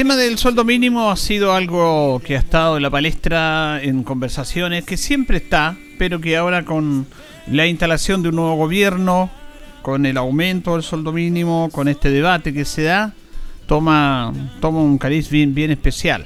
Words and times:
Tema 0.00 0.16
del 0.16 0.38
sueldo 0.38 0.64
mínimo 0.64 1.10
ha 1.10 1.16
sido 1.16 1.52
algo 1.52 2.22
que 2.24 2.34
ha 2.34 2.38
estado 2.38 2.78
en 2.78 2.82
la 2.82 2.88
palestra 2.88 3.80
en 3.82 4.02
conversaciones, 4.02 4.82
que 4.84 4.96
siempre 4.96 5.36
está, 5.36 5.76
pero 5.98 6.22
que 6.22 6.38
ahora 6.38 6.64
con 6.64 7.06
la 7.46 7.66
instalación 7.66 8.22
de 8.22 8.30
un 8.30 8.36
nuevo 8.36 8.54
gobierno, 8.54 9.30
con 9.82 10.06
el 10.06 10.16
aumento 10.16 10.72
del 10.72 10.84
sueldo 10.84 11.12
mínimo, 11.12 11.68
con 11.70 11.86
este 11.86 12.10
debate 12.10 12.54
que 12.54 12.64
se 12.64 12.84
da, 12.84 13.12
toma, 13.66 14.32
toma 14.62 14.80
un 14.80 14.96
cariz 14.96 15.28
bien, 15.28 15.54
bien 15.54 15.70
especial. 15.70 16.24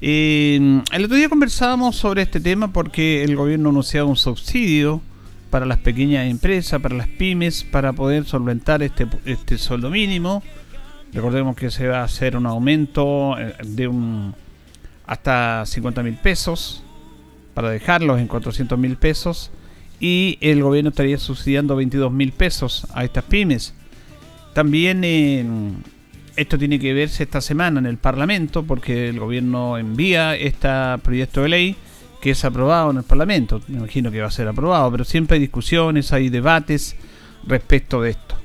Eh, 0.00 0.82
el 0.90 1.04
otro 1.04 1.16
día 1.16 1.28
conversábamos 1.28 1.94
sobre 1.94 2.22
este 2.22 2.40
tema 2.40 2.72
porque 2.72 3.22
el 3.22 3.36
gobierno 3.36 3.68
anunciaba 3.68 4.08
un 4.08 4.16
subsidio 4.16 5.00
para 5.50 5.66
las 5.66 5.78
pequeñas 5.78 6.28
empresas, 6.28 6.82
para 6.82 6.96
las 6.96 7.06
pymes, 7.06 7.62
para 7.62 7.92
poder 7.92 8.24
solventar 8.24 8.82
este, 8.82 9.06
este 9.24 9.56
sueldo 9.56 9.88
mínimo. 9.88 10.42
Recordemos 11.12 11.56
que 11.56 11.70
se 11.70 11.88
va 11.88 12.00
a 12.00 12.04
hacer 12.04 12.36
un 12.36 12.46
aumento 12.46 13.38
eh, 13.38 13.54
de 13.64 13.88
un 13.88 14.34
hasta 15.06 15.64
50 15.64 16.02
mil 16.02 16.14
pesos 16.16 16.82
para 17.54 17.70
dejarlos 17.70 18.20
en 18.20 18.26
400 18.26 18.78
mil 18.78 18.96
pesos 18.96 19.50
y 20.00 20.36
el 20.40 20.62
gobierno 20.62 20.90
estaría 20.90 21.18
subsidiando 21.18 21.76
22 21.76 22.12
mil 22.12 22.32
pesos 22.32 22.86
a 22.92 23.04
estas 23.04 23.24
pymes. 23.24 23.72
También 24.52 25.82
esto 26.36 26.58
tiene 26.58 26.78
que 26.78 26.92
verse 26.92 27.22
esta 27.22 27.40
semana 27.40 27.80
en 27.80 27.86
el 27.86 27.96
Parlamento 27.96 28.62
porque 28.62 29.08
el 29.08 29.18
gobierno 29.18 29.78
envía 29.78 30.34
este 30.36 30.68
proyecto 31.02 31.42
de 31.42 31.48
ley 31.48 31.76
que 32.20 32.30
es 32.30 32.44
aprobado 32.44 32.90
en 32.90 32.98
el 32.98 33.04
Parlamento. 33.04 33.60
Me 33.68 33.78
imagino 33.78 34.10
que 34.10 34.20
va 34.20 34.28
a 34.28 34.30
ser 34.30 34.48
aprobado, 34.48 34.90
pero 34.90 35.04
siempre 35.04 35.36
hay 35.36 35.40
discusiones, 35.40 36.12
hay 36.12 36.28
debates 36.28 36.96
respecto 37.46 38.02
de 38.02 38.10
esto. 38.10 38.36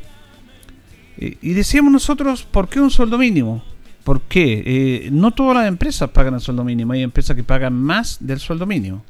Y 1.42 1.54
decíamos 1.54 1.92
nosotros, 1.92 2.44
¿por 2.44 2.68
qué 2.68 2.80
un 2.80 2.90
sueldo 2.90 3.18
mínimo? 3.18 3.64
¿Por 4.04 4.22
qué? 4.22 4.64
Eh, 4.66 5.10
no 5.12 5.32
todas 5.32 5.56
las 5.56 5.68
empresas 5.68 6.10
pagan 6.10 6.34
el 6.34 6.42
sueldo 6.42 6.64
mínimo, 6.64 6.94
hay 6.94 7.04
empresas 7.04 7.36
que 7.36 7.44
pagan 7.44 7.74
más 7.74 8.18
del 8.20 8.40
sueldo 8.40 8.66
mínimo. 8.66 9.04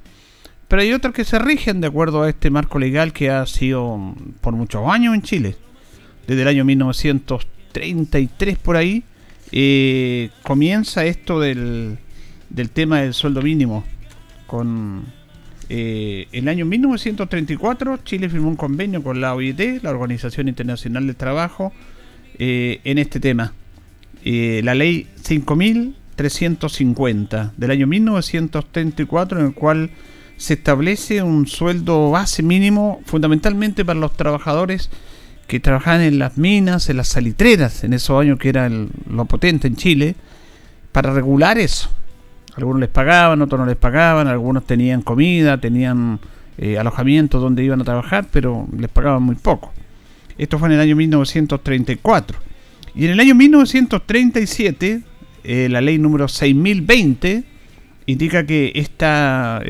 Pero 0.67 0.81
hay 0.81 0.93
otras 0.93 1.13
que 1.13 1.23
se 1.23 1.39
rigen 1.39 1.81
de 1.81 1.87
acuerdo 1.87 2.23
a 2.23 2.29
este 2.29 2.49
marco 2.49 2.79
legal 2.79 3.13
que 3.13 3.29
ha 3.29 3.45
sido 3.45 4.15
por 4.41 4.53
muchos 4.53 4.87
años 4.87 5.15
en 5.15 5.21
Chile. 5.21 5.55
Desde 6.27 6.41
el 6.41 6.47
año 6.47 6.65
1933 6.65 8.57
por 8.57 8.75
ahí 8.75 9.03
eh, 9.51 10.29
comienza 10.43 11.05
esto 11.05 11.39
del, 11.39 11.97
del 12.49 12.69
tema 12.69 13.01
del 13.01 13.13
sueldo 13.13 13.41
mínimo 13.41 13.83
con 14.47 15.05
eh, 15.69 16.27
el 16.33 16.49
año 16.49 16.65
1934 16.65 17.99
Chile 18.03 18.29
firmó 18.29 18.49
un 18.49 18.57
convenio 18.57 19.01
con 19.01 19.21
la 19.21 19.33
OIT, 19.33 19.81
la 19.81 19.91
Organización 19.91 20.49
Internacional 20.49 21.07
del 21.07 21.15
Trabajo, 21.15 21.71
eh, 22.43 22.81
en 22.83 22.97
este 22.97 23.19
tema. 23.19 23.53
Eh, 24.23 24.61
la 24.63 24.73
ley 24.73 25.07
5350 25.21 27.53
del 27.55 27.71
año 27.71 27.85
1934 27.85 29.39
en 29.39 29.45
el 29.45 29.53
cual 29.53 29.91
se 30.37 30.55
establece 30.55 31.21
un 31.21 31.45
sueldo 31.45 32.09
base 32.09 32.41
mínimo 32.41 32.99
fundamentalmente 33.05 33.85
para 33.85 33.99
los 33.99 34.17
trabajadores 34.17 34.89
que 35.45 35.59
trabajaban 35.59 36.01
en 36.01 36.17
las 36.17 36.39
minas, 36.39 36.89
en 36.89 36.97
las 36.97 37.09
salitreras, 37.09 37.83
en 37.83 37.93
esos 37.93 38.19
años 38.19 38.39
que 38.39 38.49
era 38.49 38.67
lo 38.69 39.25
potente 39.25 39.67
en 39.67 39.75
Chile, 39.75 40.15
para 40.91 41.13
regular 41.13 41.59
eso 41.59 41.91
algunos 42.55 42.81
les 42.81 42.89
pagaban, 42.89 43.41
otros 43.41 43.59
no 43.59 43.65
les 43.65 43.77
pagaban, 43.77 44.27
algunos 44.27 44.65
tenían 44.65 45.01
comida, 45.01 45.59
tenían 45.59 46.19
eh, 46.57 46.77
alojamiento 46.77 47.39
donde 47.39 47.63
iban 47.63 47.81
a 47.81 47.83
trabajar, 47.83 48.27
pero 48.31 48.67
les 48.77 48.89
pagaban 48.89 49.23
muy 49.23 49.35
poco. 49.35 49.71
Esto 50.41 50.57
fue 50.57 50.69
en 50.69 50.73
el 50.73 50.79
año 50.79 50.95
1934. 50.95 52.39
Y 52.95 53.05
en 53.05 53.11
el 53.11 53.19
año 53.19 53.35
1937, 53.35 55.03
eh, 55.43 55.67
la 55.69 55.81
ley 55.81 55.99
número 55.99 56.27
6020 56.27 57.43
indica 58.07 58.43
que 58.47 58.71
este 58.73 59.05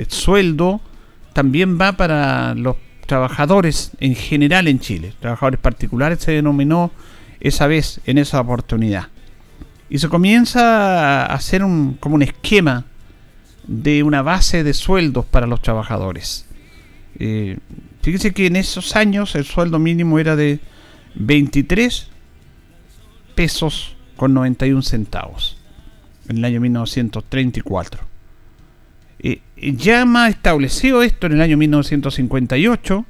sueldo 0.07 0.79
también 1.33 1.77
va 1.77 1.97
para 1.97 2.55
los 2.55 2.77
trabajadores 3.05 3.91
en 3.99 4.15
general 4.15 4.69
en 4.69 4.79
Chile. 4.79 5.13
Trabajadores 5.19 5.59
particulares 5.59 6.19
se 6.19 6.31
denominó 6.31 6.91
esa 7.41 7.67
vez 7.67 7.99
en 8.05 8.17
esa 8.17 8.39
oportunidad. 8.39 9.09
Y 9.89 9.99
se 9.99 10.07
comienza 10.07 11.25
a 11.25 11.33
hacer 11.33 11.65
un, 11.65 11.95
como 11.95 12.15
un 12.15 12.21
esquema 12.21 12.85
de 13.67 14.03
una 14.03 14.21
base 14.21 14.63
de 14.63 14.73
sueldos 14.73 15.25
para 15.25 15.47
los 15.47 15.61
trabajadores. 15.61 16.45
Eh, 17.19 17.57
fíjense 18.01 18.33
que 18.33 18.47
en 18.47 18.55
esos 18.55 18.95
años 18.95 19.35
el 19.35 19.45
sueldo 19.45 19.79
mínimo 19.79 20.19
era 20.19 20.35
de 20.35 20.59
23 21.15 22.07
pesos 23.35 23.95
con 24.15 24.33
91 24.33 24.81
centavos, 24.81 25.57
en 26.27 26.37
el 26.37 26.45
año 26.45 26.61
1934. 26.61 28.03
Eh, 29.19 29.41
ya 29.55 30.05
más 30.05 30.31
establecido 30.31 31.03
esto 31.03 31.27
en 31.27 31.33
el 31.33 31.41
año 31.41 31.57
1958, 31.57 33.05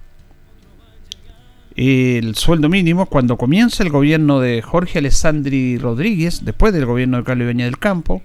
el 1.76 2.36
sueldo 2.36 2.68
mínimo 2.68 3.06
cuando 3.06 3.38
comienza 3.38 3.84
el 3.84 3.90
gobierno 3.90 4.40
de 4.40 4.62
Jorge 4.62 5.00
Alessandri 5.00 5.78
Rodríguez, 5.78 6.44
después 6.44 6.74
del 6.74 6.86
gobierno 6.86 7.18
de 7.18 7.24
Carlos 7.24 7.46
Ibañez 7.46 7.68
del 7.68 7.80
Campo. 7.80 8.22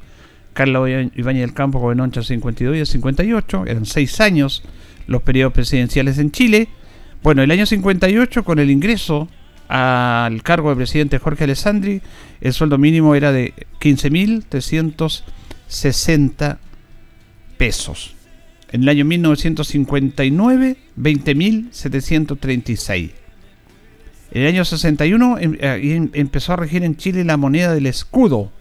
Carlos 0.56 0.88
Ibañez 1.14 1.42
del 1.42 1.52
Campo 1.52 1.78
gobernó 1.78 2.04
entre 2.04 2.20
el 2.20 2.26
52 2.26 2.76
y 2.76 2.78
el 2.80 2.86
58, 2.86 3.64
eran 3.66 3.84
seis 3.84 4.22
años 4.22 4.62
los 5.06 5.20
periodos 5.20 5.52
presidenciales 5.52 6.16
en 6.16 6.30
Chile. 6.30 6.68
Bueno, 7.22 7.42
el 7.42 7.50
año 7.50 7.66
58, 7.66 8.42
con 8.42 8.58
el 8.58 8.70
ingreso 8.70 9.28
al 9.68 10.42
cargo 10.42 10.70
de 10.70 10.76
presidente 10.76 11.18
Jorge 11.18 11.44
Alessandri, 11.44 12.00
el 12.40 12.54
sueldo 12.54 12.78
mínimo 12.78 13.14
era 13.14 13.32
de 13.32 13.52
15.360 13.80 16.56
pesos. 17.58 18.14
En 18.72 18.84
el 18.84 18.88
año 18.88 19.04
1959, 19.04 20.78
20.736. 20.98 23.10
En 24.30 24.42
el 24.42 24.48
año 24.48 24.64
61 24.64 25.38
em, 25.38 25.58
eh, 25.60 25.80
em, 25.82 26.08
empezó 26.14 26.54
a 26.54 26.56
regir 26.56 26.82
en 26.82 26.96
Chile 26.96 27.24
la 27.24 27.36
moneda 27.36 27.74
del 27.74 27.84
escudo. 27.84 28.55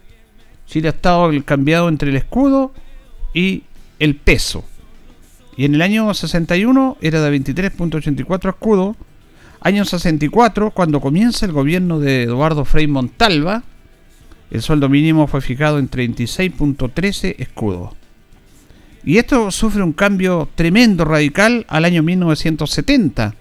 Chile 0.66 0.88
ha 0.88 0.92
estado 0.92 1.30
cambiado 1.44 1.88
entre 1.88 2.10
el 2.10 2.16
escudo 2.16 2.72
y 3.32 3.64
el 3.98 4.16
peso. 4.16 4.64
Y 5.56 5.64
en 5.64 5.74
el 5.74 5.82
año 5.82 6.12
61 6.12 6.98
era 7.00 7.22
de 7.22 7.38
23.84 7.38 8.48
escudos. 8.50 8.96
Año 9.60 9.84
64, 9.84 10.70
cuando 10.70 11.00
comienza 11.00 11.46
el 11.46 11.52
gobierno 11.52 11.98
de 11.98 12.24
Eduardo 12.24 12.64
Frei 12.64 12.86
Montalva, 12.86 13.62
el 14.50 14.62
sueldo 14.62 14.88
mínimo 14.88 15.26
fue 15.26 15.40
fijado 15.40 15.78
en 15.78 15.90
36.13 15.90 17.36
escudos. 17.38 17.94
Y 19.04 19.18
esto 19.18 19.50
sufre 19.50 19.82
un 19.82 19.92
cambio 19.92 20.48
tremendo, 20.54 21.04
radical, 21.04 21.64
al 21.68 21.84
año 21.84 22.02
1970 22.02 23.34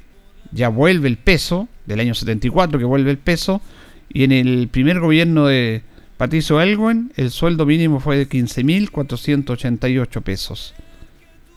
ya 0.50 0.68
vuelve 0.68 1.08
el 1.08 1.16
peso, 1.16 1.68
del 1.86 2.00
año 2.00 2.14
74 2.14 2.78
que 2.78 2.84
vuelve 2.84 3.10
el 3.10 3.18
peso, 3.18 3.62
y 4.08 4.24
en 4.24 4.32
el 4.32 4.68
primer 4.68 4.98
gobierno 5.00 5.46
de 5.46 5.82
Patricio 6.16 6.60
Elguen 6.60 7.12
el 7.16 7.30
sueldo 7.30 7.66
mínimo 7.66 8.00
fue 8.00 8.18
de 8.18 8.28
15.488 8.28 10.22
pesos. 10.22 10.74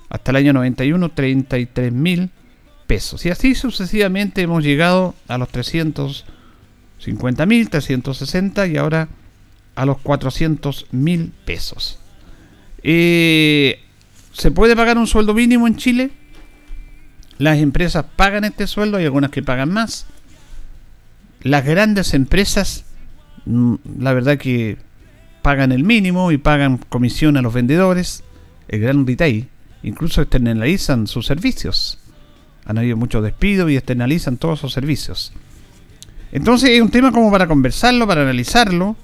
Hasta 0.10 0.32
el 0.32 0.38
año 0.38 0.54
91, 0.54 1.14
33.000 1.14 2.30
pesos. 2.88 3.26
Y 3.26 3.30
así 3.30 3.56
sucesivamente 3.56 4.42
hemos 4.42 4.64
llegado 4.64 5.14
a 5.28 5.38
los 5.38 5.50
350.000, 5.50 7.70
360 7.70 8.68
y 8.68 8.78
ahora 8.78 9.10
a 9.76 9.86
los 9.86 9.98
400.000 9.98 11.32
pesos. 11.46 12.00
Eh, 12.84 13.82
¿Se 14.32 14.52
puede 14.52 14.76
pagar 14.76 14.98
un 14.98 15.08
sueldo 15.08 15.34
mínimo 15.34 15.68
en 15.68 15.76
Chile? 15.76 16.12
Las 17.38 17.60
empresas 17.60 18.06
pagan 18.16 18.46
este 18.46 18.66
sueldo, 18.66 18.98
hay 18.98 19.06
algunas 19.06 19.30
que 19.30 19.44
pagan 19.44 19.72
más. 19.72 20.08
Las 21.42 21.66
grandes 21.66 22.14
empresas, 22.14 22.86
mm, 23.46 23.76
la 24.00 24.14
verdad 24.14 24.38
que 24.38 24.78
pagan 25.44 25.72
el 25.72 25.84
mínimo 25.84 26.32
y 26.32 26.38
pagan 26.38 26.78
comisión 26.78 27.38
a 27.38 27.42
los 27.42 27.54
vendedores, 27.54 28.24
el 28.68 28.82
gran 28.82 29.06
retail, 29.06 29.50
incluso 29.88 30.22
externalizan 30.22 31.08
sus 31.08 31.26
servicios. 31.26 32.00
Han 32.66 32.78
habido 32.78 32.98
muchos 32.98 33.24
despidos 33.24 33.72
y 33.72 33.78
externalizan 33.78 34.38
todos 34.38 34.60
sus 34.60 34.74
servicios. 34.74 35.34
Entonces 36.32 36.72
es 36.72 36.82
un 36.82 36.92
tema 36.92 37.12
como 37.12 37.32
para 37.32 37.48
conversarlo, 37.48 38.06
para 38.06 38.22
analizarlo, 38.22 38.96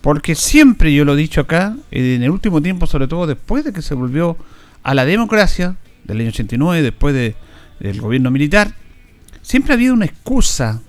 porque 0.00 0.34
siempre 0.34 0.92
yo 0.92 1.04
lo 1.04 1.14
he 1.14 1.16
dicho 1.16 1.40
acá, 1.40 1.76
en 1.90 2.22
el 2.22 2.30
último 2.30 2.60
tiempo, 2.60 2.86
sobre 2.86 3.08
todo 3.08 3.26
después 3.26 3.64
de 3.64 3.72
que 3.72 3.82
se 3.82 3.94
volvió 3.94 4.36
a 4.82 4.94
la 4.94 5.04
democracia, 5.04 5.76
del 6.04 6.20
año 6.20 6.28
89, 6.30 6.82
después 6.82 7.14
de 7.14 7.36
del 7.82 8.00
gobierno 8.00 8.30
militar, 8.30 8.74
siempre 9.42 9.72
ha 9.72 9.74
habido 9.74 9.92
una 9.92 10.04
excusa, 10.04 10.80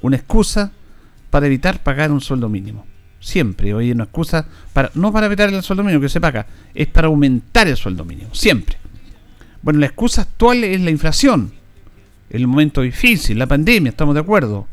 una 0.00 0.16
excusa 0.16 0.72
para 1.30 1.46
evitar 1.46 1.82
pagar 1.82 2.12
un 2.12 2.20
sueldo 2.20 2.48
mínimo. 2.48 2.86
Siempre 3.20 3.72
hay 3.72 3.90
una 3.90 4.04
excusa 4.04 4.46
para 4.72 4.90
no 4.94 5.12
para 5.12 5.26
evitar 5.26 5.52
el 5.52 5.62
sueldo 5.62 5.82
mínimo 5.82 6.00
que 6.00 6.08
se 6.08 6.20
paga, 6.20 6.46
es 6.74 6.86
para 6.86 7.08
aumentar 7.08 7.66
el 7.66 7.76
sueldo 7.76 8.04
mínimo, 8.04 8.34
siempre. 8.34 8.76
Bueno, 9.62 9.80
la 9.80 9.86
excusa 9.86 10.22
actual 10.22 10.62
es 10.64 10.80
la 10.80 10.90
inflación, 10.90 11.52
el 12.30 12.46
momento 12.46 12.82
difícil, 12.82 13.38
la 13.38 13.46
pandemia, 13.46 13.90
estamos 13.90 14.14
de 14.14 14.20
acuerdo. 14.20 14.66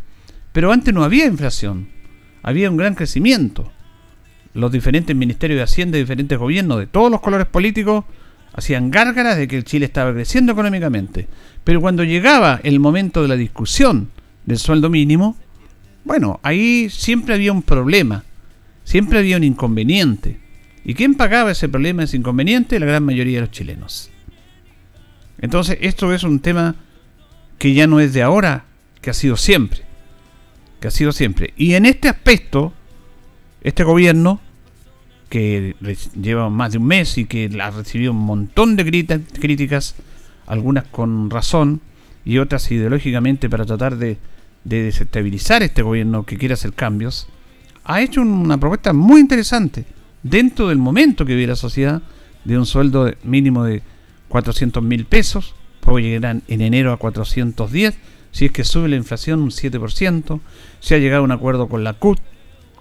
Pero 0.51 0.71
antes 0.71 0.94
no 0.94 1.03
había 1.03 1.25
inflación, 1.25 1.89
había 2.44 2.69
un 2.69 2.77
gran 2.77 2.95
crecimiento. 2.95 3.71
Los 4.53 4.71
diferentes 4.71 5.15
ministerios 5.15 5.57
de 5.57 5.63
Hacienda, 5.63 5.97
diferentes 5.97 6.38
gobiernos 6.38 6.80
de 6.80 6.88
todos 6.88 7.12
los 7.12 7.19
colores 7.19 7.47
políticos 7.47 8.06
hacían 8.53 8.89
gárgaras 8.89 9.36
de 9.36 9.47
que 9.47 9.57
el 9.57 9.65
Chile 9.65 9.86
estaba 9.86 10.13
creciendo 10.13 10.53
económicamente. 10.53 11.27
Pero 11.63 11.81
cuando 11.81 12.03
llegaba 12.03 12.62
el 12.63 12.80
momento 12.80 13.21
de 13.21 13.27
la 13.27 13.36
discusión 13.36 14.12
del 14.45 14.59
sueldo 14.59 14.89
mínimo, 14.89 15.36
bueno, 16.06 16.39
ahí 16.44 16.89
siempre 16.89 17.33
había 17.33 17.51
un 17.51 17.63
problema, 17.63 18.24
siempre 18.86 19.20
había 19.20 19.36
un 19.36 19.44
inconveniente. 19.44 20.40
¿Y 20.86 20.94
quién 20.94 21.16
pagaba 21.16 21.52
ese 21.52 21.68
problema, 21.68 22.04
ese 22.04 22.16
inconveniente? 22.16 22.80
La 22.80 22.86
gran 22.86 23.04
mayoría 23.04 23.36
de 23.36 23.42
los 23.42 23.52
chilenos. 23.52 24.12
Entonces, 25.40 25.78
esto 25.82 26.14
es 26.14 26.24
un 26.24 26.40
tema 26.40 26.76
que 27.58 27.74
ya 27.74 27.88
no 27.88 28.00
es 28.00 28.14
de 28.14 28.24
ahora, 28.24 28.64
que 29.02 29.10
ha 29.10 29.14
sido 29.14 29.36
siempre. 29.36 29.82
Que 30.80 30.88
ha 30.88 30.92
sido 30.92 31.12
siempre. 31.12 31.54
Y 31.58 31.74
en 31.74 31.86
este 31.86 32.08
aspecto, 32.08 32.72
este 33.62 33.84
gobierno 33.84 34.40
que 35.30 35.76
lleva 36.20 36.50
más 36.50 36.72
de 36.72 36.78
un 36.78 36.86
mes 36.86 37.18
y 37.18 37.26
que 37.26 37.50
ha 37.60 37.72
recibido 37.72 38.12
un 38.12 38.20
montón 38.20 38.76
de 38.76 38.86
críticas, 39.34 39.96
algunas 40.46 40.86
con 40.86 41.30
razón 41.30 41.81
y 42.24 42.38
otras 42.38 42.72
ideológicamente 42.72 43.50
para 43.50 43.66
tratar 43.66 43.98
de, 43.98 44.18
desestabilizar 44.64 45.62
este 45.62 45.84
gobierno 45.84 46.24
que 46.24 46.38
quiere 46.38 46.54
hacer 46.54 46.74
cambios, 46.74 47.28
ha 47.86 48.02
hecho 48.02 48.22
una 48.22 48.58
propuesta 48.58 48.94
muy 48.94 49.22
interesante 49.22 49.86
dentro 50.24 50.70
del 50.70 50.80
momento 50.80 51.26
que 51.26 51.36
vive 51.36 51.48
la 51.48 51.56
sociedad 51.56 52.02
de 52.44 52.58
un 52.58 52.66
sueldo 52.66 53.12
mínimo 53.24 53.64
de 53.64 53.84
400 54.28 54.84
mil 54.84 55.06
pesos, 55.06 55.56
puede 55.80 56.08
llegar 56.08 56.42
en 56.48 56.62
enero 56.62 56.92
a 56.92 56.98
410, 56.98 57.96
si 58.32 58.46
es 58.46 58.52
que 58.52 58.64
sube 58.64 58.90
la 58.90 58.96
inflación 58.96 59.42
un 59.42 59.52
7%, 59.52 60.40
se 60.80 60.96
ha 60.96 60.98
llegado 60.98 61.22
a 61.22 61.26
un 61.26 61.32
acuerdo 61.32 61.70
con 61.70 61.84
la 61.84 61.94
CUT, 61.94 62.20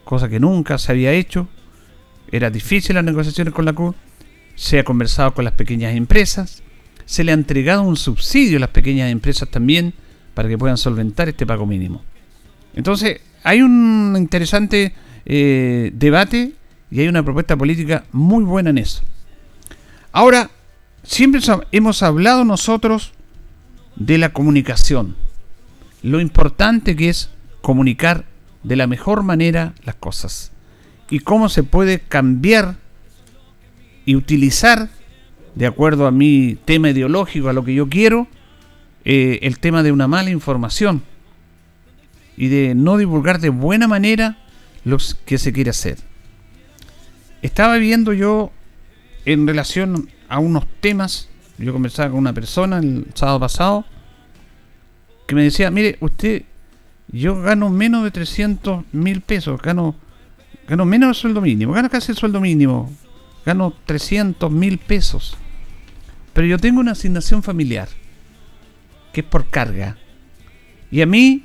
cosa 0.05 0.29
que 0.29 0.41
nunca 0.41 0.79
se 0.79 0.93
había 0.93 1.12
hecho, 1.12 1.49
era 2.33 2.50
difícil 2.50 2.95
las 2.95 3.05
negociaciones 3.05 3.53
con 3.53 3.67
la 3.67 3.75
CUT, 3.75 3.95
se 4.55 4.79
ha 4.79 4.85
conversado 4.85 5.35
con 5.35 5.45
las 5.45 5.55
pequeñas 5.55 5.95
empresas, 5.95 6.62
se 7.05 7.25
le 7.25 7.33
ha 7.33 7.35
entregado 7.35 7.83
un 7.83 7.97
subsidio 7.97 8.57
a 8.57 8.61
las 8.61 8.71
pequeñas 8.71 9.12
empresas 9.12 9.50
también 9.50 9.93
para 10.33 10.49
que 10.49 10.57
puedan 10.57 10.79
solventar 10.79 11.29
este 11.29 11.47
pago 11.47 11.67
mínimo. 11.67 12.03
Entonces, 12.75 13.21
hay 13.44 13.61
un 13.61 14.17
interesante 14.19 14.94
eh, 15.26 15.91
debate 15.94 16.52
y 16.91 17.00
hay 17.00 17.08
una 17.08 17.23
propuesta 17.23 17.56
política 17.56 18.05
muy 18.11 18.43
buena 18.43 18.70
en 18.70 18.79
eso. 18.79 19.02
Ahora, 20.12 20.50
siempre 21.02 21.41
hemos 21.70 22.02
hablado 22.02 22.44
nosotros 22.44 23.12
de 23.96 24.19
la 24.19 24.32
comunicación, 24.32 25.14
lo 26.02 26.20
importante 26.20 26.96
que 26.96 27.11
es 27.11 27.31
comunicar 27.61 28.25
de 28.62 28.76
la 28.76 28.87
mejor 28.87 29.23
manera 29.23 29.75
las 29.85 29.94
cosas 29.94 30.50
y 31.11 31.20
cómo 31.20 31.49
se 31.49 31.62
puede 31.62 32.00
cambiar 32.00 32.76
y 34.06 34.17
utilizar, 34.17 34.88
de 35.55 35.67
acuerdo 35.67 36.06
a 36.06 36.11
mi 36.11 36.56
tema 36.64 36.90
ideológico, 36.90 37.49
a 37.49 37.52
lo 37.52 37.64
que 37.64 37.75
yo 37.75 37.88
quiero, 37.88 38.26
eh, 39.05 39.38
el 39.43 39.58
tema 39.58 39.82
de 39.82 39.93
una 39.93 40.08
mala 40.08 40.31
información 40.31 41.02
y 42.37 42.49
de 42.49 42.75
no 42.75 42.97
divulgar 42.97 43.41
de 43.41 43.49
buena 43.49 43.89
manera 43.89 44.39
lo 44.85 44.99
que 45.25 45.38
se 45.38 45.53
quiere 45.53 45.71
hacer. 45.71 45.99
Estaba 47.43 47.76
viendo 47.76 48.12
yo 48.12 48.53
en 49.25 49.47
relación 49.47 50.09
a 50.29 50.38
unos 50.38 50.67
temas, 50.81 51.29
yo 51.59 51.73
conversaba 51.73 52.11
con 52.11 52.19
una 52.19 52.33
persona 52.33 52.79
el 52.79 53.07
sábado 53.14 53.41
pasado, 53.41 53.85
que 55.26 55.35
me 55.35 55.43
decía, 55.43 55.71
mire, 55.71 55.97
usted, 56.00 56.43
yo 57.09 57.41
gano 57.41 57.71
menos 57.71 58.05
de 58.05 58.11
300 58.11 58.85
mil 58.93 59.21
pesos, 59.21 59.61
gano 59.62 59.97
Gano 60.67 60.87
menos 60.87 61.09
del 61.09 61.14
sueldo 61.14 61.41
mínimo, 61.41 61.73
gano 61.73 61.91
casi 61.91 62.12
el 62.12 62.19
sueldo 62.19 62.41
mínimo, 62.41 62.91
gano 63.45 63.75
300 63.85 64.50
mil 64.50 64.79
pesos. 64.79 65.37
Pero 66.33 66.47
yo 66.47 66.59
tengo 66.59 66.81
una 66.81 66.93
asignación 66.93 67.43
familiar, 67.43 67.88
que 69.12 69.21
es 69.21 69.26
por 69.26 69.50
carga. 69.50 69.99
Y 70.91 71.03
a 71.03 71.07
mí, 71.07 71.45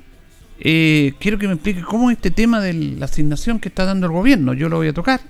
eh, 0.60 1.14
quiero 1.18 1.38
que 1.38 1.46
me 1.46 1.54
explique 1.54 1.80
cómo 1.80 2.10
es 2.10 2.18
este 2.18 2.30
tema 2.30 2.60
de 2.60 2.74
la 2.74 3.06
asignación 3.06 3.58
que 3.58 3.68
está 3.68 3.86
dando 3.86 4.06
el 4.06 4.12
gobierno. 4.12 4.52
Yo 4.52 4.68
lo 4.68 4.76
voy 4.76 4.88
a 4.88 4.92
tocar. 4.92 5.20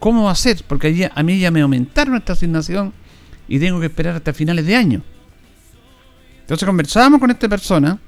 ¿Cómo 0.00 0.24
va 0.24 0.32
a 0.32 0.36
ser? 0.36 0.64
Porque 0.66 1.10
a 1.12 1.22
mí 1.22 1.38
ya 1.38 1.50
me 1.52 1.60
aumentaron 1.60 2.16
esta 2.16 2.32
asignación 2.32 2.92
y 3.46 3.60
tengo 3.60 3.78
que 3.78 3.86
esperar 3.86 4.16
hasta 4.16 4.32
finales 4.32 4.66
de 4.66 4.74
año. 4.74 5.02
Entonces 6.40 6.66
conversábamos 6.66 7.20
con 7.20 7.30
esta 7.30 7.48
persona 7.48 7.98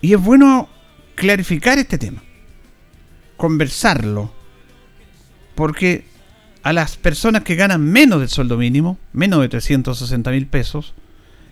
y 0.00 0.14
es 0.14 0.20
bueno 0.20 0.68
clarificar 1.14 1.78
este 1.78 1.98
tema 1.98 2.22
conversarlo. 3.36 4.32
Porque 5.54 6.04
a 6.62 6.72
las 6.72 6.96
personas 6.96 7.42
que 7.42 7.56
ganan 7.56 7.84
menos 7.84 8.20
del 8.20 8.28
sueldo 8.28 8.56
mínimo, 8.56 8.98
menos 9.12 9.40
de 9.40 9.48
360 9.48 10.30
mil 10.30 10.46
pesos, 10.46 10.94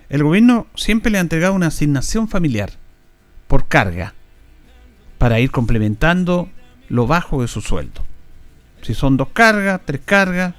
el 0.09 0.23
gobierno 0.23 0.67
siempre 0.75 1.13
le 1.13 1.19
ha 1.19 1.21
entregado 1.21 1.55
una 1.55 1.69
asignación 1.69 2.29
familiar 2.29 2.73
por 3.49 3.69
carga 3.69 4.15
para 5.19 5.41
ir 5.41 5.51
complementando 5.51 6.49
lo 6.89 7.07
bajo 7.07 7.43
de 7.43 7.49
su 7.49 7.61
sueldo. 7.61 8.05
Si 8.83 8.95
son 8.95 9.17
dos 9.17 9.29
cargas, 9.33 9.81
tres 9.85 10.01
cargas, 10.05 10.55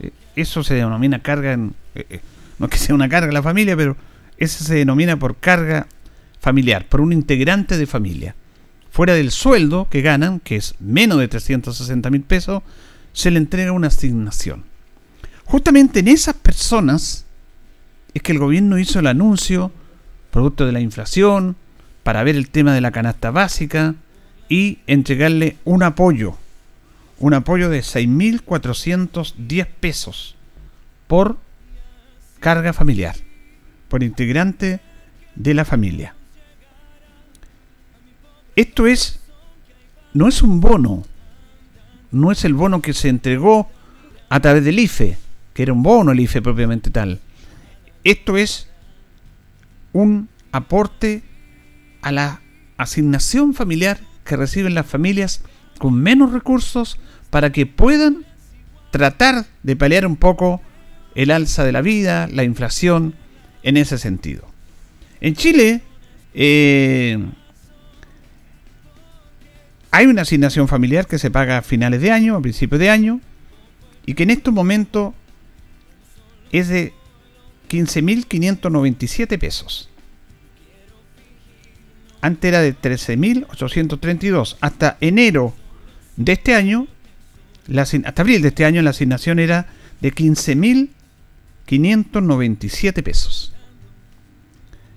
eh, 0.00 0.12
eso 0.34 0.62
se 0.62 0.74
denomina 0.74 1.20
carga 1.20 1.52
en... 1.52 1.74
Eh, 1.94 2.06
eh, 2.10 2.20
no 2.58 2.68
que 2.68 2.78
sea 2.78 2.94
una 2.94 3.08
carga 3.08 3.28
en 3.28 3.34
la 3.34 3.42
familia, 3.42 3.76
pero 3.76 3.96
eso 4.38 4.64
se 4.64 4.76
denomina 4.76 5.18
por 5.18 5.36
carga 5.36 5.86
familiar, 6.40 6.86
por 6.86 7.00
un 7.00 7.12
integrante 7.12 7.76
de 7.76 7.86
familia 7.86 8.34
fuera 8.96 9.12
del 9.12 9.30
sueldo 9.30 9.88
que 9.90 10.00
ganan, 10.00 10.40
que 10.40 10.56
es 10.56 10.74
menos 10.80 11.18
de 11.18 11.28
360 11.28 12.08
mil 12.08 12.22
pesos, 12.22 12.62
se 13.12 13.30
le 13.30 13.36
entrega 13.36 13.72
una 13.72 13.88
asignación. 13.88 14.64
Justamente 15.44 16.00
en 16.00 16.08
esas 16.08 16.34
personas 16.34 17.26
es 18.14 18.22
que 18.22 18.32
el 18.32 18.38
gobierno 18.38 18.78
hizo 18.78 19.00
el 19.00 19.06
anuncio, 19.06 19.70
producto 20.30 20.64
de 20.64 20.72
la 20.72 20.80
inflación, 20.80 21.56
para 22.06 22.22
ver 22.22 22.36
el 22.36 22.50
tema 22.50 22.72
de 22.72 22.80
la 22.80 22.92
canasta 22.92 23.32
básica, 23.32 23.96
y 24.48 24.78
entregarle 24.86 25.56
un 25.64 25.82
apoyo, 25.82 26.38
un 27.18 27.34
apoyo 27.34 27.68
de 27.68 27.80
6.410 27.80 29.66
pesos 29.80 30.36
por 31.08 31.36
carga 32.38 32.72
familiar, 32.72 33.16
por 33.88 34.04
integrante 34.04 34.78
de 35.34 35.54
la 35.54 35.64
familia. 35.64 36.14
Esto 38.54 38.86
es, 38.86 39.18
no 40.14 40.28
es 40.28 40.42
un 40.42 40.60
bono, 40.60 41.02
no 42.12 42.30
es 42.30 42.44
el 42.44 42.54
bono 42.54 42.82
que 42.82 42.92
se 42.92 43.08
entregó 43.08 43.68
a 44.28 44.38
través 44.38 44.64
del 44.64 44.78
IFE, 44.78 45.18
que 45.52 45.62
era 45.64 45.72
un 45.72 45.82
bono 45.82 46.12
el 46.12 46.20
IFE 46.20 46.40
propiamente 46.40 46.92
tal. 46.92 47.18
Esto 48.04 48.36
es 48.36 48.68
un 49.92 50.28
aporte 50.52 51.24
a 52.06 52.12
la 52.12 52.40
asignación 52.76 53.52
familiar 53.52 53.98
que 54.24 54.36
reciben 54.36 54.76
las 54.76 54.86
familias 54.86 55.42
con 55.76 56.00
menos 56.00 56.30
recursos 56.30 57.00
para 57.30 57.50
que 57.50 57.66
puedan 57.66 58.24
tratar 58.92 59.44
de 59.64 59.74
paliar 59.74 60.06
un 60.06 60.14
poco 60.14 60.62
el 61.16 61.32
alza 61.32 61.64
de 61.64 61.72
la 61.72 61.82
vida, 61.82 62.28
la 62.28 62.44
inflación, 62.44 63.16
en 63.64 63.76
ese 63.76 63.98
sentido. 63.98 64.46
En 65.20 65.34
Chile 65.34 65.80
eh, 66.32 67.18
hay 69.90 70.06
una 70.06 70.22
asignación 70.22 70.68
familiar 70.68 71.08
que 71.08 71.18
se 71.18 71.32
paga 71.32 71.58
a 71.58 71.62
finales 71.62 72.00
de 72.02 72.12
año, 72.12 72.36
a 72.36 72.40
principios 72.40 72.78
de 72.78 72.88
año, 72.88 73.20
y 74.06 74.14
que 74.14 74.22
en 74.22 74.30
estos 74.30 74.54
momentos 74.54 75.12
es 76.52 76.68
de 76.68 76.92
15.597 77.68 79.40
pesos. 79.40 79.90
Antes 82.26 82.48
era 82.48 82.60
de 82.60 82.76
13.832. 82.76 84.56
Hasta 84.60 84.96
enero 85.00 85.54
de 86.16 86.32
este 86.32 86.56
año, 86.56 86.88
hasta 88.04 88.22
abril 88.22 88.42
de 88.42 88.48
este 88.48 88.64
año, 88.64 88.82
la 88.82 88.90
asignación 88.90 89.38
era 89.38 89.68
de 90.00 90.12
15.597 90.12 93.04
pesos. 93.04 93.54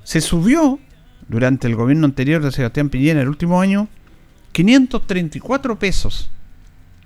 Se 0.04 0.22
subió 0.22 0.80
durante 1.28 1.68
el 1.68 1.76
gobierno 1.76 2.06
anterior 2.06 2.42
de 2.42 2.52
Sebastián 2.52 2.90
Piñera 2.90 3.22
el 3.22 3.30
último 3.30 3.62
año 3.62 3.90
534 4.54 5.78
pesos 5.78 6.32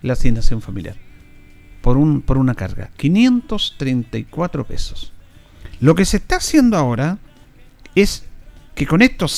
la 0.01 0.13
asignación 0.13 0.61
familiar 0.61 0.95
por, 1.81 1.97
un, 1.97 2.21
por 2.21 2.37
una 2.37 2.55
carga. 2.55 2.91
534 2.95 4.65
pesos. 4.65 5.11
Lo 5.81 5.95
que 5.95 6.05
se 6.05 6.15
está 6.15 6.37
haciendo 6.37 6.77
ahora 6.77 7.17
es 7.93 8.23
que 8.73 8.87
con 8.87 9.01
estos 9.01 9.33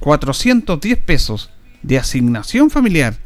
6.410 0.00 1.02
pesos 1.02 1.50
de 1.82 1.98
asignación 1.98 2.70
familiar, 2.70 3.16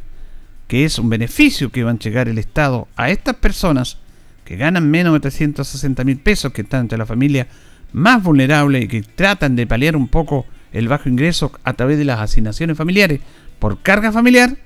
que 0.67 0.85
es 0.85 0.99
un 0.99 1.09
beneficio 1.09 1.71
que 1.71 1.83
va 1.83 1.91
a 1.91 1.99
llegar 1.99 2.27
el 2.27 2.37
Estado 2.37 2.87
a 2.95 3.09
estas 3.09 3.35
personas 3.35 3.97
que 4.45 4.57
ganan 4.57 4.89
menos 4.89 5.13
de 5.13 5.19
360 5.21 6.03
mil 6.03 6.19
pesos, 6.19 6.51
que 6.53 6.61
están 6.61 6.81
entre 6.81 6.97
la 6.97 7.05
familia 7.05 7.47
más 7.93 8.23
vulnerable 8.23 8.81
y 8.81 8.87
que 8.87 9.01
tratan 9.01 9.55
de 9.55 9.67
paliar 9.67 9.95
un 9.95 10.07
poco 10.07 10.45
el 10.71 10.87
bajo 10.87 11.09
ingreso 11.09 11.51
a 11.63 11.73
través 11.73 11.97
de 11.97 12.05
las 12.05 12.19
asignaciones 12.19 12.77
familiares 12.77 13.21
por 13.59 13.81
carga 13.81 14.11
familiar, 14.11 14.57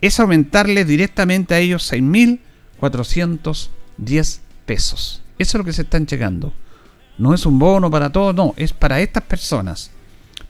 es 0.00 0.20
aumentarle 0.20 0.84
directamente 0.84 1.54
a 1.54 1.58
ellos 1.58 1.92
6.410 1.92 4.40
pesos. 4.64 5.22
Eso 5.38 5.56
es 5.56 5.58
lo 5.58 5.64
que 5.64 5.72
se 5.72 5.82
están 5.82 6.06
llegando. 6.06 6.52
No 7.18 7.34
es 7.34 7.44
un 7.46 7.58
bono 7.58 7.90
para 7.90 8.10
todos, 8.10 8.32
no, 8.34 8.54
es 8.56 8.72
para 8.72 9.00
estas 9.00 9.24
personas. 9.24 9.90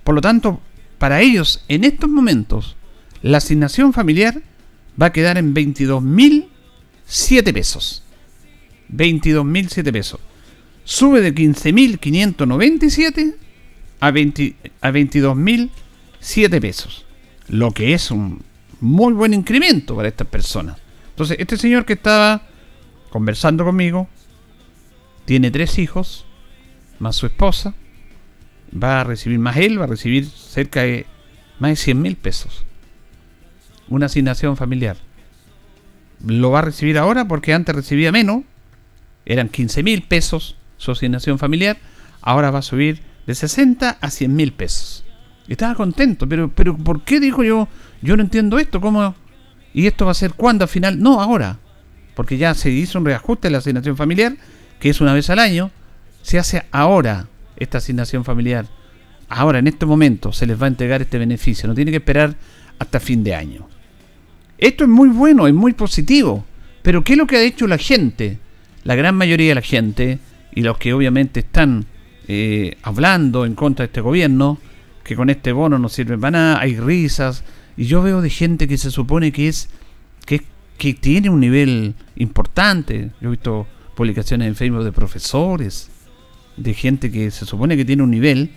Por 0.05 0.15
lo 0.15 0.21
tanto, 0.21 0.61
para 0.99 1.21
ellos, 1.21 1.63
en 1.69 1.85
estos 1.85 2.11
momentos, 2.11 2.77
la 3.23 3.39
asignación 3.39 3.93
familiar 3.93 4.43
va 5.01 5.07
a 5.07 5.13
quedar 5.13 5.39
en 5.39 5.55
22.007 5.55 7.53
pesos. 7.53 8.03
22.007 8.93 9.93
pesos. 9.93 10.21
Sube 10.85 11.21
de 11.21 11.33
15.597 11.35 13.35
a, 14.01 14.11
20, 14.11 14.57
a 14.81 14.91
22.007 14.91 16.61
pesos. 16.61 17.05
Lo 17.49 17.71
que 17.73 17.95
es 17.95 18.11
un 18.11 18.43
muy 18.81 19.13
buen 19.13 19.35
incremento 19.35 19.95
para 19.97 20.09
estas 20.09 20.27
personas. 20.27 20.79
Entonces, 21.11 21.37
este 21.41 21.57
señor 21.57 21.85
que 21.85 21.93
estaba 21.95 22.43
conversando 23.11 23.65
conmigo 23.65 24.09
tiene 25.25 25.51
tres 25.51 25.79
hijos 25.79 26.27
más 26.99 27.17
su 27.17 27.27
esposa, 27.27 27.75
va 28.73 29.01
a 29.01 29.05
recibir 29.05 29.39
más 29.39 29.57
él, 29.57 29.81
va 29.81 29.85
a 29.85 29.89
recibir 29.89 30.27
cerca 30.27 30.83
de 30.83 31.07
más 31.59 31.71
de 31.71 31.77
100 31.77 32.03
mil 32.03 32.17
pesos. 32.17 32.65
Una 33.89 34.07
asignación 34.07 34.57
familiar. 34.57 34.97
Lo 36.25 36.51
va 36.51 36.61
a 36.61 36.63
recibir 36.63 36.99
ahora 36.99 37.27
porque 37.27 37.55
antes 37.55 37.75
recibía 37.75 38.13
menos, 38.13 38.43
eran 39.25 39.49
15 39.49 39.83
mil 39.83 40.03
pesos 40.03 40.57
su 40.77 40.93
asignación 40.93 41.39
familiar, 41.39 41.77
ahora 42.23 42.51
va 42.51 42.61
a 42.61 42.63
subir 42.63 43.01
de 43.27 43.35
60 43.35 43.99
a 44.01 44.11
100 44.11 44.35
mil 44.35 44.53
pesos. 44.53 45.05
Estaba 45.49 45.75
contento, 45.75 46.29
pero, 46.29 46.51
pero 46.51 46.77
¿por 46.77 47.03
qué 47.03 47.21
dijo 47.21 47.43
yo? 47.43 47.69
Yo 48.03 48.17
no 48.17 48.23
entiendo 48.23 48.59
esto, 48.59 48.81
¿cómo? 48.81 49.15
¿Y 49.75 49.87
esto 49.87 50.07
va 50.07 50.13
a 50.13 50.15
ser 50.15 50.35
cuándo 50.35 50.65
al 50.65 50.69
final? 50.69 51.01
No, 51.01 51.21
ahora. 51.21 51.59
Porque 52.15 52.37
ya 52.37 52.55
se 52.55 52.71
hizo 52.71 52.99
un 52.99 53.05
reajuste 53.05 53.49
de 53.49 53.53
la 53.53 53.59
asignación 53.59 53.97
familiar, 53.97 54.37
que 54.81 54.91
es 54.91 55.01
una 55.01 55.15
vez 55.15 55.31
al 55.31 55.39
año, 55.39 55.71
se 56.23 56.39
hace 56.39 56.65
ahora 56.71 57.27
esta 57.59 57.79
asignación 57.79 58.25
familiar. 58.25 58.67
Ahora, 59.29 59.59
en 59.59 59.67
este 59.67 59.87
momento, 59.87 60.33
se 60.33 60.47
les 60.47 60.61
va 60.61 60.67
a 60.67 60.69
entregar 60.69 61.03
este 61.03 61.19
beneficio. 61.19 61.69
No 61.69 61.75
tiene 61.75 61.91
que 61.91 61.99
esperar 61.99 62.35
hasta 62.79 63.01
fin 63.01 63.23
de 63.23 63.35
año. 63.35 63.69
Esto 64.57 64.85
es 64.85 64.91
muy 64.91 65.09
bueno, 65.09 65.47
es 65.47 65.55
muy 65.55 65.73
positivo. 65.73 66.45
Pero 66.83 67.05
¿qué 67.05 67.13
es 67.13 67.19
lo 67.19 67.27
que 67.27 67.37
ha 67.37 67.43
hecho 67.43 67.67
la 67.67 67.79
gente? 67.79 68.39
La 68.85 68.95
gran 68.95 69.15
mayoría 69.15 69.51
de 69.51 69.55
la 69.57 69.63
gente, 69.63 70.19
y 70.55 70.63
los 70.63 70.79
que 70.79 70.95
obviamente 70.95 71.41
están 71.41 71.87
eh, 72.27 72.77
hablando 72.83 73.45
en 73.45 73.55
contra 73.55 73.85
de 73.85 73.89
este 73.89 74.01
gobierno, 74.01 74.59
que 75.05 75.17
con 75.17 75.31
este 75.31 75.53
bono 75.53 75.79
no 75.79 75.89
sirve 75.89 76.17
para 76.19 76.31
nada, 76.31 76.61
hay 76.61 76.79
risas, 76.79 77.45
y 77.77 77.85
yo 77.85 78.03
veo 78.03 78.21
de 78.21 78.31
gente 78.31 78.67
que 78.67 78.79
se 78.79 78.91
supone 78.91 79.33
que 79.33 79.49
es 79.49 79.69
que, 80.27 80.43
que 80.77 80.95
tiene 80.95 81.31
un 81.31 81.41
nivel 81.41 81.95
importante. 82.17 83.11
Yo 83.21 83.29
he 83.29 83.31
visto 83.33 83.67
publicaciones 83.95 84.49
en 84.49 84.57
Facebook 84.57 84.85
de 84.85 84.93
profesores, 84.93 85.91
de 86.59 86.75
gente 86.75 87.11
que 87.11 87.31
se 87.31 87.47
supone 87.47 87.77
que 87.77 87.85
tiene 87.85 88.03
un 88.03 88.11
nivel, 88.11 88.51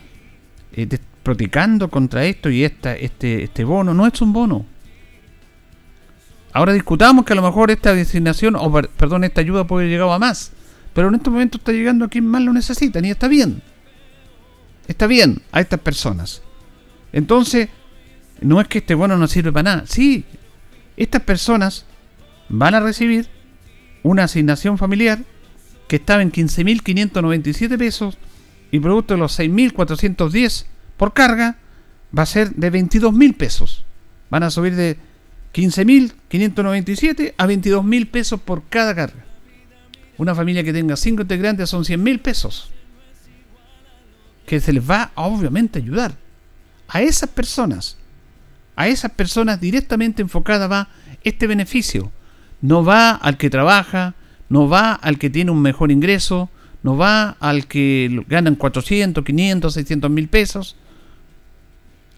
eh, 0.74 0.88
protestando 1.24 1.90
contra 1.90 2.26
esto 2.26 2.50
y 2.50 2.64
esta, 2.64 2.96
este, 2.96 3.44
este 3.44 3.64
bono. 3.64 3.94
No 3.94 4.08
es 4.08 4.22
un 4.22 4.34
bono. 4.34 4.66
Ahora 6.54 6.74
discutamos 6.74 7.26
que 7.26 7.34
a 7.34 7.36
lo 7.36 7.42
mejor 7.42 7.72
esta 7.72 7.94
designación, 7.94 8.56
o 8.56 8.72
perdón, 8.72 9.24
esta 9.24 9.42
ayuda 9.42 9.66
puede 9.66 9.88
llegar 9.88 10.10
a 10.10 10.20
más. 10.20 10.52
Pero 10.94 11.08
en 11.08 11.16
este 11.16 11.30
momento 11.30 11.58
está 11.58 11.72
llegando 11.72 12.06
a 12.06 12.10
quien 12.10 12.28
más 12.28 12.42
lo 12.42 12.52
necesitan 12.52 13.06
y 13.06 13.12
está 13.12 13.28
bien. 13.28 13.62
Está 14.88 15.08
bien 15.08 15.42
a 15.52 15.62
estas 15.62 15.80
personas. 15.80 16.42
Entonces, 17.14 17.70
no 18.42 18.60
es 18.60 18.68
que 18.68 18.80
este 18.80 18.96
bono 18.96 19.18
no 19.18 19.28
sirve 19.28 19.54
para 19.54 19.76
nada. 19.76 19.84
Sí, 19.88 20.26
estas 20.98 21.22
personas 21.22 21.86
van 22.50 22.76
a 22.76 22.82
recibir 22.82 23.28
una 24.04 24.24
asignación 24.24 24.78
familiar 24.78 25.20
que 25.92 25.98
estaba 25.98 26.22
en 26.22 26.32
15.597 26.32 27.78
pesos 27.78 28.18
y 28.72 28.80
producto 28.80 29.14
de 29.14 29.20
los 29.20 29.38
6.410 29.38 30.64
por 30.96 31.12
carga 31.12 31.58
va 32.18 32.24
a 32.24 32.26
ser 32.26 32.56
de 32.56 32.72
22.000 32.72 33.36
pesos. 33.36 33.84
Van 34.30 34.44
a 34.44 34.52
subir 34.52 34.78
de 34.78 34.96
15.597 35.54 37.34
a 37.38 37.46
22.000 37.46 38.10
pesos 38.10 38.40
por 38.40 38.64
cada 38.70 38.96
carga. 38.96 39.26
Una 40.18 40.34
familia 40.34 40.64
que 40.64 40.72
tenga 40.72 40.96
5 40.96 41.24
integrantes 41.24 41.70
son 41.70 41.84
100.000 41.84 42.22
pesos. 42.22 42.72
Que 44.46 44.62
se 44.62 44.72
les 44.72 44.90
va 44.90 45.12
a 45.14 45.24
obviamente 45.24 45.80
ayudar. 45.80 46.16
A 46.88 47.02
esas 47.02 47.30
personas, 47.30 47.98
a 48.78 48.88
esas 48.88 49.12
personas 49.12 49.60
directamente 49.60 50.22
enfocada 50.22 50.68
va 50.68 50.88
este 51.26 51.48
beneficio. 51.48 52.14
No 52.62 52.82
va 52.82 53.12
al 53.12 53.36
que 53.36 53.50
trabaja, 53.50 54.16
no 54.52 54.68
va 54.68 54.92
al 54.96 55.18
que 55.18 55.30
tiene 55.30 55.50
un 55.50 55.62
mejor 55.62 55.92
ingreso, 55.92 56.50
no 56.84 56.98
va 56.98 57.38
al 57.40 57.68
que 57.68 58.22
ganan 58.28 58.56
400, 58.56 59.24
500, 59.24 59.74
600 59.74 60.12
mil 60.12 60.28
pesos. 60.28 60.76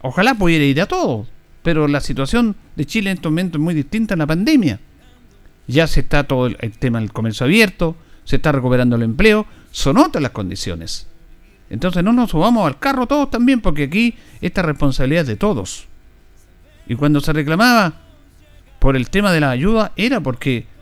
Ojalá 0.01 0.33
pudiera 0.33 0.65
ir 0.65 0.81
a 0.81 0.87
todos, 0.87 1.27
pero 1.61 1.87
la 1.87 2.01
situación 2.01 2.55
de 2.75 2.85
Chile 2.85 3.11
en 3.11 3.17
este 3.17 3.29
momento 3.29 3.59
es 3.59 3.63
muy 3.63 3.75
distinta 3.75 4.15
en 4.15 4.19
la 4.19 4.25
pandemia. 4.25 4.79
Ya 5.67 5.85
se 5.85 5.99
está 5.99 6.23
todo 6.23 6.47
el, 6.47 6.57
tema 6.79 6.99
del 6.99 7.13
comercio 7.13 7.43
abierto, 7.43 7.95
se 8.23 8.37
está 8.37 8.51
recuperando 8.51 8.95
el 8.95 9.03
empleo, 9.03 9.45
son 9.69 9.99
otras 9.99 10.23
las 10.23 10.31
condiciones. 10.31 11.05
Entonces 11.69 12.03
no 12.03 12.13
nos 12.13 12.31
subamos 12.31 12.65
al 12.65 12.79
carro 12.79 13.05
todos 13.05 13.29
también, 13.29 13.61
porque 13.61 13.83
aquí 13.83 14.15
esta 14.41 14.63
responsabilidad 14.63 15.21
es 15.21 15.27
de 15.27 15.35
todos. 15.35 15.85
Y 16.87 16.95
cuando 16.95 17.21
se 17.21 17.31
reclamaba 17.31 17.93
por 18.79 18.95
el 18.95 19.11
tema 19.11 19.31
de 19.31 19.39
la 19.39 19.51
ayuda, 19.51 19.91
era 19.95 20.19
porque 20.19 20.72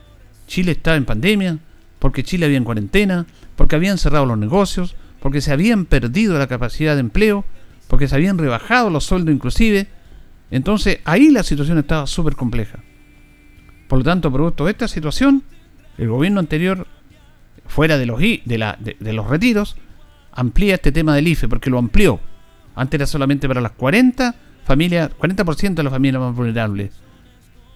Chile 0.52 0.74
estaba 0.74 0.98
en 0.98 1.06
pandemia, 1.06 1.60
porque 1.98 2.24
Chile 2.24 2.46
había 2.46 2.58
en 2.58 2.66
cuarentena, 2.66 3.26
porque 3.56 3.78
habían 3.78 3.98
cerrado 3.98 4.26
los 4.26 4.38
negocios, 4.38 4.98
porque 5.22 5.40
se 5.40 5.54
habían 5.54 5.86
perdido 5.86 6.38
la 6.38 6.48
capacidad 6.48 6.96
de 6.96 7.00
empleo, 7.00 7.46
porque 7.88 8.10
se 8.10 8.16
habían 8.16 8.38
rebajado 8.38 8.90
los 8.90 9.06
sueldos 9.06 9.34
inclusive, 9.34 9.88
Entonces 10.52 11.00
ahí 11.06 11.30
la 11.30 11.44
situación 11.44 11.78
estaba 11.78 12.06
súper 12.06 12.36
compleja. 12.36 12.80
Por 13.88 14.00
lo 14.00 14.04
tanto, 14.04 14.30
producto 14.30 14.66
de 14.66 14.72
esta 14.72 14.90
situación, 14.90 15.44
el 15.98 16.10
gobierno 16.10 16.42
anterior, 16.42 16.86
fuera 17.66 17.98
de 17.98 18.06
los, 18.06 18.20
de, 18.20 18.98
de, 19.00 19.14
los 19.14 19.30
retiros, 19.30 19.78
amplía 20.34 20.76
este 20.76 20.92
tema 20.92 21.16
del 21.16 21.30
IFE, 21.30 21.48
porque 21.48 21.70
lo 21.70 21.78
amplió. 21.78 22.20
Antes 22.76 22.98
era 22.98 23.08
solamente 23.08 23.48
para 23.48 23.62
las 23.62 23.72
40 23.72 24.36
familias, 24.66 25.12
40% 25.18 25.76
de 25.76 25.84
las 25.84 25.94
familias 25.94 26.22
más 26.22 26.36
vulnerables, 26.36 26.92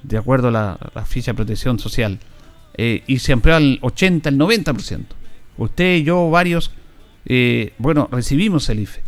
de 0.03 0.17
acuerdo 0.17 0.49
a 0.49 0.51
la, 0.51 1.05
ficha 1.05 1.31
de 1.31 1.35
protección 1.35 1.79
social. 1.79 2.19
Eh, 2.77 3.03
y 3.07 3.19
se 3.19 3.33
amplió 3.33 3.55
al 3.55 3.79
80, 3.81 4.29
al 4.29 4.37
90%. 4.37 5.05
Usted, 5.57 5.97
yo, 6.03 6.29
varios, 6.29 6.71
eh, 7.25 7.73
bueno, 7.77 8.09
recibimos 8.11 8.69
el 8.69 8.79
IFE. 8.81 9.01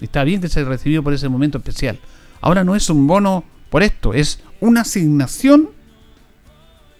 Está 0.00 0.24
bien 0.24 0.40
que 0.40 0.48
se 0.48 0.64
recibió 0.64 1.02
por 1.02 1.12
ese 1.12 1.28
momento 1.28 1.58
especial. 1.58 1.98
Ahora 2.40 2.64
no 2.64 2.74
es 2.74 2.88
un 2.88 3.06
bono 3.06 3.44
por 3.68 3.82
esto, 3.82 4.14
es 4.14 4.40
una 4.60 4.82
asignación 4.82 5.70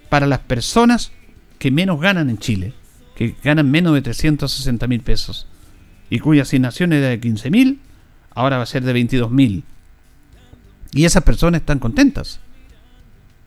para 0.08 0.26
las 0.26 0.40
personas 0.40 1.12
que 1.58 1.70
menos 1.70 2.00
ganan 2.00 2.30
en 2.30 2.38
Chile, 2.38 2.74
que 3.14 3.34
ganan 3.42 3.70
menos 3.70 3.94
de 3.94 4.02
360 4.02 4.86
mil 4.86 5.00
pesos 5.00 5.46
y 6.10 6.18
cuya 6.18 6.42
asignación 6.42 6.92
era 6.92 7.08
de 7.08 7.20
15 7.20 7.50
mil, 7.50 7.80
ahora 8.34 8.56
va 8.56 8.64
a 8.64 8.66
ser 8.66 8.82
de 8.82 8.92
22 8.92 9.30
mil. 9.30 9.64
Y 10.92 11.04
esas 11.04 11.22
personas 11.22 11.60
están 11.60 11.78
contentas, 11.78 12.40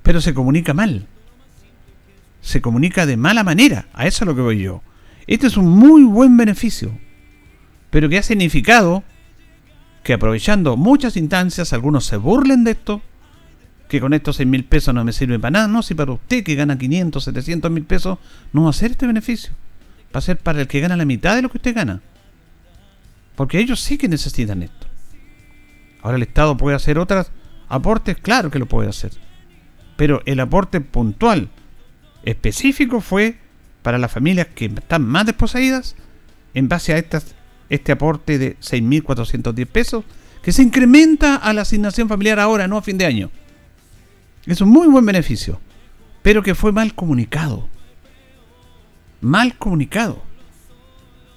pero 0.02 0.22
se 0.22 0.34
comunica 0.34 0.74
mal. 0.74 1.08
Se 2.44 2.62
comunica 2.62 3.06
de 3.06 3.16
mala 3.16 3.44
manera, 3.44 3.88
a 3.94 4.06
eso 4.06 4.26
es 4.26 4.28
lo 4.28 4.36
que 4.36 4.42
voy 4.42 4.60
yo. 4.60 4.84
Este 5.28 5.48
es 5.48 5.56
un 5.56 5.70
muy 5.70 6.04
buen 6.04 6.36
beneficio, 6.36 6.92
pero 7.90 8.10
que 8.10 8.18
ha 8.18 8.24
significado 8.24 9.04
que 10.04 10.12
aprovechando 10.12 10.76
muchas 10.76 11.16
instancias, 11.16 11.72
algunos 11.72 12.06
se 12.06 12.18
burlen 12.18 12.66
de 12.66 12.72
esto, 12.72 13.02
que 13.88 14.02
con 14.02 14.14
estos 14.14 14.36
6 14.36 14.50
mil 14.50 14.66
pesos 14.66 14.94
no 14.94 15.06
me 15.06 15.14
sirve 15.14 15.40
para 15.40 15.52
nada, 15.52 15.68
no, 15.70 15.82
si 15.82 15.96
para 15.96 16.12
usted 16.12 16.44
que 16.44 16.56
gana 16.56 16.78
500, 16.78 17.24
700 17.24 17.72
mil 17.72 17.86
pesos, 17.86 18.20
no 18.52 18.66
va 18.66 18.72
a 18.72 18.74
ser 18.74 18.92
este 18.92 19.08
beneficio, 19.08 19.54
va 20.14 20.18
a 20.18 20.22
ser 20.22 20.38
para 20.38 20.60
el 20.60 20.68
que 20.68 20.82
gana 20.82 20.98
la 20.98 21.06
mitad 21.06 21.38
de 21.38 21.44
lo 21.44 21.50
que 21.50 21.60
usted 21.60 21.74
gana, 21.74 22.02
porque 23.38 23.60
ellos 23.60 23.80
sí 23.80 23.98
que 23.98 24.10
necesitan 24.10 24.64
esto. 24.64 24.88
Ahora 26.02 26.18
el 26.18 26.24
Estado 26.24 26.58
puede 26.58 26.76
hacer 26.76 27.00
otros 27.00 27.32
aportes, 27.70 28.18
claro 28.18 28.52
que 28.52 28.60
lo 28.60 28.66
puede 28.66 28.90
hacer, 28.90 29.14
pero 29.96 30.22
el 30.26 30.42
aporte 30.42 30.82
puntual, 30.82 31.50
específico 32.24 33.02
fue 33.02 33.38
para 33.82 33.98
las 33.98 34.12
familias 34.12 34.48
que 34.48 34.66
están 34.66 35.06
más 35.06 35.26
desposeídas 35.26 35.96
en 36.54 36.68
base 36.70 36.94
a 36.94 36.98
estas 36.98 37.36
este 37.70 37.92
aporte 37.92 38.38
de 38.38 38.58
6.410 38.58 39.66
pesos, 39.66 40.06
que 40.44 40.52
se 40.52 40.62
incrementa 40.62 41.36
a 41.36 41.54
la 41.54 41.62
asignación 41.62 42.08
familiar 42.08 42.40
ahora, 42.40 42.68
no 42.68 42.78
a 42.78 42.84
fin 42.84 42.98
de 42.98 43.06
año. 43.06 43.32
Es 44.46 44.62
un 44.62 44.70
muy 44.70 44.88
buen 44.88 45.06
beneficio, 45.06 45.60
pero 46.22 46.44
que 46.44 46.54
fue 46.54 46.72
mal 46.72 46.94
comunicado. 46.94 47.68
Mal 49.22 49.58
comunicado. 49.58 50.22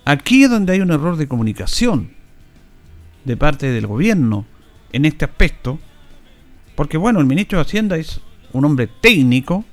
Aquí 0.04 0.44
es 0.44 0.50
donde 0.50 0.74
hay 0.74 0.80
un 0.80 0.90
error 0.90 1.16
de 1.16 1.28
comunicación 1.28 2.10
de 3.24 3.36
parte 3.36 3.66
del 3.70 3.86
gobierno 3.86 4.44
en 4.92 5.04
este 5.04 5.24
aspecto, 5.24 5.78
porque 6.74 6.98
bueno, 6.98 7.20
el 7.20 7.26
ministro 7.26 7.58
de 7.58 7.62
Hacienda 7.64 7.96
es 7.96 8.20
un 8.52 8.64
hombre 8.64 8.88
técnico 8.88 9.64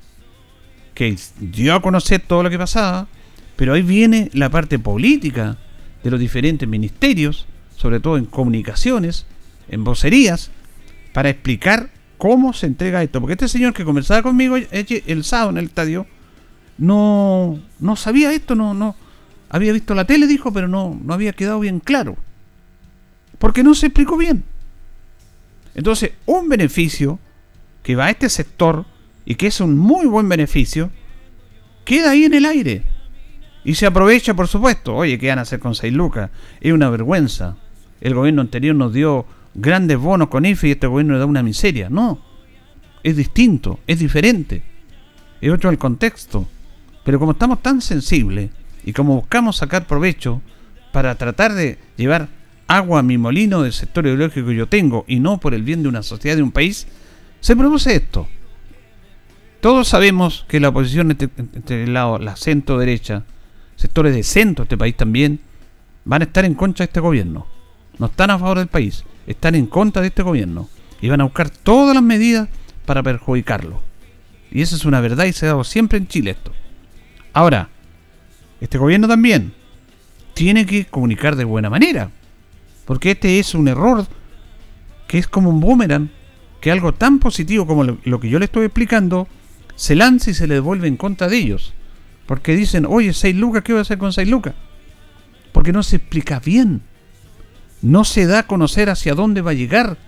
que 0.94 1.16
dio 1.40 1.74
a 1.74 1.82
conocer 1.82 2.22
todo 2.26 2.42
lo 2.42 2.50
que 2.50 2.58
pasaba, 2.58 3.08
pero 3.56 3.74
ahí 3.74 3.82
viene 3.82 4.30
la 4.32 4.50
parte 4.50 4.78
política 4.78 5.58
de 6.02 6.10
los 6.10 6.20
diferentes 6.20 6.68
ministerios, 6.68 7.46
sobre 7.76 8.00
todo 8.00 8.16
en 8.16 8.26
comunicaciones, 8.26 9.26
en 9.68 9.84
vocerías, 9.84 10.50
para 11.12 11.30
explicar 11.30 11.90
cómo 12.18 12.52
se 12.52 12.66
entrega 12.66 13.02
esto. 13.02 13.20
Porque 13.20 13.34
este 13.34 13.48
señor 13.48 13.72
que 13.72 13.84
conversaba 13.84 14.22
conmigo 14.22 14.56
el 14.56 15.24
sábado 15.24 15.50
en 15.50 15.58
el 15.58 15.66
estadio, 15.66 16.06
no, 16.78 17.60
no 17.80 17.96
sabía 17.96 18.32
esto, 18.32 18.54
no, 18.54 18.74
no, 18.74 18.96
había 19.48 19.72
visto 19.72 19.94
la 19.94 20.04
tele, 20.04 20.26
dijo, 20.26 20.52
pero 20.52 20.68
no, 20.68 20.98
no 21.02 21.14
había 21.14 21.32
quedado 21.32 21.60
bien 21.60 21.80
claro. 21.80 22.16
Porque 23.38 23.62
no 23.62 23.74
se 23.74 23.86
explicó 23.86 24.16
bien. 24.16 24.44
Entonces, 25.74 26.12
un 26.26 26.48
beneficio 26.48 27.18
que 27.82 27.96
va 27.96 28.06
a 28.06 28.10
este 28.10 28.28
sector 28.28 28.86
y 29.24 29.34
que 29.36 29.46
es 29.46 29.60
un 29.60 29.76
muy 29.76 30.06
buen 30.06 30.28
beneficio, 30.28 30.90
queda 31.84 32.10
ahí 32.10 32.24
en 32.24 32.34
el 32.34 32.46
aire. 32.46 32.82
Y 33.64 33.74
se 33.74 33.86
aprovecha, 33.86 34.34
por 34.34 34.48
supuesto. 34.48 34.94
Oye, 34.94 35.18
¿qué 35.18 35.28
van 35.28 35.38
a 35.38 35.42
hacer 35.42 35.58
con 35.58 35.74
6 35.74 35.92
lucas? 35.92 36.30
Es 36.60 36.72
una 36.72 36.90
vergüenza. 36.90 37.56
El 38.00 38.14
gobierno 38.14 38.42
anterior 38.42 38.74
nos 38.74 38.92
dio 38.92 39.26
grandes 39.54 39.98
bonos 39.98 40.28
con 40.28 40.44
IFE 40.44 40.68
y 40.68 40.70
este 40.72 40.86
gobierno 40.86 41.14
le 41.14 41.20
da 41.20 41.26
una 41.26 41.42
miseria. 41.42 41.88
No. 41.88 42.20
Es 43.02 43.16
distinto, 43.16 43.80
es 43.86 43.98
diferente. 43.98 44.62
Es 45.40 45.50
otro 45.50 45.70
el 45.70 45.78
contexto. 45.78 46.46
Pero 47.04 47.18
como 47.18 47.32
estamos 47.32 47.62
tan 47.62 47.80
sensibles 47.80 48.50
y 48.84 48.92
como 48.92 49.16
buscamos 49.16 49.56
sacar 49.56 49.86
provecho 49.86 50.42
para 50.92 51.14
tratar 51.14 51.54
de 51.54 51.78
llevar 51.96 52.28
agua 52.66 53.00
a 53.00 53.02
mi 53.02 53.18
molino 53.18 53.62
del 53.62 53.72
sector 53.72 54.06
ideológico 54.06 54.48
que 54.48 54.56
yo 54.56 54.68
tengo 54.68 55.04
y 55.06 55.20
no 55.20 55.38
por 55.38 55.54
el 55.54 55.62
bien 55.62 55.82
de 55.82 55.88
una 55.88 56.02
sociedad, 56.02 56.36
de 56.36 56.42
un 56.42 56.52
país, 56.52 56.86
se 57.40 57.56
produce 57.56 57.94
esto. 57.94 58.28
Todos 59.64 59.88
sabemos 59.88 60.44
que 60.46 60.60
la 60.60 60.68
oposición 60.68 61.10
entre, 61.10 61.84
el 61.84 61.94
lado, 61.94 62.18
la 62.18 62.36
centro 62.36 62.76
derecha, 62.76 63.22
sectores 63.76 64.14
de 64.14 64.22
centro 64.22 64.62
de 64.62 64.66
este 64.66 64.76
país 64.76 64.94
también, 64.94 65.40
van 66.04 66.20
a 66.20 66.26
estar 66.26 66.44
en 66.44 66.52
contra 66.52 66.84
de 66.84 66.88
este 66.90 67.00
gobierno. 67.00 67.46
No 67.96 68.04
están 68.04 68.28
a 68.28 68.38
favor 68.38 68.58
del 68.58 68.66
país, 68.66 69.04
están 69.26 69.54
en 69.54 69.64
contra 69.64 70.02
de 70.02 70.08
este 70.08 70.22
gobierno. 70.22 70.68
Y 71.00 71.08
van 71.08 71.22
a 71.22 71.24
buscar 71.24 71.48
todas 71.48 71.94
las 71.94 72.02
medidas 72.02 72.50
para 72.84 73.02
perjudicarlo. 73.02 73.80
Y 74.50 74.60
esa 74.60 74.76
es 74.76 74.84
una 74.84 75.00
verdad 75.00 75.24
y 75.24 75.32
se 75.32 75.46
ha 75.46 75.52
dado 75.52 75.64
siempre 75.64 75.96
en 75.96 76.08
Chile 76.08 76.32
esto. 76.32 76.52
Ahora, 77.32 77.70
este 78.60 78.76
gobierno 78.76 79.08
también 79.08 79.54
tiene 80.34 80.66
que 80.66 80.84
comunicar 80.84 81.36
de 81.36 81.44
buena 81.44 81.70
manera. 81.70 82.10
Porque 82.84 83.12
este 83.12 83.38
es 83.38 83.54
un 83.54 83.68
error 83.68 84.06
que 85.08 85.16
es 85.16 85.26
como 85.26 85.48
un 85.48 85.60
boomerang, 85.60 86.10
que 86.60 86.70
algo 86.70 86.92
tan 86.92 87.18
positivo 87.18 87.66
como 87.66 87.82
lo 87.84 88.20
que 88.20 88.28
yo 88.28 88.38
le 88.38 88.44
estoy 88.44 88.66
explicando, 88.66 89.26
se 89.76 89.94
lanza 89.94 90.30
y 90.30 90.34
se 90.34 90.46
le 90.46 90.54
devuelve 90.54 90.88
en 90.88 90.96
contra 90.96 91.28
de 91.28 91.38
ellos. 91.38 91.74
Porque 92.26 92.56
dicen, 92.56 92.86
oye, 92.86 93.12
6 93.12 93.36
lucas, 93.36 93.62
¿qué 93.62 93.72
voy 93.72 93.80
a 93.80 93.82
hacer 93.82 93.98
con 93.98 94.12
6 94.12 94.28
lucas? 94.28 94.54
Porque 95.52 95.72
no 95.72 95.82
se 95.82 95.96
explica 95.96 96.40
bien. 96.40 96.82
No 97.82 98.04
se 98.04 98.26
da 98.26 98.40
a 98.40 98.46
conocer 98.46 98.88
hacia 98.88 99.14
dónde 99.14 99.42
va 99.42 99.50
a 99.50 99.54
llegar. 99.54 99.98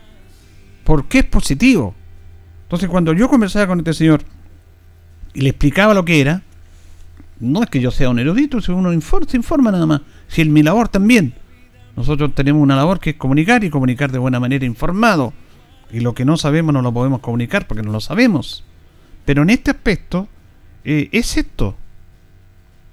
¿Por 0.85 1.09
qué 1.09 1.19
es 1.19 1.25
positivo? 1.25 1.95
Entonces, 2.63 2.89
cuando 2.89 3.13
yo 3.13 3.29
conversaba 3.29 3.67
con 3.67 3.79
este 3.79 3.95
señor 3.95 4.23
y 5.35 5.43
le 5.43 5.51
explicaba 5.51 5.95
lo 5.95 6.05
que 6.05 6.21
era, 6.21 6.43
no 7.39 7.63
es 7.63 7.69
que 7.69 7.81
yo 7.81 7.91
sea 7.91 8.09
un 8.09 8.19
erudito, 8.19 8.61
si 8.61 8.73
uno 8.73 8.93
informa, 8.93 9.29
se 9.29 9.37
informa 9.37 9.71
nada 9.71 9.87
más. 9.87 10.01
Si 10.29 10.43
es 10.43 10.49
mi 10.49 10.63
labor 10.63 10.89
también. 10.89 11.35
Nosotros 11.97 12.35
tenemos 12.35 12.63
una 12.63 12.77
labor 12.77 12.99
que 12.99 13.11
es 13.11 13.17
comunicar 13.17 13.63
y 13.65 13.71
comunicar 13.71 14.11
de 14.11 14.19
buena 14.19 14.41
manera 14.41 14.65
informado. 14.65 15.33
Y 15.93 16.01
lo 16.01 16.15
que 16.15 16.25
no 16.25 16.37
sabemos 16.37 16.73
no 16.73 16.83
lo 16.83 16.93
podemos 16.93 17.21
comunicar 17.21 17.67
porque 17.67 17.83
no 17.83 17.93
lo 17.93 18.01
sabemos. 18.01 18.65
Pero 19.27 19.43
en 19.43 19.51
este 19.51 19.73
aspecto 19.73 20.29
eh, 20.85 21.11
es 21.13 21.37
esto. 21.37 21.77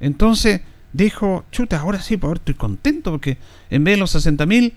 Entonces 0.01 0.61
dijo, 0.91 1.45
chuta, 1.51 1.79
ahora 1.79 2.01
sí, 2.01 2.17
por 2.17 2.31
pues, 2.31 2.39
estoy 2.41 2.55
contento 2.55 3.11
porque 3.11 3.37
en 3.69 3.85
vez 3.85 3.93
de 3.93 3.99
los 3.99 4.11
60 4.11 4.45
mil 4.47 4.73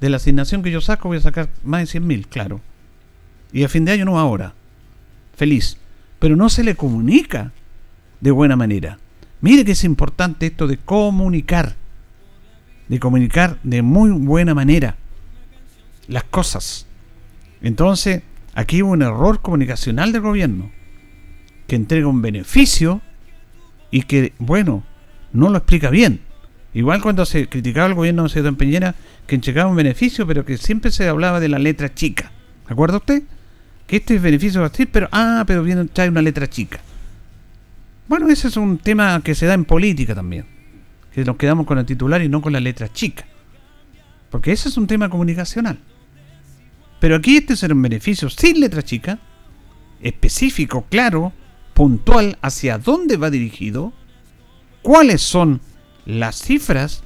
de 0.00 0.10
la 0.10 0.18
asignación 0.18 0.62
que 0.62 0.70
yo 0.70 0.80
saco, 0.80 1.08
voy 1.08 1.16
a 1.16 1.22
sacar 1.22 1.48
más 1.64 1.80
de 1.80 1.86
100 1.86 2.06
mil, 2.06 2.28
claro. 2.28 2.60
Y 3.52 3.64
a 3.64 3.68
fin 3.68 3.86
de 3.86 3.92
año 3.92 4.04
no 4.04 4.18
ahora. 4.18 4.54
Feliz. 5.34 5.78
Pero 6.18 6.36
no 6.36 6.50
se 6.50 6.62
le 6.62 6.76
comunica 6.76 7.52
de 8.20 8.30
buena 8.30 8.54
manera. 8.54 8.98
Mire 9.40 9.64
que 9.64 9.72
es 9.72 9.84
importante 9.84 10.46
esto 10.46 10.66
de 10.66 10.76
comunicar. 10.76 11.74
De 12.88 13.00
comunicar 13.00 13.58
de 13.62 13.80
muy 13.80 14.10
buena 14.10 14.54
manera 14.54 14.96
las 16.06 16.24
cosas. 16.24 16.86
Entonces, 17.62 18.22
aquí 18.54 18.82
hubo 18.82 18.92
un 18.92 19.02
error 19.02 19.40
comunicacional 19.40 20.12
del 20.12 20.22
gobierno 20.22 20.77
que 21.68 21.76
entrega 21.76 22.08
un 22.08 22.22
beneficio 22.22 23.00
y 23.92 24.02
que, 24.02 24.32
bueno, 24.38 24.82
no 25.32 25.50
lo 25.50 25.58
explica 25.58 25.90
bien. 25.90 26.20
Igual 26.74 27.00
cuando 27.02 27.24
se 27.24 27.48
criticaba 27.48 27.86
al 27.86 27.94
gobierno 27.94 28.26
de 28.26 28.42
Don 28.42 28.56
Peñera 28.56 28.94
que 29.26 29.34
entregaba 29.34 29.70
un 29.70 29.76
beneficio, 29.76 30.26
pero 30.26 30.44
que 30.44 30.56
siempre 30.56 30.90
se 30.90 31.08
hablaba 31.08 31.40
de 31.40 31.48
la 31.48 31.58
letra 31.58 31.94
chica. 31.94 32.32
¿Se 32.66 32.72
acuerda 32.72 32.96
usted? 32.96 33.22
Que 33.86 33.96
este 33.96 34.18
beneficio 34.18 34.60
va 34.60 34.70
pero, 34.90 35.08
ah, 35.12 35.44
pero 35.46 35.62
viene, 35.62 35.84
trae 35.86 36.08
una 36.08 36.22
letra 36.22 36.48
chica. 36.48 36.80
Bueno, 38.08 38.28
ese 38.28 38.48
es 38.48 38.56
un 38.56 38.78
tema 38.78 39.20
que 39.22 39.34
se 39.34 39.46
da 39.46 39.54
en 39.54 39.64
política 39.64 40.14
también. 40.14 40.46
Que 41.12 41.24
nos 41.24 41.36
quedamos 41.36 41.66
con 41.66 41.78
el 41.78 41.84
titular 41.84 42.22
y 42.22 42.28
no 42.28 42.40
con 42.40 42.52
la 42.52 42.60
letra 42.60 42.90
chica. 42.90 43.26
Porque 44.30 44.52
ese 44.52 44.70
es 44.70 44.76
un 44.78 44.86
tema 44.86 45.10
comunicacional. 45.10 45.78
Pero 47.00 47.16
aquí 47.16 47.36
este 47.36 47.52
es 47.52 47.62
un 47.62 47.82
beneficio 47.82 48.30
sin 48.30 48.60
letra 48.60 48.82
chica, 48.82 49.18
específico, 50.00 50.86
claro, 50.88 51.32
puntual 51.78 52.38
hacia 52.42 52.76
dónde 52.76 53.16
va 53.16 53.30
dirigido, 53.30 53.92
cuáles 54.82 55.22
son 55.22 55.60
las 56.06 56.34
cifras, 56.34 57.04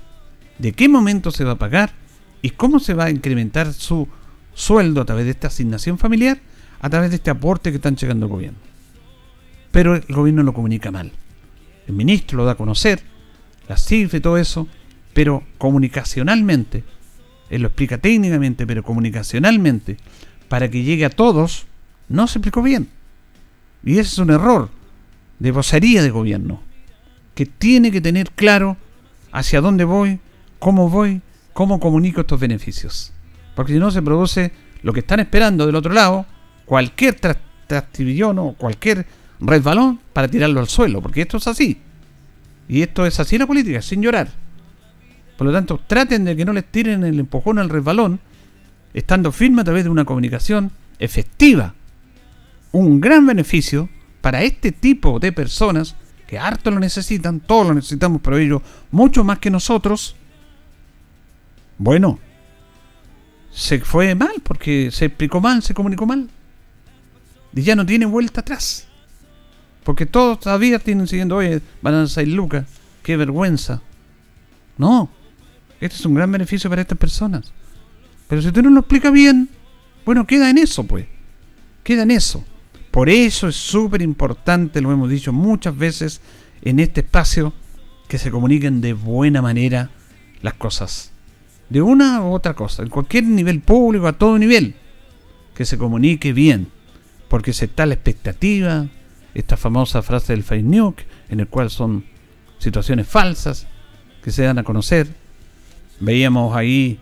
de 0.59 0.73
qué 0.73 0.89
momento 0.89 1.31
se 1.31 1.45
va 1.45 1.53
a 1.53 1.59
pagar 1.59 1.93
y 2.41 2.49
cómo 2.49 2.81
se 2.81 2.95
va 2.95 3.05
a 3.05 3.11
incrementar 3.11 3.75
su 3.75 4.09
sueldo 4.55 5.03
a 5.03 5.05
través 5.05 5.27
de 5.27 5.33
esta 5.33 5.49
asignación 5.49 5.99
familiar, 5.99 6.41
a 6.81 6.89
través 6.89 7.11
de 7.11 7.17
este 7.17 7.29
aporte 7.29 7.71
que 7.71 7.77
están 7.77 7.97
llegando 7.97 8.25
al 8.25 8.33
gobierno. 8.33 8.59
Pero 9.73 9.95
el 9.95 10.07
gobierno 10.09 10.43
lo 10.43 10.55
comunica 10.55 10.91
mal. 10.91 11.13
El 11.87 11.95
ministro 11.95 12.39
lo 12.39 12.47
da 12.47 12.53
a 12.53 12.57
conocer, 12.57 13.03
las 13.69 13.85
cifras 13.85 14.21
y 14.21 14.23
todo 14.23 14.39
eso, 14.39 14.69
pero 15.13 15.43
comunicacionalmente, 15.59 16.83
él 17.51 17.61
lo 17.61 17.69
explica 17.69 17.99
técnicamente, 17.99 18.67
pero 18.67 18.83
comunicacionalmente, 18.83 19.99
para 20.49 20.71
que 20.71 20.83
llegue 20.83 21.05
a 21.05 21.11
todos, 21.11 21.67
no 22.09 22.27
se 22.27 22.39
explicó 22.39 22.63
bien. 22.63 22.89
Y 23.85 23.93
ese 23.99 24.11
es 24.13 24.19
un 24.19 24.31
error 24.31 24.69
de 25.39 25.51
vocería 25.51 26.03
de 26.03 26.11
gobierno, 26.11 26.61
que 27.35 27.47
tiene 27.47 27.91
que 27.91 28.01
tener 28.01 28.31
claro 28.31 28.77
hacia 29.33 29.61
dónde 29.61 29.85
voy, 29.85 30.21
cómo 30.59 30.89
voy, 30.89 31.21
cómo 31.53 31.81
comunico 31.81 32.21
estos 32.21 32.39
beneficios. 32.39 33.13
Porque 33.55 33.73
si 33.73 33.79
no 33.79 33.91
se 33.91 34.03
produce 34.03 34.53
lo 34.83 34.93
que 34.93 35.01
están 35.01 35.21
esperando 35.21 35.67
del 35.67 35.75
otro 35.75 35.93
lado, 35.93 36.27
cualquier 36.65 37.17
trastillón 37.67 38.39
o 38.39 38.53
cualquier 38.55 39.07
resbalón 39.41 40.01
para 40.13 40.29
tirarlo 40.29 40.61
al 40.61 40.69
suelo, 40.69 41.03
porque 41.03 41.23
esto 41.23 41.39
es 41.39 41.47
así. 41.47 41.79
Y 42.69 42.83
esto 42.83 43.05
es 43.05 43.19
así 43.19 43.37
la 43.39 43.47
política, 43.47 43.83
sin 43.83 44.03
llorar. 44.03 44.29
Por 45.37 45.47
lo 45.47 45.53
tanto, 45.53 45.81
traten 45.87 46.25
de 46.25 46.37
que 46.37 46.45
no 46.45 46.53
les 46.53 46.65
tiren 46.65 47.03
el 47.05 47.19
empujón 47.19 47.59
al 47.59 47.69
resbalón, 47.69 48.21
estando 48.95 49.33
firme 49.33 49.63
a 49.63 49.65
través 49.65 49.85
de 49.85 49.91
una 49.91 50.05
comunicación 50.05 50.71
efectiva. 50.99 51.75
Un 52.73 53.01
gran 53.01 53.27
beneficio 53.27 53.89
para 54.21 54.43
este 54.43 54.73
tipo 54.73 55.19
de 55.19 55.33
personas 55.33 55.95
que 56.27 56.39
harto 56.39 56.71
lo 56.71 56.81
necesitan, 56.81 57.41
todos 57.41 57.67
lo 57.67 57.75
necesitamos, 57.75 58.21
pero 58.23 58.39
ellos 58.39 58.63
mucho 58.91 59.23
más 59.23 59.39
que 59.39 59.51
nosotros. 59.51 60.17
Bueno, 61.77 62.19
se 63.53 63.81
fue 63.81 64.15
mal 64.15 64.35
porque 64.43 64.91
se 64.91 65.07
explicó 65.07 65.41
mal, 65.41 65.63
se 65.63 65.75
comunicó 65.75 66.07
mal. 66.07 66.31
Y 67.55 67.63
ya 67.63 67.77
no 67.77 67.85
tiene 67.85 68.07
vuelta 68.07 68.41
atrás. 68.41 68.87
Porque 69.85 70.07
todos 70.07 70.41
todavía 70.41 70.79
tienen 70.79 71.07
siguiendo, 71.07 71.37
oye, 71.37 71.61
van 71.83 71.95
a 71.95 72.07
ser 72.07 72.29
lucas, 72.29 72.67
qué 73.03 73.17
vergüenza. 73.17 73.83
No, 74.79 75.11
este 75.81 75.97
es 75.97 76.07
un 76.07 76.15
gran 76.15 76.31
beneficio 76.31 76.71
para 76.71 76.83
estas 76.83 76.97
personas. 76.97 77.53
Pero 78.29 78.41
si 78.41 78.49
usted 78.49 78.63
no 78.63 78.71
lo 78.71 78.81
explica 78.81 79.11
bien, 79.11 79.51
bueno, 80.07 80.27
queda 80.27 80.49
en 80.49 80.59
eso, 80.59 80.85
pues. 80.85 81.07
Queda 81.83 82.05
en 82.05 82.13
eso. 82.13 82.45
Por 82.93 83.09
eso 83.09 83.49
es 83.49 83.57
súper 83.57 84.03
importante, 84.03 84.83
lo 84.83 84.93
hemos 84.93 85.09
dicho 85.09 85.33
muchas 85.33 85.77
veces 85.77 86.21
en 86.61 86.79
este 86.79 87.01
espacio, 87.01 87.55
que 88.07 88.19
se 88.19 88.31
comuniquen 88.31 88.83
de 88.83 88.93
buena 88.93 89.41
manera 89.41 89.91
las 90.43 90.53
cosas. 90.55 91.11
De 91.71 91.81
una 91.81 92.21
u 92.21 92.35
otra 92.35 92.53
cosa, 92.53 92.83
en 92.83 92.91
cualquier 92.91 93.25
nivel 93.25 93.63
público, 93.63 94.07
a 94.07 94.13
todo 94.13 94.39
nivel. 94.39 94.75
Que 95.55 95.65
se 95.65 95.79
comunique 95.79 96.35
bien. 96.35 96.69
Porque 97.29 97.55
se 97.55 97.65
está 97.65 97.87
la 97.87 97.95
expectativa, 97.95 98.87
esta 99.33 99.57
famosa 99.57 100.03
frase 100.03 100.35
del 100.35 100.43
fake 100.43 100.65
news, 100.65 100.95
en 101.31 101.41
el 101.41 101.49
cual 101.49 101.71
son 101.71 102.05
situaciones 102.59 103.09
falsas 103.09 103.67
que 104.23 104.31
se 104.31 104.43
dan 104.43 104.59
a 104.59 104.65
conocer. 104.65 105.09
Veíamos 105.99 106.55
ahí 106.55 107.01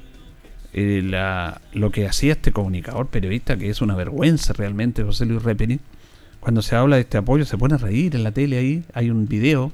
eh, 0.72 1.02
la, 1.04 1.60
lo 1.72 1.90
que 1.90 2.06
hacía 2.06 2.32
este 2.32 2.52
comunicador 2.52 3.08
periodista, 3.08 3.56
que 3.56 3.70
es 3.70 3.80
una 3.80 3.96
vergüenza 3.96 4.52
realmente, 4.52 5.02
José 5.02 5.26
Luis 5.26 5.42
Repeni. 5.42 5.80
Cuando 6.38 6.62
se 6.62 6.76
habla 6.76 6.96
de 6.96 7.02
este 7.02 7.18
apoyo, 7.18 7.44
se 7.44 7.58
pone 7.58 7.74
a 7.74 7.78
reír 7.78 8.14
en 8.14 8.22
la 8.22 8.32
tele 8.32 8.58
ahí. 8.58 8.84
Hay 8.94 9.10
un 9.10 9.26
video 9.26 9.72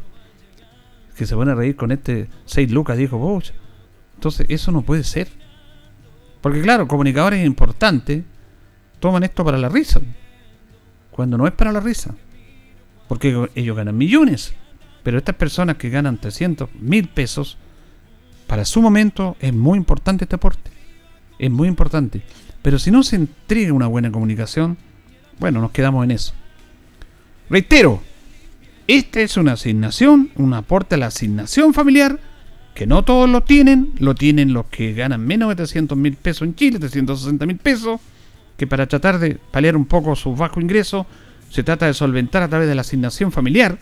que 1.16 1.26
se 1.26 1.34
pone 1.34 1.52
a 1.52 1.54
reír 1.54 1.76
con 1.76 1.92
este 1.92 2.28
6 2.46 2.70
lucas, 2.70 2.96
dijo. 2.98 3.40
Entonces, 4.14 4.46
eso 4.48 4.72
no 4.72 4.82
puede 4.82 5.04
ser. 5.04 5.28
Porque, 6.40 6.62
claro, 6.62 6.88
comunicadores 6.88 7.44
importantes 7.44 8.24
toman 8.98 9.22
esto 9.22 9.44
para 9.44 9.58
la 9.58 9.68
risa. 9.68 10.00
Cuando 11.10 11.38
no 11.38 11.46
es 11.46 11.52
para 11.52 11.72
la 11.72 11.80
risa. 11.80 12.14
Porque 13.08 13.48
ellos 13.54 13.76
ganan 13.76 13.96
millones. 13.96 14.54
Pero 15.02 15.18
estas 15.18 15.36
personas 15.36 15.76
que 15.76 15.88
ganan 15.88 16.18
300 16.18 16.74
mil 16.80 17.08
pesos, 17.08 17.58
para 18.46 18.64
su 18.64 18.82
momento 18.82 19.36
es 19.40 19.52
muy 19.54 19.78
importante 19.78 20.24
este 20.24 20.36
aporte. 20.36 20.75
Es 21.38 21.50
muy 21.50 21.68
importante. 21.68 22.22
Pero 22.62 22.78
si 22.78 22.90
no 22.90 23.02
se 23.02 23.16
entrega 23.16 23.72
una 23.72 23.86
buena 23.86 24.10
comunicación, 24.10 24.76
bueno, 25.38 25.60
nos 25.60 25.70
quedamos 25.70 26.04
en 26.04 26.10
eso. 26.10 26.32
Reitero, 27.48 28.02
esta 28.88 29.20
es 29.20 29.36
una 29.36 29.52
asignación, 29.52 30.30
un 30.36 30.54
aporte 30.54 30.94
a 30.94 30.98
la 30.98 31.06
asignación 31.06 31.74
familiar, 31.74 32.18
que 32.74 32.86
no 32.86 33.04
todos 33.04 33.28
lo 33.28 33.42
tienen, 33.42 33.92
lo 33.98 34.14
tienen 34.14 34.52
los 34.52 34.66
que 34.66 34.92
ganan 34.94 35.24
menos 35.24 35.48
de 35.48 35.56
300 35.56 35.96
mil 35.96 36.14
pesos 36.16 36.42
en 36.42 36.54
Chile, 36.54 36.78
360 36.78 37.46
mil 37.46 37.58
pesos, 37.58 38.00
que 38.56 38.66
para 38.66 38.86
tratar 38.86 39.18
de 39.18 39.36
paliar 39.36 39.76
un 39.76 39.86
poco 39.86 40.16
sus 40.16 40.36
bajos 40.36 40.62
ingresos, 40.62 41.06
se 41.50 41.62
trata 41.62 41.86
de 41.86 41.94
solventar 41.94 42.42
a 42.42 42.48
través 42.48 42.68
de 42.68 42.74
la 42.74 42.80
asignación 42.80 43.32
familiar, 43.32 43.78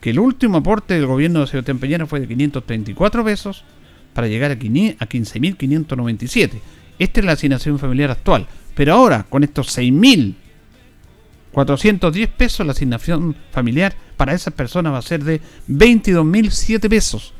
que 0.00 0.10
el 0.10 0.18
último 0.18 0.58
aporte 0.58 0.94
del 0.94 1.06
gobierno 1.06 1.40
de 1.40 1.46
Sebastián 1.46 1.78
Peñera 1.78 2.06
fue 2.06 2.20
de 2.20 2.28
534 2.28 3.24
pesos 3.24 3.64
para 4.12 4.28
llegar 4.28 4.50
a 4.50 4.58
15.597. 4.58 6.60
Esta 6.98 7.20
es 7.20 7.26
la 7.26 7.32
asignación 7.32 7.78
familiar 7.78 8.10
actual. 8.10 8.46
Pero 8.74 8.94
ahora, 8.94 9.26
con 9.28 9.44
estos 9.44 9.76
6.410 9.76 12.28
pesos, 12.28 12.66
la 12.66 12.72
asignación 12.72 13.36
familiar 13.50 13.94
para 14.16 14.32
esas 14.34 14.54
personas 14.54 14.92
va 14.92 14.98
a 14.98 15.02
ser 15.02 15.24
de 15.24 15.40
22.007 15.68 16.88
pesos. 16.88 17.34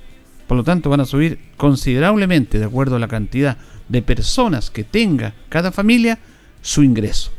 Por 0.47 0.57
lo 0.57 0.65
tanto, 0.65 0.91
van 0.91 1.01
a 1.01 1.05
subir 1.05 1.39
considerablemente, 1.57 2.59
de 2.59 2.65
acuerdo 2.65 2.97
a 2.97 2.99
la 2.99 3.07
cantidad 3.09 3.57
de 3.89 4.03
personas 4.03 4.71
que 4.71 4.85
tenga 4.85 5.35
cada 5.49 5.73
familia, 5.73 6.19
su 6.63 6.83
ingreso. 6.83 7.33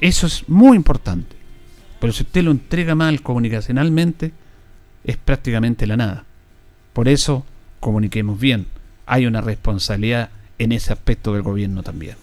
Eso 0.00 0.26
es 0.26 0.48
muy 0.48 0.76
importante. 0.76 1.36
Pero 2.00 2.12
si 2.12 2.22
usted 2.22 2.44
lo 2.44 2.50
entrega 2.50 2.94
mal 2.94 3.22
comunicacionalmente, 3.22 4.32
es 5.04 5.16
prácticamente 5.16 5.86
la 5.86 5.96
nada. 5.96 6.24
Por 6.92 7.08
eso, 7.08 7.44
comuniquemos 7.80 8.38
bien. 8.38 8.66
Hay 9.06 9.26
una 9.26 9.40
responsabilidad 9.40 10.30
en 10.58 10.72
ese 10.72 10.92
aspecto 10.92 11.32
del 11.32 11.42
gobierno 11.42 11.82
también. 11.82 12.16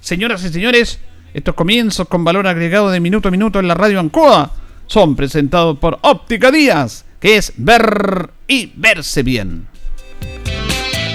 Señoras 0.00 0.44
y 0.44 0.50
señores, 0.50 1.00
estos 1.34 1.54
comienzos 1.54 2.08
con 2.08 2.24
valor 2.24 2.46
agregado 2.46 2.90
de 2.90 3.00
minuto 3.00 3.28
a 3.28 3.30
minuto 3.30 3.58
en 3.58 3.68
la 3.68 3.74
radio 3.74 4.00
Ancoa 4.00 4.52
son 4.86 5.16
presentados 5.16 5.78
por 5.78 5.98
Óptica 6.02 6.50
Díaz, 6.50 7.04
que 7.20 7.36
es 7.36 7.52
ver 7.56 8.30
y 8.46 8.72
verse 8.76 9.22
bien. 9.22 9.66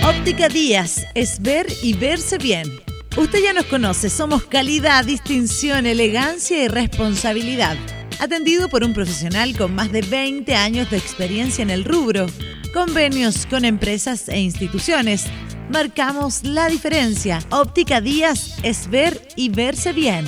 Óptica 0.06 0.49
Díaz 0.49 1.06
es 1.15 1.41
ver 1.41 1.65
y 1.82 1.93
verse 1.93 2.38
bien 2.38 2.84
Usted 3.15 3.43
ya 3.43 3.53
nos 3.53 3.65
conoce, 3.65 4.10
somos 4.10 4.43
calidad, 4.45 5.06
distinción, 5.06 5.86
elegancia 5.86 6.63
y 6.63 6.67
responsabilidad. 6.67 7.77
Atendido 8.19 8.69
por 8.69 8.84
un 8.84 8.95
profesional 8.95 9.56
con 9.56 9.75
más 9.75 9.91
de 9.91 10.01
20 10.01 10.56
años 10.56 10.89
de 10.89 10.97
experiencia 10.97 11.62
en 11.62 11.69
el 11.69 11.86
rubro. 11.86 12.25
Convenios 12.73 13.45
con 13.45 13.65
empresas 13.65 14.27
e 14.29 14.39
instituciones. 14.39 15.25
Marcamos 15.71 16.43
la 16.43 16.67
diferencia. 16.69 17.39
Óptica 17.51 18.01
Díaz 18.01 18.57
es 18.63 18.89
ver 18.89 19.27
y 19.36 19.49
verse 19.49 19.93
bien. 19.93 20.25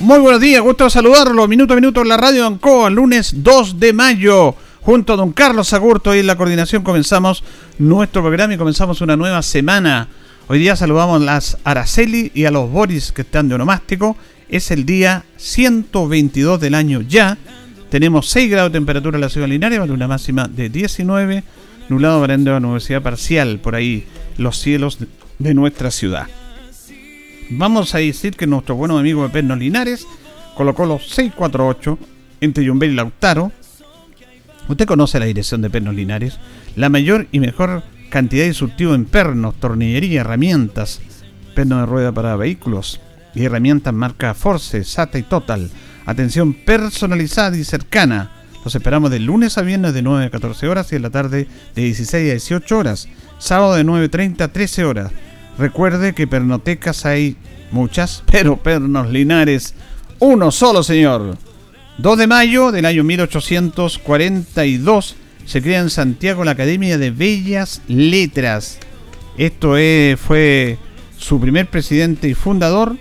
Muy 0.00 0.18
buenos 0.18 0.40
días, 0.40 0.62
gusto 0.62 0.88
saludarlo. 0.88 1.46
Minuto 1.46 1.74
a 1.74 1.76
minuto 1.76 2.00
en 2.00 2.08
la 2.08 2.16
radio 2.16 2.46
Ancoa, 2.46 2.88
lunes 2.88 3.34
2 3.36 3.78
de 3.78 3.92
mayo. 3.92 4.56
Junto 4.80 5.12
a 5.12 5.16
don 5.16 5.32
Carlos 5.32 5.74
Agurto 5.74 6.14
y 6.14 6.20
en 6.20 6.26
la 6.26 6.36
coordinación 6.36 6.82
comenzamos 6.82 7.44
nuestro 7.78 8.22
programa 8.22 8.54
y 8.54 8.56
comenzamos 8.56 9.02
una 9.02 9.14
nueva 9.14 9.42
semana. 9.42 10.08
Hoy 10.48 10.58
día 10.58 10.74
saludamos 10.74 11.20
a 11.20 11.24
las 11.24 11.58
Araceli 11.64 12.32
y 12.34 12.46
a 12.46 12.50
los 12.50 12.70
Boris 12.70 13.12
que 13.12 13.22
están 13.22 13.50
de 13.50 13.56
onomástico. 13.56 14.16
Es 14.48 14.70
el 14.70 14.86
día 14.86 15.24
122 15.36 16.58
del 16.58 16.74
año 16.74 17.02
ya. 17.02 17.36
Tenemos 17.92 18.30
6 18.30 18.50
grados 18.50 18.72
de 18.72 18.78
temperatura 18.78 19.18
en 19.18 19.20
la 19.20 19.28
ciudad 19.28 19.46
linaria, 19.46 19.82
una 19.82 20.08
máxima 20.08 20.48
de 20.48 20.70
19. 20.70 21.44
Nublado 21.90 22.22
para 22.22 22.38
la 22.38 22.56
universidad 22.56 23.02
parcial, 23.02 23.58
por 23.58 23.74
ahí 23.74 24.06
los 24.38 24.58
cielos 24.58 24.96
de 25.38 25.52
nuestra 25.52 25.90
ciudad. 25.90 26.26
Vamos 27.50 27.94
a 27.94 27.98
decir 27.98 28.34
que 28.34 28.46
nuestro 28.46 28.76
buen 28.76 28.92
amigo 28.92 29.24
de 29.24 29.28
Pernos 29.28 29.58
Linares 29.58 30.06
colocó 30.56 30.86
los 30.86 31.06
648 31.06 31.98
entre 32.40 32.64
Yumbel 32.64 32.92
y 32.92 32.94
Lautaro 32.94 33.52
Usted 34.68 34.86
conoce 34.86 35.18
la 35.18 35.26
dirección 35.26 35.60
de 35.60 35.68
Pernos 35.68 35.94
Linares, 35.94 36.38
la 36.76 36.88
mayor 36.88 37.26
y 37.30 37.40
mejor 37.40 37.82
cantidad 38.08 38.46
de 38.46 38.54
surtido 38.54 38.94
en 38.94 39.04
pernos, 39.04 39.56
tornillería, 39.56 40.22
herramientas, 40.22 41.02
pernos 41.54 41.80
de 41.80 41.86
rueda 41.86 42.10
para 42.10 42.36
vehículos 42.36 43.02
y 43.34 43.44
herramientas 43.44 43.92
marca 43.92 44.32
Force, 44.32 44.82
SATA 44.82 45.18
y 45.18 45.24
Total. 45.24 45.70
Atención 46.06 46.52
personalizada 46.52 47.56
y 47.56 47.64
cercana. 47.64 48.30
Los 48.64 48.74
esperamos 48.74 49.10
de 49.10 49.18
lunes 49.18 49.58
a 49.58 49.62
viernes 49.62 49.94
de 49.94 50.02
9 50.02 50.26
a 50.26 50.30
14 50.30 50.68
horas 50.68 50.92
y 50.92 50.96
en 50.96 51.02
la 51.02 51.10
tarde 51.10 51.46
de 51.74 51.82
16 51.82 52.30
a 52.30 52.34
18 52.34 52.78
horas. 52.78 53.08
Sábado 53.38 53.74
de 53.74 53.84
9.30 53.84 54.42
a 54.42 54.48
13 54.48 54.84
horas. 54.84 55.10
Recuerde 55.58 56.14
que 56.14 56.26
pernotecas 56.26 57.04
hay 57.06 57.36
muchas, 57.70 58.24
pero 58.30 58.56
pernos 58.56 59.10
linares, 59.10 59.74
uno 60.18 60.50
solo, 60.50 60.82
señor. 60.82 61.36
2 61.98 62.18
de 62.18 62.26
mayo 62.26 62.72
del 62.72 62.86
año 62.86 63.04
1842 63.04 65.16
se 65.44 65.60
crea 65.60 65.80
en 65.80 65.90
Santiago 65.90 66.42
la 66.44 66.52
Academia 66.52 66.96
de 66.98 67.10
Bellas 67.10 67.82
Letras. 67.88 68.78
Esto 69.36 69.74
fue 70.16 70.78
su 71.18 71.40
primer 71.40 71.68
presidente 71.68 72.28
y 72.28 72.34
fundador, 72.34 72.96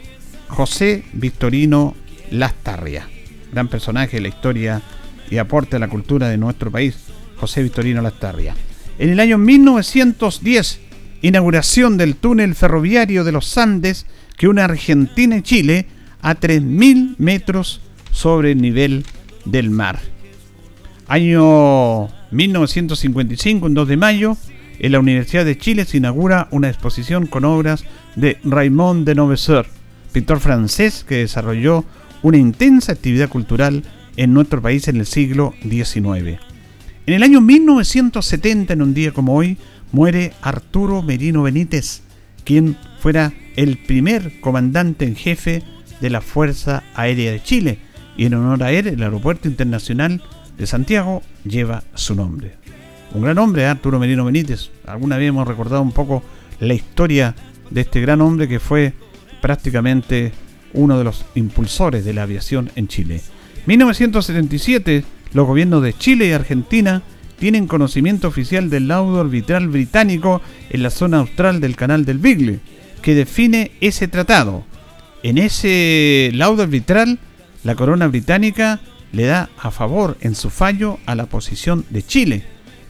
José 0.48 1.04
Victorino 1.14 1.94
Lastarria. 2.32 3.08
Gran 3.52 3.68
personaje 3.68 4.18
de 4.18 4.22
la 4.22 4.30
historia 4.30 4.82
y 5.30 5.38
aporte 5.38 5.76
a 5.76 5.80
la 5.80 5.88
cultura 5.88 6.30
de 6.30 6.38
nuestro 6.38 6.72
país, 6.72 6.96
José 7.38 7.64
Victorino 7.64 8.02
Lastarria. 8.02 8.56
En 8.98 9.10
el 9.10 9.20
año 9.20 9.38
1910, 9.38 10.80
inauguración 11.22 11.98
del 11.98 12.16
túnel 12.16 12.56
ferroviario 12.56 13.24
de 13.24 13.32
los 13.32 13.58
Andes 13.58 14.06
que 14.38 14.48
une 14.48 14.62
Argentina 14.62 15.38
y 15.38 15.42
Chile 15.42 15.86
a 16.22 16.36
3.000 16.36 17.16
metros 17.18 17.82
sobre 18.12 18.52
el 18.52 18.62
nivel 18.62 19.06
del 19.46 19.70
mar. 19.70 20.00
Año 21.08 22.08
1955, 22.32 23.68
en 23.68 23.74
2 23.74 23.88
de 23.88 23.98
mayo, 23.98 24.38
en 24.80 24.92
la 24.92 25.00
Universidad 25.00 25.46
de 25.46 25.58
Chile 25.58 25.86
se 25.86 25.98
inaugura 25.98 26.48
una 26.52 26.70
exposición 26.70 27.28
con 27.28 27.46
obras 27.46 27.84
de 28.16 28.38
Raymond 28.44 29.06
de 29.06 29.16
Noveseur, 29.16 29.66
pintor 30.12 30.40
francés 30.40 31.06
que 31.08 31.18
desarrolló 31.18 31.86
una 32.24 32.38
intensa 32.38 32.92
actividad 32.92 33.30
cultural 33.30 33.84
en 34.18 34.34
nuestro 34.34 34.62
país 34.62 34.88
en 34.88 34.98
el 34.98 35.06
siglo 35.06 35.54
XIX. 35.62 36.40
En 37.06 37.14
el 37.16 37.24
año 37.24 37.42
1970, 37.42 38.74
en 38.74 38.82
un 38.82 38.94
día 38.94 39.12
como 39.12 39.36
hoy, 39.36 39.58
muere 39.92 40.34
Arturo 40.42 41.02
Merino 41.02 41.44
Benítez, 41.44 42.02
quien 42.44 42.78
fuera 43.00 43.34
el 43.56 43.78
primer 43.78 44.40
comandante 44.40 45.06
en 45.06 45.16
jefe 45.16 45.64
de 46.00 46.10
la 46.10 46.22
Fuerza 46.22 46.84
Aérea 46.96 47.32
de 47.32 47.42
Chile, 47.42 47.80
y 48.18 48.26
en 48.26 48.34
honor 48.36 48.64
a 48.64 48.72
él 48.72 48.88
el 48.88 49.02
Aeropuerto 49.02 49.48
Internacional 49.48 50.22
de 50.58 50.68
Santiago 50.68 51.24
lleva 51.44 51.84
su 51.96 52.16
nombre. 52.16 52.56
Un 53.14 53.24
gran 53.24 53.38
hombre, 53.40 53.64
¿eh? 53.64 53.66
Arturo 53.66 54.00
Merino 54.00 54.26
Benítez. 54.26 54.70
Alguna 54.86 55.18
vez 55.18 55.30
hemos 55.30 55.48
recordado 55.48 55.82
un 55.82 55.92
poco 55.92 56.24
la 56.60 56.74
historia 56.74 57.36
de 57.70 57.82
este 57.82 58.00
gran 58.00 58.22
hombre 58.22 58.48
que 58.48 58.60
fue 58.60 58.94
prácticamente 59.42 60.32
uno 60.74 60.98
de 60.98 61.04
los 61.04 61.26
impulsores 61.36 62.06
de 62.06 62.14
la 62.14 62.24
aviación 62.24 62.72
en 62.76 62.88
Chile. 62.88 63.22
1977, 63.66 65.04
los 65.34 65.48
gobiernos 65.48 65.84
de 65.84 65.94
Chile 65.94 66.28
y 66.28 66.32
Argentina 66.32 67.04
tienen 67.40 67.68
conocimiento 67.68 68.28
oficial 68.28 68.70
del 68.70 68.88
laudo 68.88 69.20
arbitral 69.20 69.68
británico 69.68 70.42
en 70.70 70.84
la 70.84 70.90
zona 70.90 71.20
austral 71.20 71.60
del 71.60 71.76
canal 71.76 72.06
del 72.06 72.20
Beagle, 72.20 72.60
que 73.02 73.16
define 73.16 73.72
ese 73.82 74.08
tratado. 74.08 74.64
En 75.24 75.38
ese 75.38 76.32
laudo 76.34 76.64
arbitral, 76.64 77.20
la 77.64 77.76
corona 77.76 78.08
británica 78.08 78.80
le 79.12 79.26
da 79.26 79.50
a 79.58 79.72
favor 79.72 80.18
en 80.22 80.36
su 80.36 80.50
fallo 80.50 81.00
a 81.06 81.16
la 81.16 81.26
posición 81.26 81.86
de 81.90 82.04
Chile, 82.04 82.44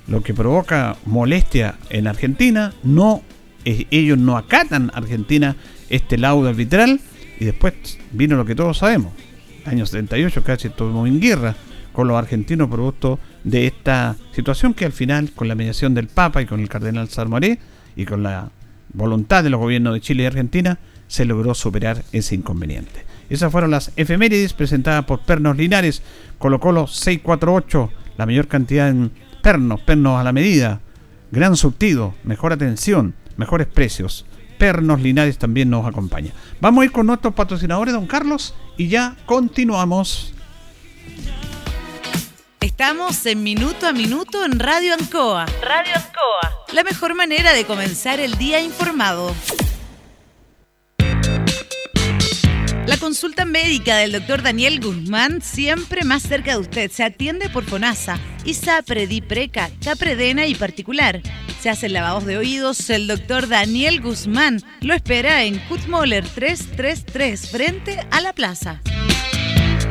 lo 0.08 0.22
que 0.22 0.34
provoca 0.34 0.98
molestia 1.06 1.76
en 1.90 2.08
Argentina. 2.08 2.74
No, 2.84 3.22
eh, 3.66 3.88
ellos 3.92 4.18
no 4.18 4.38
acatan 4.38 4.92
Argentina 4.94 5.56
este 5.90 6.18
laudo 6.18 6.50
arbitral 6.50 7.00
y 7.42 7.46
después 7.46 7.98
vino 8.12 8.36
lo 8.36 8.46
que 8.46 8.54
todos 8.54 8.78
sabemos. 8.78 9.14
Año 9.66 9.84
78 9.84 10.44
casi 10.44 10.68
estuvimos 10.68 11.08
en 11.08 11.20
guerra 11.20 11.56
con 11.92 12.08
los 12.08 12.16
argentinos 12.16 12.70
producto 12.70 13.18
de 13.44 13.66
esta 13.66 14.16
situación 14.32 14.76
que 14.76 14.86
al 14.86 14.92
final, 14.92 15.32
con 15.32 15.48
la 15.48 15.56
mediación 15.56 15.96
del 15.96 16.08
Papa 16.08 16.44
y 16.44 16.46
con 16.46 16.60
el 16.60 16.70
cardenal 16.70 17.10
Salmoré 17.10 17.58
y 17.96 18.06
con 18.06 18.22
la 18.22 18.52
voluntad 18.94 19.44
de 19.44 19.50
los 19.50 19.60
gobiernos 19.60 19.96
de 19.96 20.02
Chile 20.02 20.22
y 20.22 20.26
Argentina, 20.28 20.78
se 21.08 21.26
logró 21.26 21.56
superar 21.56 22.04
ese 22.12 22.36
inconveniente. 22.36 23.06
Esas 23.28 23.52
fueron 23.52 23.72
las 23.72 23.92
efemérides 23.96 24.54
presentadas 24.54 25.06
por 25.06 25.22
Pernos 25.22 25.58
Linares, 25.58 26.04
Colo 26.38 26.60
Colo 26.60 26.86
648, 26.86 27.90
la 28.20 28.28
mayor 28.28 28.50
cantidad 28.50 28.88
en 28.88 29.10
pernos, 29.42 29.82
pernos 29.82 30.20
a 30.20 30.24
la 30.24 30.32
medida, 30.32 30.80
gran 31.32 31.56
surtido, 31.56 32.14
mejor 32.24 32.54
atención, 32.54 33.16
mejores 33.36 33.66
precios. 33.66 34.28
Pernos 34.62 35.02
Linares 35.02 35.40
también 35.40 35.72
nos 35.72 35.88
acompaña. 35.88 36.34
Vamos 36.60 36.84
a 36.84 36.86
ir 36.86 36.92
con 36.92 37.08
nuestros 37.08 37.34
patrocinadores, 37.34 37.96
don 37.96 38.06
Carlos, 38.06 38.54
y 38.78 38.90
ya 38.90 39.16
continuamos. 39.26 40.36
Estamos 42.60 43.26
en 43.26 43.42
Minuto 43.42 43.88
a 43.88 43.92
Minuto 43.92 44.46
en 44.46 44.60
Radio 44.60 44.94
Ancoa. 44.94 45.48
Radio 45.64 45.94
Ancoa. 45.96 46.66
La 46.74 46.84
mejor 46.84 47.16
manera 47.16 47.54
de 47.54 47.66
comenzar 47.66 48.20
el 48.20 48.38
día 48.38 48.62
informado. 48.62 49.34
La 52.88 52.98
consulta 52.98 53.46
médica 53.46 53.98
del 53.98 54.12
doctor 54.12 54.42
Daniel 54.42 54.80
Guzmán, 54.80 55.42
siempre 55.42 56.04
más 56.04 56.24
cerca 56.24 56.54
de 56.54 56.58
usted, 56.58 56.92
se 56.92 57.04
atiende 57.04 57.48
por 57.50 57.64
FONASA, 57.64 58.20
ISAPRE, 58.44 59.06
DIPRECA, 59.06 59.70
CAPREDENA 59.84 60.48
y 60.48 60.56
particular. 60.56 61.22
Se 61.62 61.70
hacen 61.70 61.94
lavados 61.94 62.26
de 62.26 62.38
oídos. 62.38 62.90
El 62.90 63.06
doctor 63.06 63.48
Daniel 63.48 64.02
Guzmán 64.02 64.62
lo 64.82 64.96
espera 64.96 65.44
en 65.44 65.60
Kutmoller 65.68 66.28
333, 66.28 67.52
frente 67.52 68.00
a 68.10 68.20
la 68.20 68.34
plaza. 68.34 68.82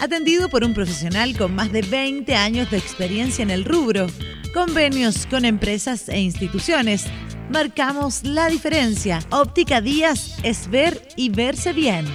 atendido 0.00 0.48
por 0.48 0.64
un 0.64 0.72
profesional 0.72 1.36
con 1.36 1.54
más 1.54 1.70
de 1.72 1.82
20 1.82 2.34
años 2.34 2.70
de 2.70 2.78
experiencia 2.78 3.42
en 3.42 3.50
el 3.50 3.64
rubro. 3.64 4.06
Convenios 4.54 5.26
con 5.26 5.44
empresas 5.44 6.08
e 6.08 6.18
instituciones. 6.18 7.04
Marcamos 7.50 8.24
la 8.24 8.48
diferencia. 8.48 9.20
Óptica 9.30 9.80
Díaz 9.80 10.38
es 10.42 10.68
ver 10.70 11.00
y 11.16 11.28
verse 11.28 11.72
bien. 11.72 12.06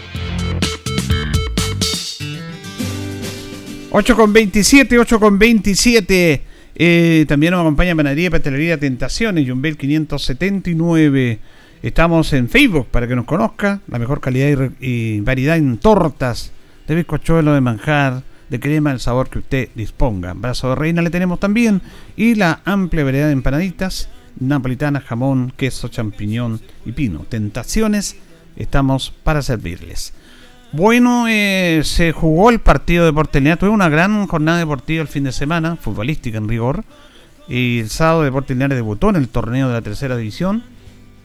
8 3.92 4.16
con 4.16 4.34
27, 4.34 5.00
8 5.00 5.20
con 5.20 5.40
27. 5.40 6.42
Eh, 6.78 7.26
también 7.28 7.52
nos 7.52 7.62
acompaña 7.62 7.96
Panadería 7.96 8.28
y 8.28 8.30
Pastelería 8.32 8.80
Tentaciones, 8.80 9.48
Jumbel 9.48 9.78
579. 9.78 11.40
Estamos 11.84 12.34
en 12.34 12.50
Facebook 12.50 12.88
para 12.88 13.08
que 13.08 13.16
nos 13.16 13.26
conozca. 13.26 13.82
La 13.88 14.00
mejor 14.00 14.20
calidad 14.20 14.72
y 14.82 15.20
variedad 15.22 15.56
en 15.56 15.78
tortas 15.78 16.52
de 16.88 16.96
bizcochuelo, 16.96 17.54
de 17.54 17.62
manjar, 17.62 18.24
de 18.50 18.60
crema, 18.60 18.92
el 18.92 19.00
sabor 19.00 19.30
que 19.30 19.40
usted 19.40 19.70
disponga. 19.76 20.34
Brazo 20.34 20.70
de 20.70 20.76
reina 20.76 21.02
le 21.02 21.10
tenemos 21.10 21.40
también 21.40 21.82
y 22.16 22.36
la 22.36 22.62
amplia 22.66 23.04
variedad 23.04 23.28
de 23.28 23.34
empanaditas, 23.34 24.10
napolitana, 24.40 25.02
jamón, 25.02 25.54
queso, 25.56 25.88
champiñón 25.88 26.62
y 26.86 26.92
pino. 26.92 27.26
Tentaciones, 27.28 28.18
estamos 28.56 29.14
para 29.24 29.42
servirles. 29.42 30.14
Bueno, 30.72 31.28
eh, 31.30 31.82
se 31.84 32.12
jugó 32.12 32.50
el 32.50 32.60
partido 32.60 33.06
de 33.06 33.14
Porteña. 33.14 33.56
Tuve 33.56 33.70
una 33.70 33.90
gran 33.90 34.28
jornada 34.28 34.60
deportiva 34.60 35.02
el 35.02 35.08
fin 35.08 35.24
de 35.24 35.32
semana, 35.32 35.78
futbolística 35.78 36.38
en 36.38 36.50
rigor. 36.50 36.84
Y 37.48 37.80
el 37.80 37.90
sábado 37.90 38.24
de 38.24 38.44
Linares 38.50 38.76
debutó 38.76 39.10
en 39.10 39.16
el 39.16 39.30
torneo 39.30 39.68
de 39.68 39.74
la 39.74 39.82
tercera 39.82 40.18
división 40.18 40.64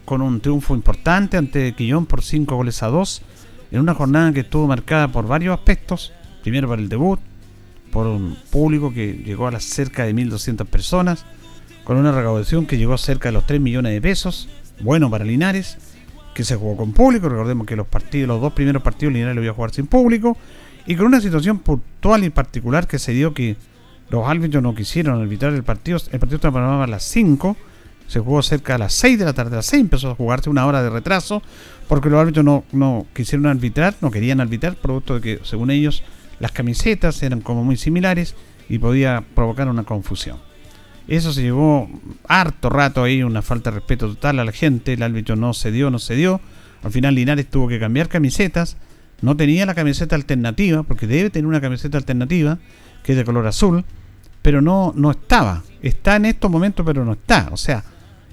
con 0.05 0.23
un 0.23 0.41
triunfo 0.41 0.75
importante 0.75 1.37
ante 1.37 1.73
Quillón 1.75 2.07
por 2.07 2.23
5 2.23 2.55
goles 2.55 2.83
a 2.83 2.89
2 2.89 3.23
en 3.71 3.81
una 3.81 3.95
jornada 3.95 4.33
que 4.33 4.41
estuvo 4.41 4.67
marcada 4.67 5.09
por 5.09 5.27
varios 5.27 5.59
aspectos. 5.59 6.13
Primero 6.43 6.69
por 6.69 6.79
el 6.79 6.89
debut, 6.89 7.21
por 7.93 8.07
un 8.07 8.37
público 8.51 8.93
que 8.93 9.13
llegó 9.13 9.47
a 9.47 9.51
las 9.51 9.65
cerca 9.65 10.05
de 10.05 10.15
1.200 10.15 10.67
personas, 10.67 11.25
con 11.85 11.97
una 11.97 12.13
recaudación 12.13 12.67
que 12.67 12.79
llegó 12.79 12.95
a 12.95 12.99
cerca 12.99 13.29
de 13.29 13.33
los 13.33 13.47
3 13.47 13.61
millones 13.61 13.93
de 13.93 14.01
pesos, 14.01 14.49
bueno 14.81 15.11
para 15.11 15.25
Linares, 15.25 15.79
que 16.35 16.45
se 16.45 16.57
jugó 16.57 16.77
con 16.77 16.93
público, 16.93 17.29
recordemos 17.29 17.67
que 17.67 17.77
los 17.77 17.87
partidos, 17.87 18.29
los 18.29 18.41
dos 18.41 18.53
primeros 18.53 18.83
partidos 18.83 19.13
Linares 19.13 19.37
lo 19.37 19.43
iba 19.43 19.53
a 19.53 19.55
jugar 19.55 19.73
sin 19.73 19.87
público, 19.87 20.37
y 20.87 20.97
con 20.97 21.07
una 21.07 21.21
situación 21.21 21.59
puntual 21.59 22.25
y 22.25 22.31
particular 22.31 22.87
que 22.87 22.99
se 22.99 23.13
dio 23.13 23.35
que 23.35 23.57
los 24.09 24.27
árbitros 24.27 24.63
no 24.63 24.75
quisieron 24.75 25.21
arbitrar 25.21 25.53
el 25.53 25.63
partido, 25.63 25.99
el 26.11 26.19
partido 26.19 26.37
estaba 26.37 26.53
programado 26.53 26.83
a 26.83 26.87
las 26.87 27.05
5, 27.05 27.57
se 28.11 28.19
jugó 28.19 28.43
cerca 28.43 28.75
a 28.75 28.79
las 28.79 28.93
6 28.95 29.21
de 29.21 29.25
la 29.25 29.33
tarde, 29.33 29.53
a 29.53 29.57
las 29.59 29.67
6 29.67 29.83
empezó 29.83 30.11
a 30.11 30.15
jugarse 30.17 30.51
una 30.51 30.67
hora 30.67 30.83
de 30.83 30.91
retraso, 30.91 31.45
porque 31.87 32.11
los 32.11 32.21
árbitros 32.21 32.45
no, 32.45 32.65
no 32.73 33.07
quisieron 33.15 33.47
arbitrar, 33.47 33.95
no 34.01 34.11
querían 34.11 34.41
arbitrar, 34.41 34.75
producto 34.75 35.15
de 35.15 35.21
que, 35.21 35.41
según 35.45 35.71
ellos, 35.71 36.03
las 36.41 36.51
camisetas 36.51 37.23
eran 37.23 37.41
como 37.41 37.63
muy 37.63 37.77
similares 37.77 38.35
y 38.69 38.79
podía 38.79 39.23
provocar 39.37 39.69
una 39.69 39.85
confusión. 39.85 40.39
Eso 41.07 41.33
se 41.33 41.43
llevó 41.43 41.89
harto 42.27 42.69
rato 42.69 43.05
ahí, 43.05 43.23
una 43.23 43.43
falta 43.43 43.71
de 43.71 43.77
respeto 43.77 44.09
total 44.09 44.41
a 44.41 44.45
la 44.45 44.51
gente, 44.51 44.95
el 44.95 45.05
árbitro 45.05 45.37
no 45.37 45.55
cedió, 45.55 45.89
no 45.89 46.01
cedió. 46.01 46.41
Al 46.83 46.91
final 46.91 47.15
Linares 47.15 47.49
tuvo 47.49 47.69
que 47.69 47.79
cambiar 47.79 48.09
camisetas, 48.09 48.77
no 49.23 49.37
tenía 49.37 49.67
la 49.67 49.77
camiseta 49.77 50.17
alternativa, 50.17 50.83
porque 50.83 51.07
debe 51.07 51.31
tener 51.31 51.47
una 51.47 51.61
camiseta 51.61 51.97
alternativa, 51.97 52.59
que 53.05 53.13
es 53.13 53.19
de 53.19 53.25
color 53.25 53.47
azul, 53.47 53.85
pero 54.43 54.61
no, 54.61 54.93
no 54.97 55.13
estaba. 55.13 55.63
Está 55.81 56.17
en 56.17 56.25
estos 56.25 56.51
momentos, 56.51 56.85
pero 56.85 57.05
no 57.05 57.13
está. 57.13 57.51
O 57.53 57.57
sea, 57.57 57.85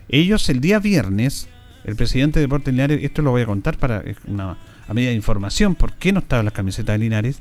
ellos 0.09 0.49
el 0.49 0.61
día 0.61 0.79
viernes 0.79 1.47
el 1.83 1.95
presidente 1.95 2.39
de 2.39 2.45
Deportes 2.45 2.73
Linares, 2.73 3.01
esto 3.01 3.21
lo 3.21 3.31
voy 3.31 3.43
a 3.43 3.45
contar 3.45 3.77
para 3.77 4.03
una 4.27 4.57
a 4.87 4.93
medida 4.93 5.09
de 5.09 5.15
información 5.15 5.75
por 5.75 5.93
qué 5.93 6.11
no 6.11 6.19
estaban 6.19 6.45
las 6.45 6.53
camisetas 6.53 6.93
de 6.93 6.99
Linares. 6.99 7.39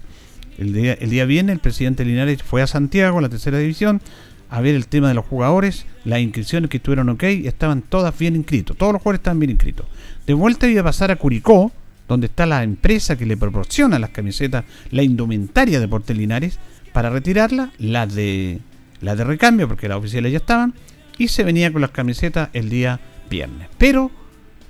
El 0.58 0.72
día, 0.72 0.94
el 0.94 1.10
día 1.10 1.24
viernes 1.24 1.54
el 1.54 1.60
presidente 1.60 2.04
Linares 2.04 2.42
fue 2.42 2.62
a 2.62 2.66
Santiago, 2.66 3.18
a 3.18 3.22
la 3.22 3.28
tercera 3.28 3.58
división, 3.58 4.00
a 4.48 4.60
ver 4.60 4.74
el 4.74 4.86
tema 4.86 5.08
de 5.08 5.14
los 5.14 5.26
jugadores, 5.26 5.86
las 6.04 6.20
inscripciones 6.20 6.70
que 6.70 6.78
estuvieron 6.78 7.08
ok, 7.08 7.22
estaban 7.24 7.82
todas 7.82 8.16
bien 8.18 8.36
inscritos, 8.36 8.76
todos 8.76 8.92
los 8.92 9.02
jugadores 9.02 9.20
estaban 9.20 9.40
bien 9.40 9.50
inscritos. 9.50 9.86
De 10.26 10.34
vuelta 10.34 10.66
iba 10.68 10.80
a 10.80 10.84
pasar 10.84 11.10
a 11.10 11.16
Curicó, 11.16 11.72
donde 12.08 12.26
está 12.28 12.46
la 12.46 12.62
empresa 12.62 13.16
que 13.16 13.26
le 13.26 13.36
proporciona 13.36 13.98
las 13.98 14.10
camisetas, 14.10 14.64
la 14.90 15.02
indumentaria 15.02 15.80
de 15.80 15.88
Porte 15.88 16.14
Linares, 16.14 16.58
para 16.92 17.10
retirarla, 17.10 17.72
las 17.78 18.14
de, 18.14 18.60
las 19.00 19.18
de 19.18 19.24
recambio, 19.24 19.68
porque 19.68 19.88
las 19.88 19.98
oficiales 19.98 20.32
ya 20.32 20.38
estaban, 20.38 20.72
y 21.18 21.28
se 21.28 21.44
venía 21.44 21.72
con 21.72 21.80
las 21.80 21.90
camisetas 21.90 22.50
el 22.52 22.68
día 22.68 23.00
viernes. 23.30 23.68
Pero 23.78 24.10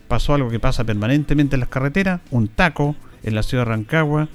pasó 0.09 0.35
algo 0.35 0.51
que 0.51 0.61
pasa 0.61 0.85
permanentemente 0.85 1.57
en 1.57 1.61
las 1.61 1.69
carreteras, 1.69 2.21
un 2.31 2.49
taco 2.49 2.97
en 3.23 3.35
la 3.35 3.43
ciudad 3.43 3.65
de 3.65 3.71
Rancagua, 3.71 4.29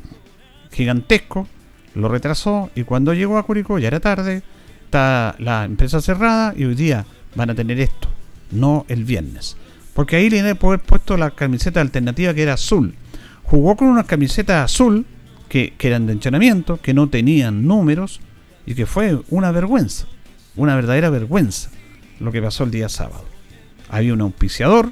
gigantesco, 0.72 1.48
lo 1.96 2.08
retrasó 2.10 2.70
y 2.76 2.84
cuando 2.84 3.14
llegó 3.14 3.38
a 3.38 3.44
Curicó 3.44 3.80
ya 3.80 3.88
era 3.88 4.00
tarde, 4.00 4.44
está 4.86 5.36
la 5.40 5.66
empresa 5.66 6.02
cerrada 6.02 6.54
y 6.56 6.66
hoy 6.66 6.76
día 6.76 7.06
van 7.36 7.50
a 7.50 7.56
tener 7.56 7.80
esto, 7.80 8.10
no 8.52 8.86
el 8.90 9.04
viernes. 9.06 9.58
Porque 9.94 10.16
ahí 10.16 10.30
le 10.30 10.40
haber 10.40 10.80
puesto 10.80 11.18
la 11.18 11.32
camiseta 11.32 11.82
alternativa 11.82 12.34
que 12.34 12.44
era 12.44 12.54
azul. 12.54 12.96
Jugó 13.44 13.76
con 13.76 13.90
una 13.90 14.06
camiseta 14.06 14.64
azul 14.64 15.06
que, 15.50 15.74
que 15.78 15.88
eran 15.88 16.08
de 16.08 16.14
entrenamiento, 16.14 16.78
que 16.82 16.94
no 16.94 17.10
tenían 17.10 17.68
números 17.68 18.22
y 18.66 18.74
que 18.74 18.86
fue 18.86 19.20
una 19.30 19.52
vergüenza, 19.52 20.08
una 20.56 20.76
verdadera 20.76 21.10
vergüenza 21.10 21.70
lo 22.22 22.32
que 22.32 22.42
pasó 22.42 22.64
el 22.64 22.72
día 22.72 22.90
sábado. 22.90 23.26
Había 23.90 24.14
un 24.14 24.22
auspiciador 24.22 24.92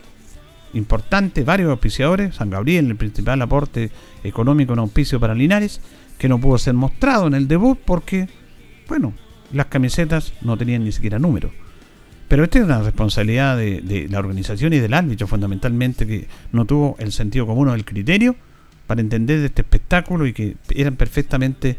importante, 0.73 1.43
varios 1.43 1.69
auspiciadores, 1.71 2.35
San 2.35 2.49
Gabriel, 2.49 2.87
el 2.87 2.95
principal 2.95 3.41
aporte 3.41 3.91
económico 4.23 4.73
en 4.73 4.79
auspicio 4.79 5.19
para 5.19 5.33
Linares, 5.33 5.81
que 6.17 6.29
no 6.29 6.39
pudo 6.39 6.57
ser 6.57 6.73
mostrado 6.73 7.27
en 7.27 7.33
el 7.33 7.47
debut 7.47 7.79
porque, 7.83 8.27
bueno, 8.87 9.13
las 9.51 9.67
camisetas 9.67 10.33
no 10.41 10.57
tenían 10.57 10.83
ni 10.83 10.91
siquiera 10.91 11.17
número. 11.17 11.51
Pero 12.27 12.43
esta 12.43 12.59
es 12.59 12.65
una 12.65 12.81
responsabilidad 12.81 13.57
de, 13.57 14.07
la 14.09 14.19
organización 14.19 14.73
y 14.73 14.79
del 14.79 14.93
árbitro, 14.93 15.25
fundamentalmente, 15.27 16.05
que 16.05 16.27
no 16.51 16.65
tuvo 16.65 16.95
el 16.99 17.11
sentido 17.11 17.47
común 17.47 17.69
o 17.69 17.73
el 17.73 17.85
criterio 17.85 18.35
para 18.85 19.01
entender 19.01 19.39
de 19.39 19.47
este 19.47 19.63
espectáculo 19.63 20.27
y 20.27 20.33
que 20.33 20.55
eran 20.75 20.95
perfectamente 20.95 21.77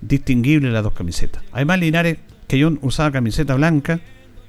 distinguibles 0.00 0.72
las 0.72 0.84
dos 0.84 0.92
camisetas. 0.92 1.42
Además, 1.50 1.80
Linares, 1.80 2.18
que 2.46 2.58
yo 2.58 2.72
usaba 2.82 3.10
camiseta 3.10 3.54
blanca, 3.56 4.00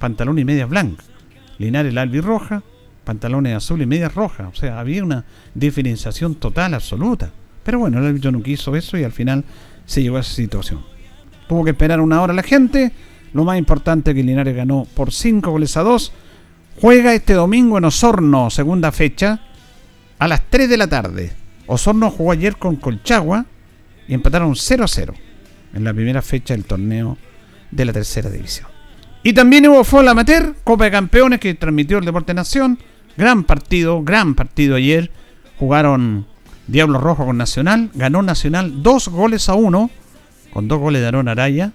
pantalón 0.04 0.38
y 0.38 0.44
medias 0.44 0.68
blancas. 0.68 1.06
Linares, 1.56 1.94
la 1.94 2.04
roja, 2.04 2.62
pantalones 3.04 3.56
azul 3.56 3.80
y 3.80 3.86
medias 3.86 4.14
rojas. 4.14 4.48
O 4.52 4.54
sea, 4.54 4.78
había 4.78 5.02
una 5.02 5.24
diferenciación 5.54 6.34
total, 6.34 6.74
absoluta. 6.74 7.30
Pero 7.62 7.78
bueno, 7.78 8.00
el 8.00 8.04
árbitro 8.04 8.30
no 8.30 8.42
quiso 8.42 8.76
eso 8.76 8.98
y 8.98 9.04
al 9.04 9.12
final 9.12 9.44
se 9.86 10.02
llegó 10.02 10.18
a 10.18 10.20
esa 10.20 10.34
situación. 10.34 10.82
Tuvo 11.48 11.64
que 11.64 11.70
esperar 11.70 12.02
una 12.02 12.20
hora 12.20 12.34
la 12.34 12.42
gente 12.42 12.92
lo 13.32 13.44
más 13.44 13.56
importante 13.56 14.10
es 14.10 14.14
que 14.14 14.22
Linares 14.22 14.54
ganó 14.54 14.86
por 14.94 15.10
5 15.10 15.50
goles 15.50 15.76
a 15.78 15.82
2. 15.82 16.12
Juega 16.82 17.14
este 17.14 17.32
domingo 17.32 17.78
en 17.78 17.86
Osorno, 17.86 18.50
segunda 18.50 18.92
fecha, 18.92 19.40
a 20.18 20.28
las 20.28 20.42
3 20.50 20.68
de 20.68 20.76
la 20.76 20.86
tarde. 20.86 21.32
Osorno 21.66 22.10
jugó 22.10 22.32
ayer 22.32 22.58
con 22.58 22.76
Colchagua 22.76 23.46
y 24.06 24.12
empataron 24.12 24.54
0 24.54 24.84
a 24.84 24.88
0 24.88 25.14
en 25.72 25.82
la 25.82 25.94
primera 25.94 26.20
fecha 26.20 26.52
del 26.52 26.66
torneo 26.66 27.16
de 27.70 27.84
la 27.86 27.92
tercera 27.94 28.28
división. 28.28 28.73
Y 29.24 29.32
también 29.32 29.66
hubo 29.66 29.82
fútbol 29.82 30.08
amateur, 30.08 30.54
Copa 30.62 30.84
de 30.84 30.90
Campeones 30.90 31.40
que 31.40 31.54
transmitió 31.54 31.98
el 31.98 32.04
Deporte 32.04 32.34
Nación. 32.34 32.78
Gran 33.16 33.42
partido, 33.44 34.02
gran 34.02 34.34
partido 34.34 34.76
ayer. 34.76 35.10
Jugaron 35.58 36.26
Diablo 36.66 37.00
Rojo 37.00 37.24
con 37.24 37.38
Nacional. 37.38 37.90
Ganó 37.94 38.22
Nacional 38.22 38.82
2 38.82 39.08
goles 39.08 39.48
a 39.48 39.54
1 39.54 39.90
con 40.52 40.68
dos 40.68 40.78
goles 40.78 41.00
de 41.02 41.08
Aaron 41.08 41.26
Araya 41.26 41.72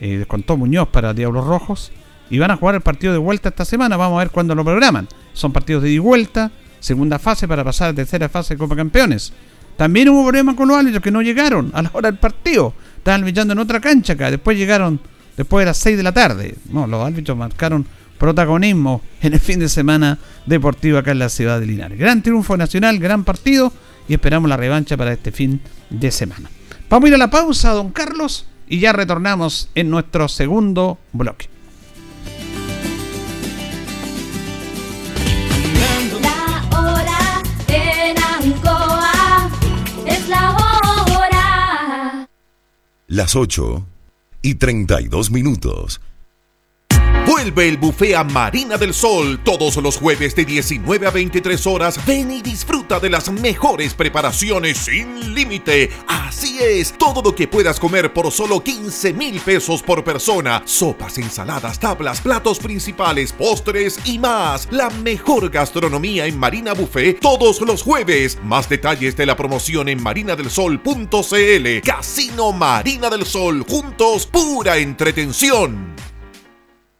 eh, 0.00 0.18
descontó 0.18 0.56
Muñoz 0.56 0.88
para 0.88 1.14
Diablos 1.14 1.46
Rojos. 1.46 1.92
Y 2.30 2.38
van 2.38 2.50
a 2.50 2.56
jugar 2.56 2.74
el 2.74 2.80
partido 2.80 3.12
de 3.12 3.18
vuelta 3.18 3.50
esta 3.50 3.64
semana. 3.64 3.96
Vamos 3.96 4.16
a 4.16 4.24
ver 4.24 4.30
cuándo 4.30 4.54
lo 4.54 4.64
programan. 4.64 5.06
Son 5.32 5.52
partidos 5.52 5.82
de 5.82 5.90
ida 5.90 5.96
y 5.96 5.98
vuelta. 5.98 6.50
Segunda 6.80 7.18
fase 7.18 7.46
para 7.46 7.62
pasar 7.62 7.90
a 7.90 7.94
tercera 7.94 8.28
fase 8.28 8.54
de 8.54 8.58
Copa 8.58 8.74
Campeones. 8.74 9.32
También 9.76 10.08
hubo 10.08 10.24
problemas 10.24 10.54
con 10.54 10.68
los 10.68 10.76
árbitros 10.76 11.02
que 11.02 11.10
no 11.10 11.22
llegaron 11.22 11.70
a 11.74 11.82
la 11.82 11.90
hora 11.92 12.10
del 12.10 12.18
partido. 12.18 12.74
Estaban 12.96 13.20
arbitrando 13.20 13.52
en 13.52 13.58
otra 13.58 13.80
cancha 13.80 14.14
acá. 14.14 14.30
Después 14.30 14.56
llegaron 14.56 15.00
después 15.36 15.62
de 15.62 15.66
las 15.66 15.78
6 15.78 15.96
de 15.96 16.02
la 16.02 16.12
tarde. 16.12 16.56
No, 16.70 16.86
los 16.86 17.04
árbitros 17.04 17.36
marcaron 17.36 17.86
protagonismo 18.18 19.02
en 19.20 19.34
el 19.34 19.40
fin 19.40 19.58
de 19.58 19.68
semana 19.68 20.18
deportivo 20.46 20.98
acá 20.98 21.10
en 21.10 21.18
la 21.18 21.28
ciudad 21.28 21.60
de 21.60 21.66
Linares. 21.66 21.98
Gran 21.98 22.22
triunfo 22.22 22.56
nacional, 22.56 22.98
gran 22.98 23.24
partido 23.24 23.72
y 24.08 24.14
esperamos 24.14 24.48
la 24.48 24.56
revancha 24.56 24.96
para 24.96 25.12
este 25.12 25.32
fin 25.32 25.60
de 25.90 26.10
semana. 26.10 26.50
Vamos 26.88 27.06
a 27.06 27.08
ir 27.08 27.14
a 27.14 27.18
la 27.18 27.30
pausa, 27.30 27.72
don 27.72 27.90
Carlos, 27.90 28.46
y 28.68 28.78
ya 28.78 28.92
retornamos 28.92 29.68
en 29.74 29.90
nuestro 29.90 30.28
segundo 30.28 30.98
bloque. 31.12 31.48
La 36.22 36.78
hora 36.78 37.42
en 37.68 38.16
Ancoa 38.22 39.50
es 40.06 40.28
la 40.28 40.50
hora. 40.52 42.28
Las 43.06 43.36
8 43.36 43.86
y 44.44 44.56
32 44.56 45.30
minutos. 45.30 46.00
Vuelve 47.44 47.68
el 47.68 47.76
buffet 47.76 48.14
a 48.14 48.24
Marina 48.24 48.78
del 48.78 48.94
Sol 48.94 49.38
todos 49.44 49.76
los 49.76 49.98
jueves 49.98 50.34
de 50.34 50.46
19 50.46 51.06
a 51.06 51.10
23 51.10 51.66
horas. 51.66 52.00
Ven 52.06 52.30
y 52.30 52.40
disfruta 52.40 52.98
de 52.98 53.10
las 53.10 53.30
mejores 53.30 53.92
preparaciones 53.92 54.78
sin 54.78 55.34
límite. 55.34 55.90
Así 56.08 56.58
es, 56.58 56.94
todo 56.96 57.20
lo 57.20 57.34
que 57.34 57.46
puedas 57.46 57.78
comer 57.78 58.14
por 58.14 58.32
solo 58.32 58.64
15 58.64 59.12
mil 59.12 59.38
pesos 59.40 59.82
por 59.82 60.02
persona. 60.02 60.62
Sopas, 60.64 61.18
ensaladas, 61.18 61.78
tablas, 61.78 62.22
platos 62.22 62.58
principales, 62.58 63.30
postres 63.30 63.98
y 64.06 64.18
más. 64.18 64.66
La 64.70 64.88
mejor 64.88 65.50
gastronomía 65.50 66.24
en 66.24 66.38
Marina 66.38 66.72
Buffet 66.72 67.20
todos 67.20 67.60
los 67.60 67.82
jueves. 67.82 68.38
Más 68.42 68.70
detalles 68.70 69.18
de 69.18 69.26
la 69.26 69.36
promoción 69.36 69.90
en 69.90 70.02
marinadelsol.cl. 70.02 71.80
Casino 71.84 72.52
Marina 72.52 73.10
del 73.10 73.26
Sol. 73.26 73.66
Juntos, 73.68 74.24
pura 74.24 74.78
entretención. 74.78 75.94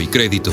y 0.00 0.06
crédito. 0.06 0.52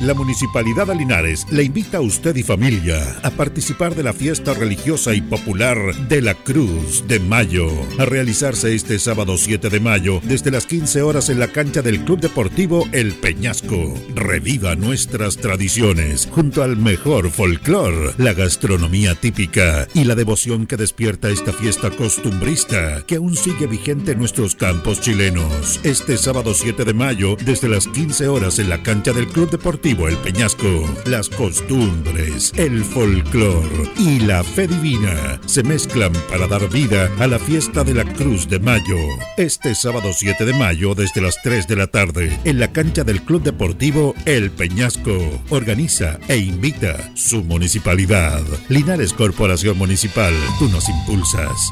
La 0.00 0.14
Municipalidad 0.14 0.86
de 0.86 0.94
Linares 0.94 1.44
le 1.50 1.64
invita 1.64 1.98
a 1.98 2.00
usted 2.00 2.36
y 2.36 2.44
familia 2.44 3.18
a 3.24 3.30
participar 3.30 3.96
de 3.96 4.04
la 4.04 4.12
fiesta 4.12 4.54
religiosa 4.54 5.12
y 5.12 5.20
popular 5.20 5.76
de 6.08 6.22
la 6.22 6.34
Cruz 6.34 7.02
de 7.08 7.18
Mayo, 7.18 7.68
a 7.98 8.04
realizarse 8.04 8.76
este 8.76 9.00
sábado 9.00 9.36
7 9.36 9.68
de 9.68 9.80
mayo 9.80 10.20
desde 10.22 10.52
las 10.52 10.66
15 10.66 11.02
horas 11.02 11.30
en 11.30 11.40
la 11.40 11.48
cancha 11.48 11.82
del 11.82 12.04
Club 12.04 12.20
Deportivo 12.20 12.86
El 12.92 13.14
Peñasco. 13.14 13.92
Reviva 14.14 14.76
nuestras 14.76 15.36
tradiciones 15.36 16.28
junto 16.30 16.62
al 16.62 16.76
mejor 16.76 17.30
folclor, 17.32 18.14
la 18.18 18.34
gastronomía 18.34 19.16
típica 19.16 19.88
y 19.94 20.04
la 20.04 20.14
devoción 20.14 20.68
que 20.68 20.76
despierta 20.76 21.28
esta 21.28 21.52
fiesta 21.52 21.90
costumbrista 21.90 23.02
que 23.04 23.16
aún 23.16 23.34
sigue 23.34 23.66
vigente 23.66 24.12
en 24.12 24.20
nuestros 24.20 24.54
campos 24.54 25.00
chilenos. 25.00 25.80
Este 25.82 26.16
sábado 26.16 26.54
7 26.54 26.84
de 26.84 26.94
mayo 26.94 27.36
desde 27.44 27.68
las 27.68 27.88
15 27.88 28.28
horas 28.28 28.60
en 28.60 28.68
la 28.68 28.80
cancha 28.84 29.12
del 29.12 29.26
Club 29.26 29.50
Deportivo 29.50 29.87
el 29.88 30.18
Peñasco, 30.18 30.86
las 31.06 31.30
costumbres, 31.30 32.52
el 32.56 32.84
folclor 32.84 33.64
y 33.96 34.20
la 34.20 34.44
fe 34.44 34.68
divina 34.68 35.40
se 35.46 35.62
mezclan 35.62 36.12
para 36.28 36.46
dar 36.46 36.68
vida 36.68 37.10
a 37.18 37.26
la 37.26 37.38
fiesta 37.38 37.84
de 37.84 37.94
la 37.94 38.04
Cruz 38.04 38.50
de 38.50 38.58
Mayo. 38.58 38.98
Este 39.38 39.74
sábado 39.74 40.10
7 40.12 40.44
de 40.44 40.52
mayo 40.52 40.94
desde 40.94 41.22
las 41.22 41.40
3 41.42 41.66
de 41.66 41.76
la 41.76 41.86
tarde 41.86 42.38
en 42.44 42.60
la 42.60 42.70
cancha 42.70 43.02
del 43.02 43.22
Club 43.22 43.42
Deportivo 43.42 44.14
El 44.26 44.50
Peñasco. 44.50 45.16
Organiza 45.48 46.18
e 46.28 46.36
invita 46.36 47.10
su 47.14 47.42
municipalidad. 47.42 48.42
Linares 48.68 49.14
Corporación 49.14 49.78
Municipal, 49.78 50.34
tú 50.58 50.68
nos 50.68 50.86
impulsas. 50.90 51.70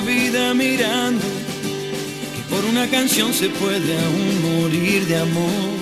Vida 0.00 0.54
mirando 0.54 1.20
que 1.20 2.54
por 2.54 2.64
una 2.64 2.88
canción 2.88 3.32
se 3.32 3.48
puede 3.48 3.98
aún 3.98 4.62
morir 4.62 5.06
de 5.06 5.18
amor. 5.18 5.74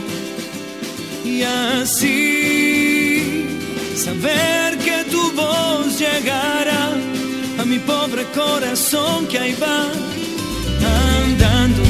Y 1.25 1.43
así 1.43 3.47
saber 3.97 4.79
que 4.79 5.05
tu 5.11 5.33
voz 5.33 5.99
llegará 5.99 6.93
a 7.59 7.65
mi 7.65 7.79
pobre 7.79 8.25
corazón 8.35 9.27
que 9.27 9.39
ahí 9.39 9.57
va 9.61 9.87
andando 11.25 11.83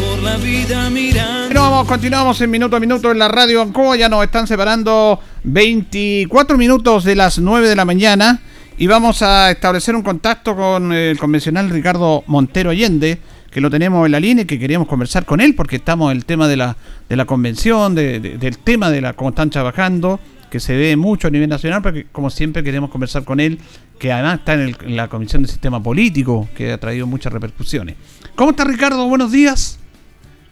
por 0.00 0.22
la 0.22 0.36
vida 0.38 0.90
mirando. 0.90 1.60
Vamos, 1.60 1.86
continuamos 1.86 2.40
en 2.40 2.50
minuto 2.50 2.76
a 2.76 2.80
minuto 2.80 3.10
en 3.10 3.18
la 3.18 3.28
radio 3.28 3.62
Ancoa. 3.62 3.96
Ya 3.96 4.08
nos 4.08 4.24
están 4.24 4.46
separando 4.46 5.20
24 5.44 6.58
minutos 6.58 7.04
de 7.04 7.14
las 7.14 7.38
9 7.38 7.68
de 7.68 7.76
la 7.76 7.84
mañana. 7.84 8.40
Y 8.80 8.86
vamos 8.86 9.22
a 9.22 9.50
establecer 9.50 9.96
un 9.96 10.02
contacto 10.02 10.54
con 10.54 10.92
el 10.92 11.18
convencional 11.18 11.68
Ricardo 11.68 12.22
Montero 12.28 12.70
Allende, 12.70 13.18
que 13.50 13.60
lo 13.60 13.70
tenemos 13.70 14.06
en 14.06 14.12
la 14.12 14.20
línea 14.20 14.44
y 14.44 14.46
que 14.46 14.56
queríamos 14.56 14.86
conversar 14.86 15.24
con 15.24 15.40
él 15.40 15.56
porque 15.56 15.74
estamos 15.74 16.12
en 16.12 16.18
el 16.18 16.24
tema 16.24 16.46
de 16.46 16.56
la, 16.56 16.76
de 17.08 17.16
la 17.16 17.24
convención, 17.24 17.96
del 17.96 18.58
tema 18.58 18.92
de 18.92 19.00
la 19.00 19.14
cómo 19.14 19.30
están 19.30 19.50
trabajando, 19.50 20.20
que 20.48 20.60
se 20.60 20.76
ve 20.76 20.96
mucho 20.96 21.26
a 21.26 21.32
nivel 21.32 21.48
nacional, 21.48 21.82
porque 21.82 22.06
como 22.12 22.30
siempre 22.30 22.62
queremos 22.62 22.88
conversar 22.90 23.24
con 23.24 23.40
él, 23.40 23.58
que 23.98 24.12
además 24.12 24.38
está 24.38 24.54
en, 24.54 24.76
en 24.84 24.96
la 24.96 25.08
Comisión 25.08 25.42
de 25.42 25.48
Sistema 25.48 25.82
Político, 25.82 26.48
que 26.54 26.70
ha 26.70 26.78
traído 26.78 27.04
muchas 27.08 27.32
repercusiones. 27.32 27.96
¿Cómo 28.36 28.50
está 28.52 28.62
Ricardo? 28.62 29.08
Buenos 29.08 29.32
días. 29.32 29.80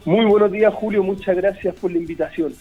Muy 0.05 0.25
buenos 0.25 0.51
días, 0.51 0.75
Julio. 0.75 1.05
Muchas 1.05 1.37
gracias 1.37 1.77
por 1.77 1.93
la 1.93 1.99
invitación. 1.99 2.53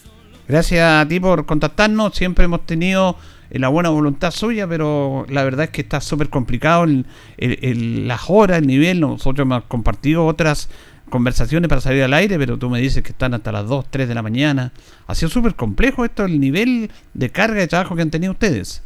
Gracias 0.48 0.84
a 0.84 1.08
ti 1.08 1.20
por 1.20 1.48
contactarnos. 1.48 2.14
Siempre 2.14 2.46
hemos 2.46 2.68
tenido 2.68 3.18
la 3.60 3.70
buena 3.70 3.90
voluntad 3.90 4.32
suya, 4.32 4.68
pero 4.68 5.26
la 5.30 5.44
verdad 5.44 5.66
es 5.66 5.70
que 5.72 5.82
está 5.82 6.02
súper 6.02 6.30
complicado 6.30 6.86
el, 7.38 8.08
las 8.08 8.30
horas, 8.30 8.60
el 8.60 8.68
nivel. 8.68 9.00
Nosotros 9.00 9.46
hemos 9.46 9.64
compartido 9.64 10.26
otras 10.26 10.70
conversaciones 11.10 11.70
para 11.70 11.82
salir 11.82 12.04
al 12.04 12.14
aire, 12.14 12.38
pero 12.38 12.58
tú 12.58 12.70
me 12.70 12.80
dices 12.80 13.04
que 13.04 13.12
están 13.12 13.34
hasta 13.34 13.52
las 13.52 13.68
2, 13.68 13.86
3 13.90 14.08
de 14.08 14.16
la 14.16 14.22
mañana. 14.22 14.72
Ha 15.08 15.16
sido 15.16 15.30
súper 15.30 15.56
complejo 15.56 16.04
esto, 16.04 16.26
el 16.26 16.40
nivel 16.40 16.90
de 17.14 17.30
carga 17.30 17.60
de 17.60 17.68
trabajo 17.68 17.96
que 17.96 18.02
han 18.02 18.12
tenido 18.12 18.34
ustedes. 18.34 18.84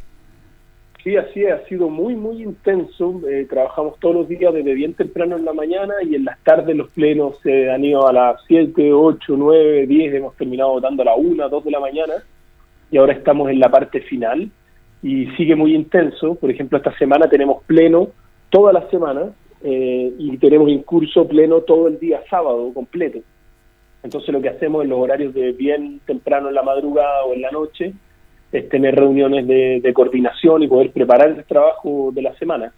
Sí, 1.02 1.16
así 1.16 1.46
ha 1.46 1.64
sido 1.66 1.88
muy, 1.88 2.14
muy 2.14 2.42
intenso. 2.42 3.22
Eh, 3.26 3.46
trabajamos 3.48 3.98
todos 4.00 4.14
los 4.14 4.28
días 4.28 4.52
desde 4.52 4.74
bien 4.74 4.92
temprano 4.92 5.36
en 5.36 5.46
la 5.46 5.54
mañana 5.54 5.94
y 6.06 6.14
en 6.14 6.26
las 6.26 6.38
tardes 6.40 6.76
los 6.76 6.90
plenos 6.90 7.38
se 7.42 7.70
han 7.70 7.82
ido 7.82 8.06
a 8.06 8.12
las 8.12 8.36
7, 8.46 8.92
8, 8.92 9.34
9, 9.36 9.86
10, 9.86 10.14
hemos 10.14 10.36
terminado 10.36 10.72
votando 10.72 11.02
a 11.02 11.06
las 11.06 11.14
1, 11.16 11.48
2 11.48 11.64
de 11.64 11.70
la 11.70 11.80
mañana 11.80 12.14
y 12.90 12.98
ahora 12.98 13.14
estamos 13.14 13.50
en 13.50 13.60
la 13.60 13.70
parte 13.70 14.00
final 14.02 14.50
y 15.02 15.26
sigue 15.36 15.54
muy 15.54 15.74
intenso. 15.74 16.34
Por 16.34 16.50
ejemplo, 16.50 16.78
esta 16.78 16.96
semana 16.98 17.28
tenemos 17.28 17.62
pleno 17.64 18.08
toda 18.50 18.72
la 18.72 18.88
semana 18.90 19.30
eh, 19.62 20.12
y 20.18 20.36
tenemos 20.38 20.68
incurso 20.70 21.26
pleno 21.26 21.60
todo 21.60 21.88
el 21.88 21.98
día 21.98 22.22
sábado 22.28 22.72
completo. 22.74 23.18
Entonces 24.02 24.30
lo 24.30 24.40
que 24.40 24.48
hacemos 24.48 24.82
en 24.82 24.90
los 24.90 24.98
horarios 24.98 25.34
de 25.34 25.52
bien 25.52 26.00
temprano 26.06 26.48
en 26.48 26.54
la 26.54 26.62
madrugada 26.62 27.24
o 27.24 27.34
en 27.34 27.42
la 27.42 27.50
noche 27.50 27.92
es 28.50 28.68
tener 28.68 28.96
reuniones 28.96 29.46
de, 29.46 29.92
coordinación 29.94 30.62
y 30.62 30.68
poder 30.68 30.90
preparar 30.90 31.28
el 31.28 31.44
trabajo 31.44 32.10
de 32.12 32.22
la 32.22 32.34
semana. 32.36 32.72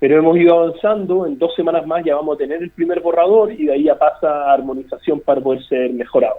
Pero 0.00 0.18
hemos 0.18 0.38
ido 0.38 0.54
avanzando, 0.54 1.26
en 1.26 1.36
dos 1.38 1.54
semanas 1.56 1.86
más 1.86 2.04
ya 2.04 2.14
vamos 2.14 2.36
a 2.36 2.38
tener 2.38 2.62
el 2.62 2.70
primer 2.70 3.00
borrador 3.00 3.52
y 3.52 3.66
de 3.66 3.72
ahí 3.72 3.82
ya 3.84 3.98
pasa 3.98 4.52
armonización 4.52 5.20
para 5.20 5.40
poder 5.40 5.62
ser 5.64 5.92
mejorado. 5.92 6.36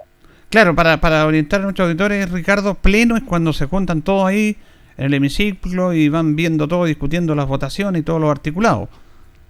Claro, 0.48 0.74
para, 0.74 0.96
para 0.96 1.26
orientar 1.26 1.60
a 1.60 1.64
nuestros 1.64 1.86
auditores, 1.86 2.32
Ricardo, 2.32 2.74
pleno 2.74 3.16
es 3.16 3.22
cuando 3.22 3.52
se 3.52 3.66
juntan 3.66 4.02
todos 4.02 4.24
ahí 4.26 4.56
en 5.00 5.06
el 5.06 5.14
hemiciclo 5.14 5.94
y 5.94 6.10
van 6.10 6.36
viendo 6.36 6.68
todo, 6.68 6.84
discutiendo 6.84 7.34
las 7.34 7.48
votaciones 7.48 8.02
y 8.02 8.04
todos 8.04 8.20
los 8.20 8.30
articulados. 8.30 8.90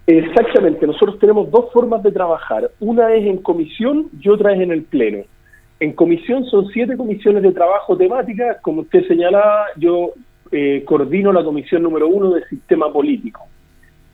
Exactamente, 0.07 0.87
nosotros 0.87 1.19
tenemos 1.19 1.51
dos 1.51 1.73
formas 1.73 2.05
de 2.05 2.13
trabajar. 2.13 2.71
Una 2.79 3.13
es 3.13 3.27
en 3.27 3.39
comisión 3.39 4.07
y 4.21 4.29
otra 4.29 4.55
es 4.55 4.61
en 4.61 4.71
el 4.71 4.85
pleno. 4.85 5.25
En 5.81 5.93
comisión 5.93 6.45
son 6.47 6.69
siete 6.69 6.97
comisiones 6.97 7.43
de 7.43 7.51
trabajo 7.51 7.97
temáticas. 7.97 8.59
Como 8.63 8.83
usted 8.83 9.07
señalaba, 9.09 9.67
yo 9.77 10.13
eh, 10.53 10.85
coordino 10.87 11.33
la 11.33 11.43
comisión 11.43 11.83
número 11.83 12.07
uno 12.07 12.31
del 12.31 12.45
sistema 12.49 12.93
político. 12.93 13.41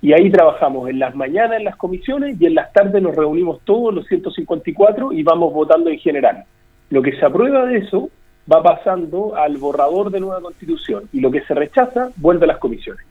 Y 0.01 0.14
ahí 0.14 0.30
trabajamos 0.30 0.89
en 0.89 0.99
las 0.99 1.14
mañanas 1.14 1.59
en 1.59 1.64
las 1.64 1.76
comisiones 1.76 2.41
y 2.41 2.47
en 2.47 2.55
las 2.55 2.72
tardes 2.72 3.03
nos 3.03 3.14
reunimos 3.14 3.61
todos 3.64 3.95
los 3.95 4.07
154 4.07 5.12
y 5.12 5.22
vamos 5.22 5.53
votando 5.53 5.91
en 5.91 5.99
general. 5.99 6.45
Lo 6.89 7.03
que 7.03 7.12
se 7.12 7.26
aprueba 7.26 7.66
de 7.66 7.78
eso 7.78 8.09
va 8.51 8.62
pasando 8.62 9.36
al 9.36 9.57
borrador 9.57 10.11
de 10.11 10.20
nueva 10.20 10.40
constitución 10.40 11.05
y 11.12 11.20
lo 11.20 11.30
que 11.30 11.42
se 11.42 11.55
rechaza 11.55 12.11
vuelve 12.16 12.44
a 12.44 12.49
las 12.49 12.59
comisiones. 12.59 13.05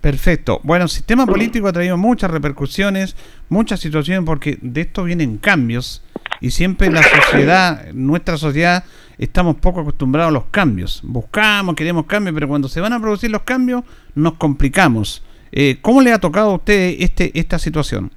Perfecto. 0.00 0.60
Bueno, 0.62 0.84
el 0.84 0.88
sistema 0.90 1.26
político 1.26 1.68
ha 1.68 1.72
traído 1.72 1.98
muchas 1.98 2.30
repercusiones, 2.30 3.16
muchas 3.50 3.80
situaciones, 3.80 4.24
porque 4.24 4.58
de 4.62 4.80
esto 4.80 5.04
vienen 5.04 5.36
cambios 5.36 6.02
y 6.40 6.52
siempre 6.52 6.90
la 6.90 7.02
sociedad, 7.02 7.92
nuestra 7.92 8.38
sociedad, 8.38 8.84
estamos 9.18 9.56
poco 9.56 9.80
acostumbrados 9.80 10.30
a 10.30 10.32
los 10.32 10.44
cambios. 10.46 11.00
Buscamos, 11.04 11.74
queremos 11.74 12.06
cambios, 12.06 12.34
pero 12.34 12.48
cuando 12.48 12.68
se 12.68 12.80
van 12.80 12.94
a 12.94 13.00
producir 13.00 13.30
los 13.30 13.42
cambios 13.42 13.84
nos 14.14 14.34
complicamos. 14.34 15.22
Eh, 15.52 15.78
¿Cómo 15.82 16.00
le 16.00 16.12
ha 16.12 16.18
tocado 16.18 16.52
a 16.52 16.54
usted 16.54 16.96
este, 17.00 17.38
esta 17.38 17.58
situación? 17.58 18.10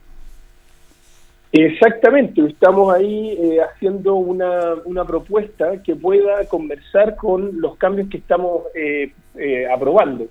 Exactamente, 1.56 2.41
estamos 2.47 2.91
ahí 2.91 3.38
eh, 3.39 3.60
haciendo 3.62 4.16
una, 4.16 4.74
una, 4.86 5.06
propuesta 5.06 5.84
que 5.84 5.95
pueda 5.95 6.47
conversar 6.47 7.16
con 7.16 7.62
los 7.62 7.78
cambios 7.78 8.10
que 8.10 8.18
estamos 8.18 8.64
eh, 8.74 9.12
eh, 9.36 9.68
aprobando. 9.72 10.26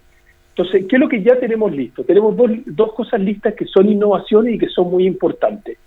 Entonces, 0.48 0.84
¿qué 0.88 0.96
es 0.96 1.00
lo 1.00 1.08
que 1.08 1.22
ya 1.22 1.38
tenemos 1.38 1.70
listo? 1.70 2.02
Tenemos 2.02 2.36
dos, 2.36 2.50
dos 2.66 2.92
cosas 2.94 3.20
listas 3.20 3.54
que 3.54 3.66
son 3.66 3.88
innovaciones 3.88 4.54
y 4.54 4.58
que 4.58 4.66
son 4.66 4.90
muy 4.90 5.06
importantes. 5.06 5.78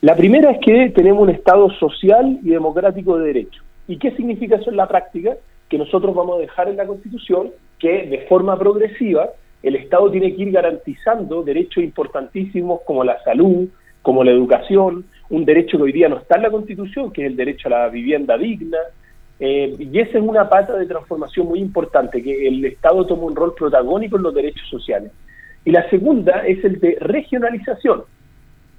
La 0.00 0.16
primera 0.16 0.52
es 0.52 0.58
que 0.64 0.88
tenemos 0.88 1.22
un 1.22 1.30
Estado 1.30 1.68
social 1.72 2.38
y 2.42 2.48
democrático 2.48 3.18
de 3.18 3.26
derecho. 3.26 3.62
¿Y 3.88 3.98
qué 3.98 4.12
significa 4.12 4.56
eso 4.56 4.70
en 4.70 4.78
la 4.78 4.88
práctica? 4.88 5.36
Que 5.68 5.76
nosotros 5.76 6.14
vamos 6.14 6.38
a 6.38 6.40
dejar 6.40 6.70
en 6.70 6.78
la 6.78 6.86
Constitución 6.86 7.50
que 7.78 8.06
de 8.06 8.26
forma 8.26 8.58
progresiva 8.58 9.28
el 9.62 9.76
Estado 9.76 10.10
tiene 10.10 10.34
que 10.34 10.44
ir 10.44 10.50
garantizando 10.50 11.42
derechos 11.42 11.84
importantísimos 11.84 12.80
como 12.86 13.04
la 13.04 13.22
salud, 13.22 13.68
como 14.02 14.24
la 14.24 14.30
educación, 14.30 15.04
un 15.30 15.44
derecho 15.44 15.76
que 15.76 15.84
hoy 15.84 15.92
día 15.92 16.08
no 16.08 16.18
está 16.18 16.36
en 16.36 16.42
la 16.42 16.50
Constitución, 16.50 17.12
que 17.12 17.22
es 17.22 17.30
el 17.30 17.36
derecho 17.36 17.68
a 17.68 17.70
la 17.70 17.88
vivienda 17.88 18.36
digna, 18.38 18.78
eh, 19.40 19.76
y 19.78 19.98
esa 20.00 20.18
es 20.18 20.24
una 20.24 20.48
pata 20.48 20.76
de 20.76 20.86
transformación 20.86 21.46
muy 21.46 21.60
importante, 21.60 22.22
que 22.22 22.48
el 22.48 22.64
Estado 22.64 23.06
toma 23.06 23.24
un 23.24 23.36
rol 23.36 23.54
protagónico 23.54 24.16
en 24.16 24.24
los 24.24 24.34
derechos 24.34 24.68
sociales. 24.68 25.12
Y 25.64 25.70
la 25.70 25.88
segunda 25.90 26.46
es 26.46 26.64
el 26.64 26.80
de 26.80 26.96
regionalización. 27.00 28.02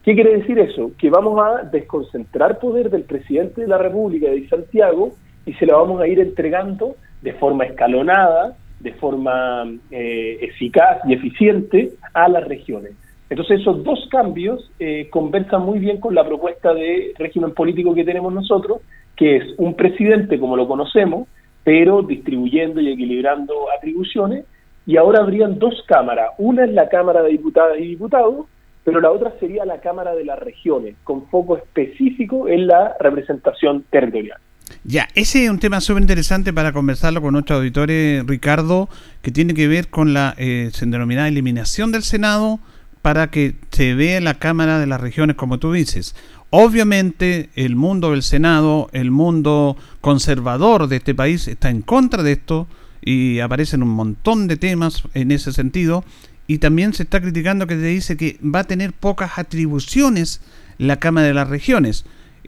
¿Qué 0.03 0.15
quiere 0.15 0.37
decir 0.37 0.59
eso? 0.59 0.91
Que 0.97 1.09
vamos 1.09 1.39
a 1.41 1.63
desconcentrar 1.63 2.59
poder 2.59 2.89
del 2.89 3.03
presidente 3.03 3.61
de 3.61 3.67
la 3.67 3.77
República 3.77 4.29
de 4.29 4.47
Santiago 4.47 5.13
y 5.45 5.53
se 5.53 5.65
lo 5.65 5.77
vamos 5.77 6.01
a 6.01 6.07
ir 6.07 6.19
entregando 6.19 6.95
de 7.21 7.33
forma 7.33 7.65
escalonada, 7.65 8.55
de 8.79 8.93
forma 8.93 9.65
eh, 9.91 10.37
eficaz 10.41 10.99
y 11.05 11.13
eficiente 11.13 11.91
a 12.13 12.29
las 12.29 12.47
regiones. 12.47 12.93
Entonces 13.29 13.61
esos 13.61 13.83
dos 13.83 14.07
cambios 14.09 14.71
eh, 14.79 15.07
conversan 15.11 15.61
muy 15.61 15.79
bien 15.79 15.99
con 15.99 16.15
la 16.15 16.25
propuesta 16.25 16.73
de 16.73 17.13
régimen 17.17 17.53
político 17.53 17.93
que 17.93 18.03
tenemos 18.03 18.33
nosotros, 18.33 18.81
que 19.15 19.37
es 19.37 19.43
un 19.57 19.75
presidente 19.75 20.39
como 20.39 20.55
lo 20.55 20.67
conocemos, 20.67 21.27
pero 21.63 22.01
distribuyendo 22.01 22.81
y 22.81 22.91
equilibrando 22.91 23.53
atribuciones, 23.77 24.45
y 24.85 24.97
ahora 24.97 25.19
habrían 25.19 25.59
dos 25.59 25.75
cámaras, 25.87 26.31
una 26.39 26.65
es 26.65 26.71
la 26.71 26.89
Cámara 26.89 27.21
de 27.21 27.29
Diputadas 27.29 27.77
y 27.79 27.89
Diputados, 27.89 28.47
pero 28.83 28.99
la 28.99 29.11
otra 29.11 29.33
sería 29.39 29.65
la 29.65 29.81
Cámara 29.81 30.15
de 30.15 30.25
las 30.25 30.39
Regiones, 30.39 30.95
con 31.03 31.27
foco 31.27 31.57
específico 31.57 32.47
en 32.47 32.65
la 32.65 32.95
representación 32.99 33.83
territorial. 33.91 34.39
Ya, 34.83 35.07
ese 35.13 35.43
es 35.43 35.49
un 35.51 35.59
tema 35.59 35.81
súper 35.81 36.01
interesante 36.01 36.53
para 36.53 36.71
conversarlo 36.71 37.21
con 37.21 37.33
nuestros 37.33 37.59
auditores, 37.59 38.25
Ricardo, 38.25 38.89
que 39.21 39.29
tiene 39.29 39.53
que 39.53 39.67
ver 39.67 39.89
con 39.89 40.13
la 40.13 40.33
eh, 40.37 40.71
denominada 40.81 41.27
eliminación 41.27 41.91
del 41.91 42.01
Senado 42.01 42.59
para 43.01 43.31
que 43.31 43.55
se 43.71 43.93
vea 43.93 44.19
la 44.21 44.35
Cámara 44.35 44.79
de 44.79 44.87
las 44.87 45.01
Regiones, 45.01 45.35
como 45.35 45.59
tú 45.59 45.71
dices. 45.71 46.15
Obviamente 46.49 47.49
el 47.55 47.75
mundo 47.75 48.11
del 48.11 48.23
Senado, 48.23 48.89
el 48.91 49.11
mundo 49.11 49.77
conservador 50.01 50.87
de 50.87 50.97
este 50.97 51.13
país 51.13 51.47
está 51.47 51.69
en 51.69 51.81
contra 51.81 52.23
de 52.23 52.33
esto 52.33 52.67
y 53.01 53.39
aparecen 53.39 53.83
un 53.83 53.89
montón 53.89 54.47
de 54.47 54.57
temas 54.57 55.03
en 55.13 55.31
ese 55.31 55.53
sentido 55.53 56.03
y 56.47 56.57
también 56.57 56.93
se 56.93 57.03
está 57.03 57.21
criticando 57.21 57.67
que 57.67 57.75
se 57.75 57.85
dice 57.85 58.17
que 58.17 58.39
va 58.43 58.61
a 58.61 58.63
tener 58.63 58.93
pocas 58.93 59.37
atribuciones 59.37 60.41
la 60.79 60.97
Cámara 60.97 61.27
de 61.27 61.35
las 61.35 61.47
Regiones. 61.47 62.05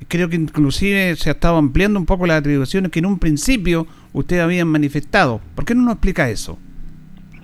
Creo 0.07 0.27
que 0.29 0.37
inclusive 0.37 1.15
se 1.15 1.29
ha 1.29 1.33
estado 1.33 1.57
ampliando 1.57 1.99
un 1.99 2.07
poco 2.07 2.25
las 2.25 2.39
atribuciones 2.39 2.91
que 2.91 2.99
en 2.99 3.05
un 3.05 3.19
principio 3.19 3.85
ustedes 4.13 4.41
habían 4.41 4.67
manifestado. 4.67 5.39
¿Por 5.53 5.65
qué 5.65 5.75
no 5.75 5.83
nos 5.83 5.93
explica 5.93 6.31
eso? 6.31 6.57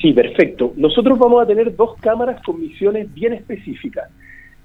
Sí, 0.08 0.14
perfecto. 0.14 0.72
Nosotros 0.78 1.20
vamos 1.20 1.44
a 1.44 1.46
tener 1.46 1.76
dos 1.76 1.98
cámaras 2.00 2.42
con 2.46 2.62
misiones 2.62 3.14
bien 3.14 3.34
específicas. 3.34 4.10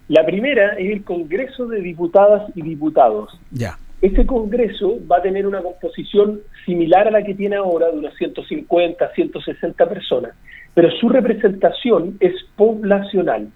La 0.06 0.24
primera 0.24 0.74
es 0.74 0.92
el 0.92 1.02
Congreso 1.02 1.66
de 1.66 1.80
Diputadas 1.80 2.48
y 2.54 2.62
Diputados. 2.62 3.36
Ya. 3.50 3.76
Este 4.00 4.24
Congreso 4.24 5.00
va 5.10 5.16
a 5.16 5.22
tener 5.22 5.44
una 5.44 5.60
composición 5.60 6.42
similar 6.64 7.08
a 7.08 7.10
la 7.10 7.24
que 7.24 7.34
tiene 7.34 7.56
ahora, 7.56 7.90
de 7.90 7.98
unas 7.98 8.14
150, 8.14 9.12
160 9.16 9.88
personas, 9.88 10.32
pero 10.74 10.92
su 10.92 11.08
representación 11.08 12.18
es 12.20 12.34
poblacional. 12.54 13.48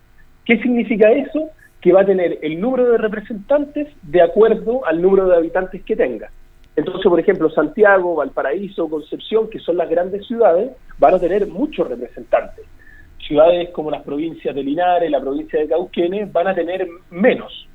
¿Qué 0.45 0.59
significa 0.59 1.13
eso? 1.13 1.51
Que 1.81 1.93
va 1.93 2.01
a 2.01 2.07
tener 2.07 2.41
el 2.43 2.61
número 2.61 2.91
de 2.91 2.99
representantes 2.99 3.87
de 4.03 4.23
acuerdo 4.23 4.85
al 4.87 5.01
número 5.01 5.29
de 5.29 5.37
habitantes 5.37 5.85
que 5.85 5.95
tenga. 5.95 6.33
Entonces, 6.77 7.09
por 7.09 7.19
ejemplo, 7.19 7.49
Santiago, 7.51 8.17
Valparaíso, 8.17 8.89
Concepción, 8.89 9.49
que 9.49 9.59
son 9.59 9.79
las 9.79 9.89
grandes 9.89 10.27
ciudades, 10.27 10.73
van 10.99 11.15
a 11.15 11.19
tener 11.19 11.47
muchos 11.47 11.89
representantes. 11.89 12.67
Ciudades 13.27 13.71
como 13.71 13.91
las 13.91 14.03
provincias 14.03 14.55
de 14.55 14.63
Linares, 14.63 15.11
la 15.11 15.21
provincia 15.21 15.59
de 15.59 15.69
Cauquenes, 15.69 16.31
van 16.31 16.49
a 16.49 16.55
tener 16.55 16.87
menos. 17.11 17.67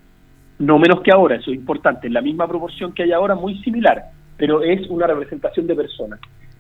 No 0.60 0.78
menos 0.78 1.02
que 1.02 1.12
ahora, 1.12 1.36
eso 1.36 1.49
es 1.49 1.58
importante, 1.58 2.10
la 2.12 2.22
misma 2.22 2.47
proporción 2.47 2.93
que 2.93 3.02
hay 3.04 3.12
ahora, 3.12 3.34
muy 3.34 3.58
similar, 3.64 4.06
pero 4.38 4.62
es 4.62 4.88
una 4.88 5.08
representación 5.08 5.66
de 5.66 5.76
personas. 5.76 6.20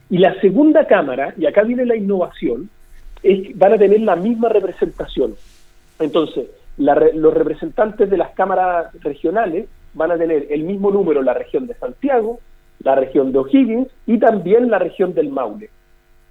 Y 0.09 0.17
la 0.17 0.33
segunda 0.41 0.87
Cámara, 0.87 1.35
y 1.37 1.45
acá 1.45 1.61
viene 1.61 1.85
la 1.85 1.95
innovación, 1.95 2.71
es, 3.21 3.55
van 3.55 3.73
a 3.73 3.77
tener 3.77 4.01
la 4.01 4.15
misma 4.15 4.49
representación. 4.49 5.35
Entonces, 5.99 6.47
los 6.77 7.33
representantes 7.35 8.09
de 8.09 8.17
las 8.17 8.31
cámaras 8.31 8.91
regionales 9.01 9.67
van 9.93 10.11
a 10.11 10.17
tener 10.17 10.47
el 10.49 10.63
mismo 10.63 10.91
número 10.91 11.21
la 11.21 11.33
región 11.33 11.67
de 11.67 11.73
Santiago, 11.75 12.39
la 12.83 12.95
región 12.95 13.31
de 13.31 13.39
O'Higgins 13.39 13.89
y 14.07 14.17
también 14.17 14.69
la 14.69 14.79
región 14.79 15.13
del 15.13 15.29
Maule. 15.29 15.69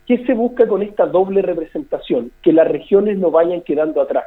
¿Qué 0.06 0.24
se 0.26 0.34
busca 0.34 0.66
con 0.66 0.82
esta 0.82 1.06
doble 1.06 1.42
representación? 1.42 2.32
Que 2.42 2.52
las 2.52 2.66
regiones 2.66 3.18
no 3.18 3.30
vayan 3.30 3.60
quedando 3.60 4.00
atrás. 4.00 4.24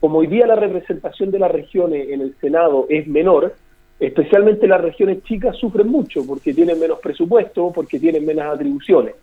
Como 0.00 0.18
hoy 0.18 0.26
día 0.26 0.46
la 0.46 0.56
representación 0.56 1.30
de 1.30 1.38
las 1.38 1.50
regiones 1.50 2.08
en 2.10 2.20
el 2.20 2.34
Senado 2.40 2.86
es 2.88 3.06
menor, 3.08 3.54
especialmente 3.98 4.68
las 4.68 4.80
regiones 4.80 5.22
chicas 5.24 5.56
sufren 5.56 5.88
mucho 5.88 6.26
porque 6.26 6.54
tienen 6.54 6.78
menos 6.78 7.00
presupuesto, 7.00 7.72
porque 7.74 7.98
tienen 7.98 8.26
menos 8.26 8.44
atribuciones. 8.44 9.14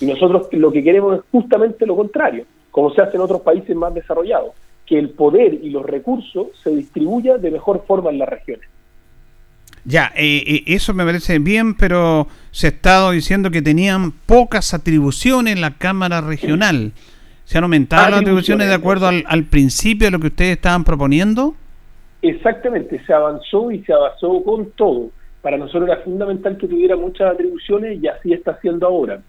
Y 0.00 0.06
nosotros 0.06 0.48
lo 0.52 0.72
que 0.72 0.82
queremos 0.82 1.18
es 1.18 1.24
justamente 1.30 1.86
lo 1.86 1.94
contrario, 1.94 2.46
como 2.70 2.90
se 2.92 3.02
hace 3.02 3.16
en 3.16 3.22
otros 3.22 3.42
países 3.42 3.76
más 3.76 3.94
desarrollados, 3.94 4.54
que 4.86 4.98
el 4.98 5.10
poder 5.10 5.54
y 5.54 5.70
los 5.70 5.84
recursos 5.84 6.48
se 6.62 6.70
distribuyan 6.70 7.40
de 7.40 7.50
mejor 7.50 7.84
forma 7.86 8.10
en 8.10 8.18
las 8.18 8.28
regiones. 8.28 8.68
Ya, 9.84 10.12
eh, 10.16 10.42
eh, 10.46 10.62
eso 10.66 10.94
me 10.94 11.04
parece 11.04 11.38
bien, 11.38 11.74
pero 11.74 12.26
se 12.50 12.68
ha 12.68 12.70
estado 12.70 13.10
diciendo 13.10 13.50
que 13.50 13.60
tenían 13.60 14.12
pocas 14.12 14.72
atribuciones 14.72 15.54
en 15.54 15.60
la 15.60 15.76
Cámara 15.76 16.22
Regional. 16.22 16.92
¿Se 17.44 17.58
han 17.58 17.64
aumentado 17.64 18.10
las 18.10 18.20
atribuciones 18.20 18.68
de 18.68 18.74
acuerdo 18.74 19.06
al, 19.06 19.24
al, 19.26 19.44
principio 19.44 20.06
de 20.06 20.12
lo 20.12 20.18
que 20.18 20.28
ustedes 20.28 20.52
estaban 20.52 20.84
proponiendo? 20.84 21.54
Exactamente, 22.22 23.04
se 23.04 23.12
avanzó 23.12 23.70
y 23.70 23.84
se 23.84 23.92
avanzó 23.92 24.42
con 24.42 24.70
todo. 24.70 25.10
Para 25.42 25.58
nosotros 25.58 25.86
era 25.86 26.00
fundamental 26.00 26.56
que 26.56 26.66
tuviera 26.66 26.96
muchas 26.96 27.34
atribuciones 27.34 28.02
y 28.02 28.06
así 28.06 28.32
está 28.32 28.52
haciendo 28.52 28.86
ahora. 28.86 29.20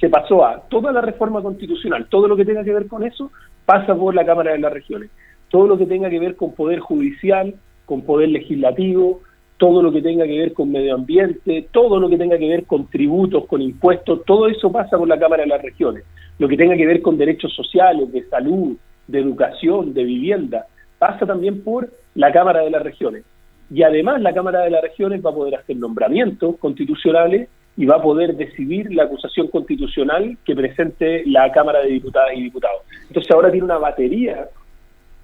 Se 0.00 0.08
pasó 0.08 0.46
a 0.46 0.62
toda 0.70 0.92
la 0.92 1.02
reforma 1.02 1.42
constitucional, 1.42 2.06
todo 2.08 2.28
lo 2.28 2.36
que 2.36 2.46
tenga 2.46 2.64
que 2.64 2.72
ver 2.72 2.86
con 2.86 3.04
eso 3.04 3.30
pasa 3.66 3.94
por 3.94 4.14
la 4.14 4.24
Cámara 4.24 4.52
de 4.52 4.58
las 4.58 4.72
Regiones. 4.72 5.10
Todo 5.50 5.66
lo 5.66 5.76
que 5.76 5.84
tenga 5.84 6.08
que 6.08 6.18
ver 6.18 6.36
con 6.36 6.54
poder 6.54 6.80
judicial, 6.80 7.54
con 7.84 8.00
poder 8.00 8.30
legislativo, 8.30 9.20
todo 9.62 9.80
lo 9.80 9.92
que 9.92 10.02
tenga 10.02 10.24
que 10.24 10.40
ver 10.40 10.54
con 10.54 10.72
medio 10.72 10.96
ambiente, 10.96 11.68
todo 11.70 12.00
lo 12.00 12.08
que 12.08 12.18
tenga 12.18 12.36
que 12.36 12.48
ver 12.48 12.64
con 12.64 12.90
tributos, 12.90 13.46
con 13.46 13.62
impuestos, 13.62 14.24
todo 14.24 14.48
eso 14.48 14.72
pasa 14.72 14.98
por 14.98 15.06
la 15.06 15.20
Cámara 15.20 15.44
de 15.44 15.50
las 15.50 15.62
Regiones. 15.62 16.02
Lo 16.40 16.48
que 16.48 16.56
tenga 16.56 16.76
que 16.76 16.84
ver 16.84 17.00
con 17.00 17.16
derechos 17.16 17.54
sociales, 17.54 18.10
de 18.10 18.24
salud, 18.24 18.76
de 19.06 19.20
educación, 19.20 19.94
de 19.94 20.02
vivienda, 20.02 20.66
pasa 20.98 21.26
también 21.26 21.62
por 21.62 21.88
la 22.16 22.32
Cámara 22.32 22.62
de 22.62 22.70
las 22.70 22.82
Regiones. 22.82 23.22
Y 23.70 23.84
además 23.84 24.20
la 24.20 24.34
Cámara 24.34 24.62
de 24.62 24.70
las 24.70 24.82
Regiones 24.82 25.24
va 25.24 25.30
a 25.30 25.34
poder 25.34 25.54
hacer 25.54 25.76
nombramientos 25.76 26.56
constitucionales 26.56 27.48
y 27.76 27.86
va 27.86 27.98
a 27.98 28.02
poder 28.02 28.34
decidir 28.34 28.92
la 28.92 29.04
acusación 29.04 29.46
constitucional 29.46 30.38
que 30.44 30.56
presente 30.56 31.22
la 31.24 31.52
Cámara 31.52 31.82
de 31.82 31.90
Diputadas 31.90 32.32
y 32.34 32.42
Diputados. 32.42 32.82
Entonces 33.06 33.30
ahora 33.30 33.52
tiene 33.52 33.66
una 33.66 33.78
batería 33.78 34.48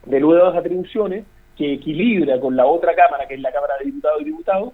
de 0.07 0.21
nuevas 0.21 0.57
atribuciones 0.57 1.25
que 1.59 1.75
equilibra 1.75 2.39
con 2.41 2.57
la 2.57 2.65
otra 2.65 2.95
Cámara, 2.95 3.27
que 3.27 3.35
es 3.35 3.41
la 3.41 3.53
Cámara 3.53 3.75
de 3.79 3.87
Diputados 3.87 4.23
y 4.23 4.25
Diputados, 4.25 4.73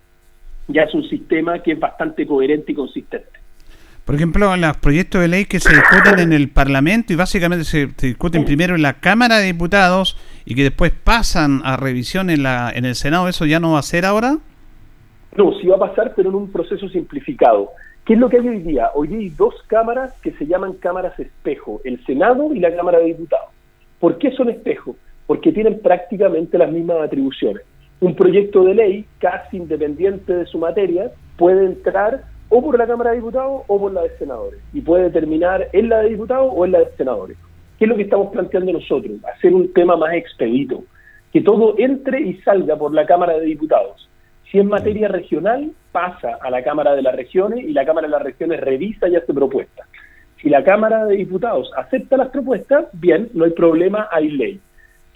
ya 0.69 0.83
es 0.83 0.95
un 0.95 1.09
sistema 1.09 1.63
que 1.63 1.73
es 1.73 1.81
bastante 1.81 2.27
coherente 2.27 2.73
y 2.73 2.75
consistente. 2.75 3.41
Por 4.05 4.15
ejemplo, 4.17 4.55
los 4.55 4.77
proyectos 4.77 5.23
de 5.23 5.29
ley 5.29 5.47
que 5.47 5.61
se 5.61 5.75
discuten 5.75 6.19
en 6.19 6.35
el 6.35 6.51
Parlamento 6.51 7.15
y 7.15 7.17
básicamente 7.17 7.65
se, 7.65 7.87
discuten 7.87 8.45
primero 8.45 8.75
en 8.75 8.83
la 8.83 9.01
Cámara 9.01 9.39
de 9.39 9.47
Diputados 9.47 10.19
y 10.45 10.55
que 10.55 10.63
después 10.63 10.93
pasan 10.93 11.63
a 11.65 11.79
revisión 11.79 12.29
en, 12.29 12.43
la, 12.43 12.71
en 12.75 12.85
el 12.85 12.97
Senado, 12.97 13.29
¿eso 13.29 13.47
ya 13.47 13.61
no 13.61 13.73
va 13.73 13.79
a 13.79 13.83
ser 13.83 14.05
ahora? 14.05 14.37
No, 15.37 15.59
sí 15.59 15.67
va 15.69 15.77
a 15.77 15.89
pasar, 15.89 16.13
pero 16.15 16.29
en 16.29 16.37
un 16.37 16.53
proceso 16.53 16.87
simplificado. 16.91 17.71
¿Qué 18.05 18.13
es 18.13 18.19
lo 18.19 18.29
que 18.29 18.37
hay 18.37 18.47
hoy 18.47 18.59
día? 18.59 18.91
Hoy 18.95 19.09
día 19.09 19.19
hay 19.19 19.31
dos 19.31 19.55
cámaras 19.69 20.13
que 20.21 20.33
se 20.33 20.47
llaman 20.47 20.75
cámaras 20.75 21.19
espejo, 21.19 21.81
el 21.85 22.05
Senado 22.05 22.55
y 22.55 22.61
la 22.61 22.77
Cámara 22.77 22.99
de 22.99 23.07
Diputados. 23.07 23.49
¿Por 23.99 24.19
qué 24.19 24.33
son 24.33 24.51
espejos? 24.51 24.97
Porque 25.27 25.53
tienen 25.53 25.81
prácticamente 25.81 26.59
las 26.59 26.71
mismas 26.71 26.99
atribuciones. 27.03 27.63
Un 28.01 28.15
proyecto 28.15 28.65
de 28.65 28.75
ley, 28.75 29.07
casi 29.19 29.57
independiente 29.57 30.35
de 30.35 30.47
su 30.47 30.59
materia, 30.59 31.11
puede 31.37 31.65
entrar 31.65 32.25
o 32.49 32.63
por 32.63 32.79
la 32.79 32.87
Cámara 32.87 33.11
de 33.11 33.17
Diputados 33.17 33.63
o 33.67 33.81
por 33.81 33.93
la 33.93 34.03
de 34.03 34.17
Senadores, 34.19 34.61
y 34.73 34.81
puede 34.81 35.11
terminar 35.11 35.69
en 35.73 35.89
la 35.89 36.01
de 36.01 36.11
Diputados 36.11 36.53
o 36.55 36.65
en 36.65 36.73
la 36.73 36.81
de 36.81 36.91
Senadores. 36.97 37.37
¿Qué 37.79 37.87
es 37.87 37.89
lo 37.89 37.97
que 37.97 38.03
estamos 38.03 38.33
planteando 38.33 38.73
nosotros? 38.73 39.13
Hacer 39.35 39.55
un 39.55 39.73
tema 39.73 39.97
más 39.97 40.15
expedito, 40.15 40.85
que 41.33 41.41
todo 41.41 41.75
entre 41.79 42.21
y 42.21 42.35
salga 42.43 42.77
por 42.77 42.95
la 42.95 43.07
Cámara 43.07 43.39
de 43.39 43.47
Diputados. 43.47 44.09
Si 44.51 44.59
es 44.59 44.65
materia 44.65 45.09
regional, 45.09 45.73
pasa 45.91 46.39
a 46.41 46.51
la 46.51 46.63
Cámara 46.63 46.95
de 46.95 47.03
las 47.03 47.17
Regiones 47.17 47.65
y 47.65 47.73
la 47.73 47.85
Cámara 47.85 48.07
de 48.07 48.13
las 48.13 48.23
Regiones 48.23 48.61
revisa 48.61 49.09
y 49.09 49.17
hace 49.17 49.35
propuestas. 49.35 49.89
Si 50.41 50.49
la 50.49 50.63
Cámara 50.63 51.07
de 51.07 51.17
Diputados 51.17 51.71
acepta 51.77 52.17
las 52.17 52.29
propuestas, 52.29 52.87
bien, 52.93 53.31
no 53.33 53.45
hay 53.45 53.53
problema, 53.53 54.09
hay 54.13 54.29
ley. 54.29 54.61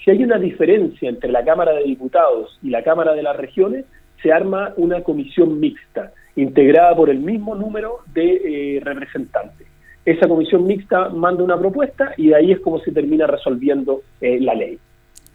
Si 0.04 0.10
hay 0.10 0.22
una 0.22 0.38
diferencia 0.38 1.08
entre 1.08 1.30
la 1.30 1.44
Cámara 1.44 1.72
de 1.72 1.84
Diputados 1.84 2.58
y 2.62 2.70
la 2.70 2.82
Cámara 2.82 3.14
de 3.14 3.22
las 3.22 3.36
Regiones, 3.36 3.84
se 4.22 4.32
arma 4.32 4.72
una 4.76 5.02
comisión 5.02 5.60
mixta, 5.60 6.12
integrada 6.36 6.94
por 6.94 7.10
el 7.10 7.18
mismo 7.18 7.54
número 7.54 7.98
de 8.12 8.76
eh, 8.76 8.80
representantes. 8.80 9.66
Esa 10.04 10.26
comisión 10.26 10.66
mixta 10.66 11.10
manda 11.10 11.42
una 11.42 11.58
propuesta 11.58 12.14
y 12.16 12.28
de 12.28 12.36
ahí 12.36 12.52
es 12.52 12.60
como 12.60 12.80
se 12.80 12.92
termina 12.92 13.26
resolviendo 13.26 14.02
eh, 14.20 14.38
la 14.40 14.54
ley. 14.54 14.78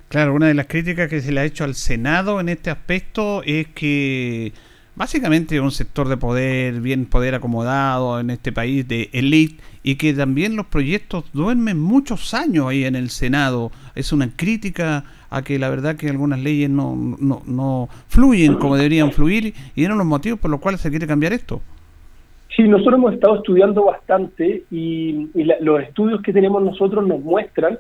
Claro, 0.08 0.34
una 0.34 0.48
de 0.48 0.54
las 0.54 0.68
críticas 0.68 1.10
que 1.10 1.22
se 1.22 1.32
le 1.32 1.42
ha 1.42 1.44
hecho 1.44 1.64
al 1.64 1.76
Senado 1.76 2.40
en 2.40 2.50
este 2.50 2.70
aspecto 2.70 3.42
es 3.46 3.68
que 3.68 4.54
básicamente 4.96 5.60
un 5.60 5.72
sector 5.72 6.08
de 6.08 6.18
poder, 6.18 6.82
bien 6.82 7.06
poder 7.06 7.36
acomodado 7.36 8.20
en 8.20 8.30
este 8.30 8.52
país, 8.52 8.88
de 8.88 9.10
élite, 9.14 9.62
y 9.84 9.96
que 9.96 10.14
también 10.14 10.56
los 10.56 10.68
proyectos 10.68 11.26
duermen 11.34 11.80
muchos 11.80 12.34
años 12.34 12.68
ahí 12.68 12.86
en 12.86 12.96
el 12.96 13.10
Senado. 13.10 13.72
Es 13.96 14.14
una 14.14 14.30
crítica 14.36 15.04
a 15.30 15.42
que 15.42 15.58
la 15.60 15.70
verdad 15.70 15.96
que 15.96 16.10
algunas 16.10 16.40
leyes 16.40 16.70
no, 16.70 16.96
no, 17.20 17.42
no 17.46 17.90
fluyen 18.08 18.56
como 18.56 18.76
deberían 18.78 19.12
fluir 19.12 19.54
y 19.76 19.84
eran 19.84 19.98
los 19.98 20.08
motivos 20.08 20.40
por 20.40 20.52
los 20.52 20.60
cuales 20.60 20.80
se 20.82 20.90
quiere 20.90 21.08
cambiar 21.08 21.34
esto. 21.34 21.62
Sí, 22.56 22.64
nosotros 22.64 22.96
hemos 22.96 23.14
estado 23.16 23.38
estudiando 23.38 23.86
bastante 23.86 24.64
y, 24.70 25.28
y 25.34 25.44
la- 25.44 25.60
los 25.60 25.82
estudios 25.82 26.22
que 26.22 26.32
tenemos 26.32 26.62
nosotros 26.64 27.06
nos 27.08 27.20
muestran 27.20 27.80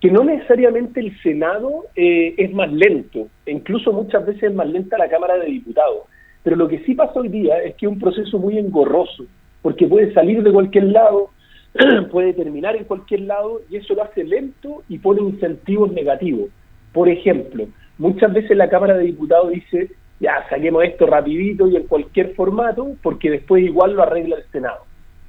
que 0.00 0.10
no 0.10 0.24
necesariamente 0.24 1.00
el 1.00 1.18
Senado 1.22 1.84
eh, 1.94 2.34
es 2.38 2.52
más 2.54 2.72
lento, 2.72 3.28
e 3.46 3.52
incluso 3.52 3.92
muchas 3.92 4.24
veces 4.26 4.44
es 4.44 4.54
más 4.54 4.66
lenta 4.66 4.96
la 4.98 5.08
Cámara 5.10 5.36
de 5.36 5.46
Diputados. 5.46 6.04
Pero 6.44 6.56
lo 6.56 6.68
que 6.68 6.78
sí 6.84 6.94
pasa 6.94 7.18
hoy 7.18 7.28
día 7.28 7.58
es 7.58 7.74
que 7.74 7.86
es 7.86 7.92
un 7.92 7.98
proceso 7.98 8.38
muy 8.38 8.58
engorroso, 8.58 9.24
porque 9.62 9.88
puede 9.88 10.12
salir 10.12 10.42
de 10.42 10.52
cualquier 10.52 10.84
lado, 10.84 11.30
puede 12.12 12.34
terminar 12.34 12.76
en 12.76 12.84
cualquier 12.84 13.22
lado 13.22 13.62
y 13.68 13.76
eso 13.76 13.94
lo 13.94 14.04
hace 14.04 14.22
lento 14.22 14.82
y 14.88 14.98
pone 14.98 15.22
incentivos 15.22 15.90
negativos. 15.90 16.50
Por 16.92 17.08
ejemplo, 17.08 17.66
muchas 17.98 18.32
veces 18.32 18.56
la 18.56 18.68
Cámara 18.68 18.96
de 18.96 19.04
Diputados 19.04 19.50
dice, 19.50 19.90
ya 20.20 20.46
saquemos 20.48 20.84
esto 20.84 21.06
rapidito 21.06 21.66
y 21.66 21.76
en 21.76 21.86
cualquier 21.86 22.34
formato, 22.34 22.94
porque 23.02 23.30
después 23.30 23.64
igual 23.64 23.94
lo 23.94 24.02
arregla 24.02 24.36
el 24.36 24.44
Senado. 24.52 24.84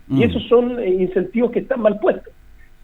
Y 0.07 0.23
esos 0.23 0.43
son 0.47 0.79
eh, 0.79 0.87
incentivos 0.87 1.49
que 1.49 1.59
están 1.59 1.81
mal 1.81 1.99
puestos. 1.99 2.31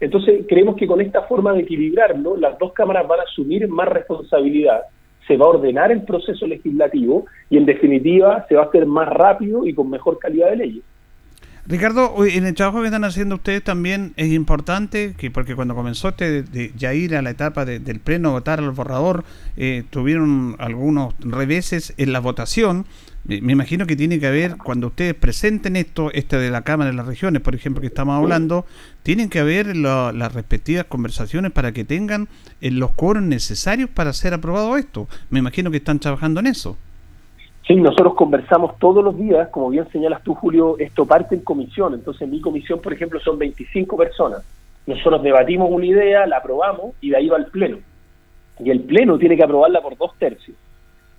Entonces, 0.00 0.46
creemos 0.48 0.74
que 0.74 0.88
con 0.88 1.00
esta 1.00 1.22
forma 1.22 1.52
de 1.52 1.60
equilibrarlo, 1.60 2.36
las 2.36 2.58
dos 2.58 2.72
cámaras 2.72 3.06
van 3.06 3.20
a 3.20 3.22
asumir 3.22 3.68
más 3.68 3.86
responsabilidad, 3.86 4.80
se 5.26 5.36
va 5.36 5.46
a 5.46 5.50
ordenar 5.50 5.92
el 5.92 6.02
proceso 6.02 6.46
legislativo 6.46 7.26
y, 7.50 7.56
en 7.56 7.66
definitiva, 7.66 8.44
se 8.48 8.54
va 8.56 8.62
a 8.62 8.66
hacer 8.66 8.86
más 8.86 9.08
rápido 9.08 9.66
y 9.66 9.74
con 9.74 9.88
mejor 9.90 10.18
calidad 10.18 10.50
de 10.50 10.56
leyes. 10.56 10.82
Ricardo, 11.64 12.12
en 12.26 12.44
el 12.44 12.54
trabajo 12.54 12.80
que 12.80 12.86
están 12.86 13.04
haciendo 13.04 13.36
ustedes 13.36 13.62
también 13.62 14.14
es 14.16 14.32
importante, 14.32 15.14
que 15.16 15.30
porque 15.30 15.54
cuando 15.54 15.76
comenzó 15.76 16.08
este 16.08 16.42
de, 16.42 16.72
ya 16.76 16.92
ir 16.92 17.14
a 17.14 17.22
la 17.22 17.30
etapa 17.30 17.64
de- 17.64 17.78
del 17.78 18.00
pleno, 18.00 18.32
votar 18.32 18.58
al 18.58 18.72
borrador, 18.72 19.22
eh, 19.56 19.84
tuvieron 19.90 20.56
algunos 20.58 21.14
reveses 21.20 21.94
en 21.98 22.12
la 22.12 22.18
votación. 22.18 22.84
Me, 23.24 23.36
imagino 23.52 23.86
que 23.86 23.94
tiene 23.94 24.18
que 24.18 24.26
haber, 24.26 24.56
cuando 24.56 24.88
ustedes 24.88 25.14
presenten 25.14 25.76
esto, 25.76 26.10
este 26.12 26.38
de 26.38 26.50
la 26.50 26.62
Cámara 26.62 26.90
de 26.90 26.96
las 26.96 27.06
Regiones, 27.06 27.40
por 27.40 27.54
ejemplo, 27.54 27.80
que 27.80 27.86
estamos 27.86 28.16
hablando, 28.20 28.66
tienen 29.04 29.28
que 29.30 29.38
haber 29.38 29.76
la- 29.76 30.10
las 30.12 30.34
respectivas 30.34 30.86
conversaciones 30.86 31.52
para 31.52 31.70
que 31.72 31.84
tengan 31.84 32.26
eh, 32.60 32.72
los 32.72 32.90
quórum 32.92 33.28
necesarios 33.28 33.88
para 33.90 34.12
ser 34.12 34.34
aprobado 34.34 34.76
esto. 34.76 35.06
Me 35.30 35.38
imagino 35.38 35.70
que 35.70 35.76
están 35.76 36.00
trabajando 36.00 36.40
en 36.40 36.48
eso. 36.48 36.76
Sí, 37.64 37.76
nosotros 37.76 38.14
conversamos 38.16 38.76
todos 38.80 39.04
los 39.04 39.16
días, 39.16 39.48
como 39.50 39.70
bien 39.70 39.86
señalas 39.92 40.22
tú, 40.24 40.34
Julio, 40.34 40.76
esto 40.80 41.06
parte 41.06 41.36
en 41.36 41.42
comisión. 41.42 41.94
Entonces, 41.94 42.28
mi 42.28 42.40
comisión, 42.40 42.80
por 42.80 42.92
ejemplo, 42.92 43.20
son 43.20 43.38
25 43.38 43.96
personas. 43.96 44.42
Nosotros 44.84 45.22
debatimos 45.22 45.70
una 45.70 45.86
idea, 45.86 46.26
la 46.26 46.38
aprobamos 46.38 46.96
y 47.00 47.10
de 47.10 47.18
ahí 47.18 47.28
va 47.28 47.36
al 47.36 47.46
Pleno. 47.46 47.78
Y 48.58 48.70
el 48.70 48.80
Pleno 48.80 49.16
tiene 49.16 49.36
que 49.36 49.44
aprobarla 49.44 49.80
por 49.80 49.96
dos 49.96 50.10
tercios. 50.18 50.56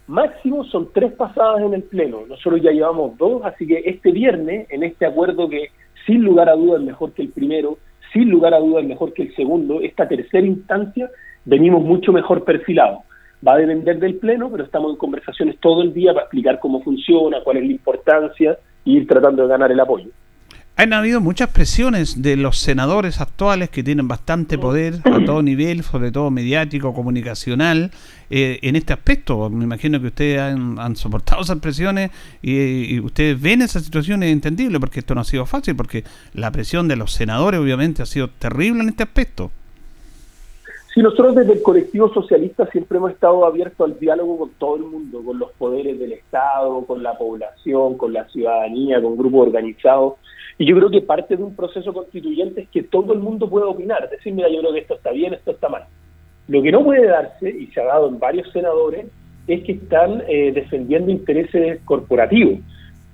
Máximo 0.07 0.65
son 0.65 0.89
tres 0.93 1.13
pasadas 1.13 1.61
en 1.61 1.73
el 1.73 1.83
Pleno. 1.83 2.25
Nosotros 2.27 2.61
ya 2.61 2.71
llevamos 2.71 3.17
dos, 3.17 3.43
así 3.45 3.65
que 3.65 3.83
este 3.85 4.11
viernes, 4.11 4.67
en 4.69 4.83
este 4.83 5.05
acuerdo 5.05 5.47
que 5.47 5.69
sin 6.05 6.23
lugar 6.23 6.49
a 6.49 6.55
dudas 6.55 6.81
es 6.81 6.87
mejor 6.87 7.13
que 7.13 7.21
el 7.21 7.29
primero, 7.29 7.77
sin 8.11 8.29
lugar 8.29 8.53
a 8.53 8.59
dudas 8.59 8.83
es 8.83 8.89
mejor 8.89 9.13
que 9.13 9.23
el 9.23 9.35
segundo, 9.35 9.79
esta 9.81 10.07
tercera 10.07 10.45
instancia, 10.45 11.09
venimos 11.45 11.83
mucho 11.83 12.11
mejor 12.11 12.43
perfilados. 12.43 12.99
Va 13.45 13.53
a 13.53 13.57
depender 13.57 13.99
del 13.99 14.15
Pleno, 14.15 14.49
pero 14.51 14.63
estamos 14.63 14.91
en 14.91 14.97
conversaciones 14.97 15.59
todo 15.59 15.81
el 15.81 15.93
día 15.93 16.13
para 16.13 16.25
explicar 16.25 16.59
cómo 16.59 16.81
funciona, 16.81 17.41
cuál 17.43 17.57
es 17.57 17.65
la 17.65 17.71
importancia 17.71 18.57
y 18.85 18.97
ir 18.97 19.07
tratando 19.07 19.43
de 19.43 19.49
ganar 19.49 19.71
el 19.71 19.79
apoyo. 19.79 20.09
Han 20.75 20.91
habido 20.91 21.21
muchas 21.21 21.49
presiones 21.49 22.23
de 22.23 22.35
los 22.35 22.57
senadores 22.57 23.21
actuales 23.21 23.69
que 23.69 23.83
tienen 23.83 24.07
bastante 24.07 24.57
poder 24.57 24.95
a 25.05 25.23
todo 25.23 25.43
nivel, 25.43 25.83
sobre 25.83 26.11
todo 26.11 26.31
mediático, 26.31 26.95
comunicacional, 26.95 27.91
eh, 28.31 28.57
en 28.63 28.75
este 28.75 28.91
aspecto. 28.91 29.51
Me 29.51 29.65
imagino 29.65 30.01
que 30.01 30.07
ustedes 30.07 30.39
han, 30.41 30.95
soportado 30.95 31.43
esas 31.43 31.59
presiones 31.59 32.09
y, 32.41 32.95
y 32.95 32.99
ustedes 32.99 33.39
ven 33.39 33.61
esa 33.61 33.79
situación 33.81 34.23
es 34.23 34.31
entendible 34.31 34.79
porque 34.79 35.01
esto 35.01 35.13
no 35.13 35.21
ha 35.21 35.25
sido 35.25 35.45
fácil, 35.45 35.75
porque 35.75 36.03
la 36.33 36.49
presión 36.49 36.87
de 36.87 36.95
los 36.95 37.13
senadores 37.13 37.59
obviamente 37.59 38.01
ha 38.01 38.07
sido 38.07 38.29
terrible 38.29 38.81
en 38.81 38.89
este 38.89 39.03
aspecto. 39.03 39.51
Sí, 40.93 41.01
nosotros 41.01 41.33
desde 41.35 41.53
el 41.53 41.63
colectivo 41.63 42.13
socialista 42.13 42.67
siempre 42.67 42.99
hemos 42.99 43.11
estado 43.11 43.45
abiertos 43.45 43.89
al 43.89 43.99
diálogo 43.99 44.37
con 44.37 44.49
todo 44.59 44.75
el 44.75 44.83
mundo, 44.83 45.23
con 45.23 45.39
los 45.39 45.51
poderes 45.53 45.97
del 45.97 46.13
Estado, 46.13 46.85
con 46.85 47.01
la 47.01 47.17
población, 47.17 47.97
con 47.97 48.13
la 48.13 48.27
ciudadanía, 48.29 49.01
con 49.01 49.17
grupos 49.17 49.47
organizados. 49.47 50.15
Y 50.57 50.65
yo 50.65 50.75
creo 50.75 50.89
que 50.89 51.01
parte 51.01 51.35
de 51.35 51.43
un 51.43 51.55
proceso 51.55 51.93
constituyente 51.93 52.61
es 52.61 52.69
que 52.69 52.83
todo 52.83 53.13
el 53.13 53.19
mundo 53.19 53.49
pueda 53.49 53.67
opinar, 53.67 54.09
decir, 54.09 54.33
mira, 54.33 54.49
yo 54.49 54.59
creo 54.59 54.73
que 54.73 54.79
esto 54.79 54.95
está 54.95 55.11
bien, 55.11 55.33
esto 55.33 55.51
está 55.51 55.69
mal. 55.69 55.83
Lo 56.47 56.61
que 56.61 56.71
no 56.71 56.83
puede 56.83 57.07
darse, 57.07 57.49
y 57.49 57.67
se 57.67 57.81
ha 57.81 57.85
dado 57.85 58.07
en 58.07 58.19
varios 58.19 58.51
senadores, 58.51 59.07
es 59.47 59.63
que 59.63 59.73
están 59.73 60.23
eh, 60.27 60.51
defendiendo 60.53 61.11
intereses 61.11 61.81
corporativos. 61.85 62.59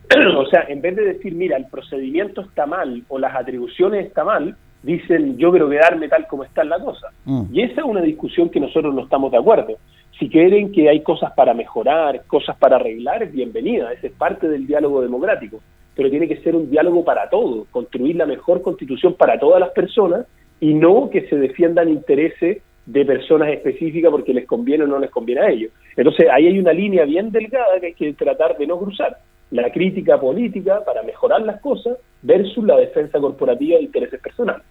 o 0.38 0.46
sea, 0.48 0.66
en 0.68 0.82
vez 0.82 0.96
de 0.96 1.06
decir, 1.06 1.34
mira, 1.34 1.58
el 1.58 1.68
procedimiento 1.68 2.42
está 2.42 2.66
mal 2.66 3.04
o 3.08 3.20
las 3.20 3.36
atribuciones 3.36 4.08
está 4.08 4.24
mal, 4.24 4.56
dicen, 4.84 5.38
yo 5.38 5.52
quiero 5.52 5.70
quedarme 5.70 6.08
tal 6.08 6.28
como 6.28 6.44
está 6.44 6.64
la 6.64 6.80
cosa. 6.80 7.08
Y 7.52 7.62
esa 7.62 7.82
es 7.82 7.86
una 7.86 8.02
discusión 8.02 8.50
que 8.50 8.60
nosotros 8.60 8.94
no 8.94 9.04
estamos 9.04 9.32
de 9.32 9.38
acuerdo. 9.38 9.78
Si 10.18 10.30
quieren 10.30 10.72
que 10.72 10.90
hay 10.90 11.02
cosas 11.02 11.32
para 11.34 11.54
mejorar, 11.54 12.24
cosas 12.26 12.58
para 12.58 12.78
arreglar, 12.78 13.24
es 13.24 13.32
bienvenida, 13.32 13.92
esa 13.94 14.08
es 14.08 14.14
parte 14.14 14.48
del 14.48 14.68
diálogo 14.68 15.02
democrático. 15.02 15.62
Pero 16.00 16.10
tiene 16.10 16.30
que 16.30 16.38
ser 16.38 16.56
un 16.56 16.72
diálogo 16.72 17.04
para 17.04 17.30
todos, 17.30 17.68
construir 17.72 18.16
la 18.16 18.26
mejor 18.26 18.62
constitución 18.62 19.16
para 19.16 19.38
todas 19.38 19.60
las 19.60 19.72
personas 19.72 20.26
y 20.62 20.74
no 20.74 21.10
que 21.10 21.28
se 21.28 21.36
defiendan 21.36 21.90
intereses 21.90 22.62
de 22.86 23.04
personas 23.04 23.50
específicas 23.50 24.10
porque 24.10 24.34
les 24.34 24.48
conviene 24.48 24.86
o 24.86 24.88
no 24.88 24.98
les 24.98 25.12
conviene 25.12 25.42
a 25.42 25.50
ellos. 25.50 25.74
Entonces 25.98 26.28
ahí 26.32 26.48
hay 26.48 26.58
una 26.58 26.72
línea 26.72 27.04
bien 27.04 27.34
delgada 27.34 27.82
que 27.82 27.88
hay 27.88 27.94
que 27.96 28.14
tratar 28.14 28.58
de 28.58 28.66
no 28.66 28.80
cruzar. 28.80 29.18
La 29.52 29.70
crítica 29.74 30.18
política 30.18 30.86
para 30.86 31.04
mejorar 31.04 31.42
las 31.42 31.60
cosas 31.60 31.98
versus 32.22 32.64
la 32.64 32.78
defensa 32.78 33.20
corporativa 33.20 33.76
de 33.76 33.84
intereses 33.84 34.22
personales. 34.22 34.64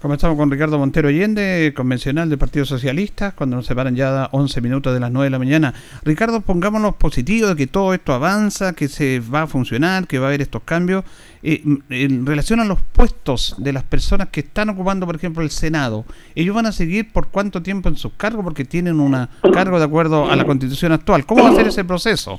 Comenzamos 0.00 0.36
con 0.36 0.48
Ricardo 0.48 0.78
Montero 0.78 1.08
Allende, 1.08 1.72
convencional 1.74 2.28
del 2.28 2.38
Partido 2.38 2.64
Socialista, 2.64 3.32
cuando 3.34 3.56
nos 3.56 3.66
separan 3.66 3.96
ya 3.96 4.28
11 4.30 4.60
minutos 4.60 4.94
de 4.94 5.00
las 5.00 5.10
9 5.10 5.24
de 5.24 5.30
la 5.30 5.40
mañana. 5.40 5.74
Ricardo, 6.04 6.40
pongámonos 6.40 6.94
positivos 6.94 7.50
de 7.50 7.56
que 7.56 7.66
todo 7.66 7.92
esto 7.92 8.12
avanza, 8.12 8.76
que 8.76 8.86
se 8.86 9.18
va 9.18 9.42
a 9.42 9.46
funcionar, 9.48 10.06
que 10.06 10.20
va 10.20 10.26
a 10.26 10.28
haber 10.28 10.40
estos 10.40 10.62
cambios. 10.62 11.04
Eh, 11.42 11.62
en 11.90 12.26
relación 12.26 12.60
a 12.60 12.64
los 12.64 12.80
puestos 12.80 13.56
de 13.58 13.72
las 13.72 13.82
personas 13.82 14.28
que 14.28 14.38
están 14.38 14.68
ocupando, 14.68 15.04
por 15.04 15.16
ejemplo, 15.16 15.42
el 15.42 15.50
Senado, 15.50 16.04
¿ellos 16.36 16.54
van 16.54 16.66
a 16.66 16.72
seguir 16.72 17.12
por 17.12 17.30
cuánto 17.30 17.60
tiempo 17.60 17.88
en 17.88 17.96
sus 17.96 18.12
cargos? 18.12 18.44
Porque 18.44 18.64
tienen 18.64 19.00
un 19.00 19.26
cargo 19.52 19.80
de 19.80 19.84
acuerdo 19.84 20.30
a 20.30 20.36
la 20.36 20.44
constitución 20.44 20.92
actual. 20.92 21.26
¿Cómo 21.26 21.42
va 21.42 21.50
a 21.50 21.54
ser 21.54 21.66
ese 21.66 21.84
proceso? 21.84 22.38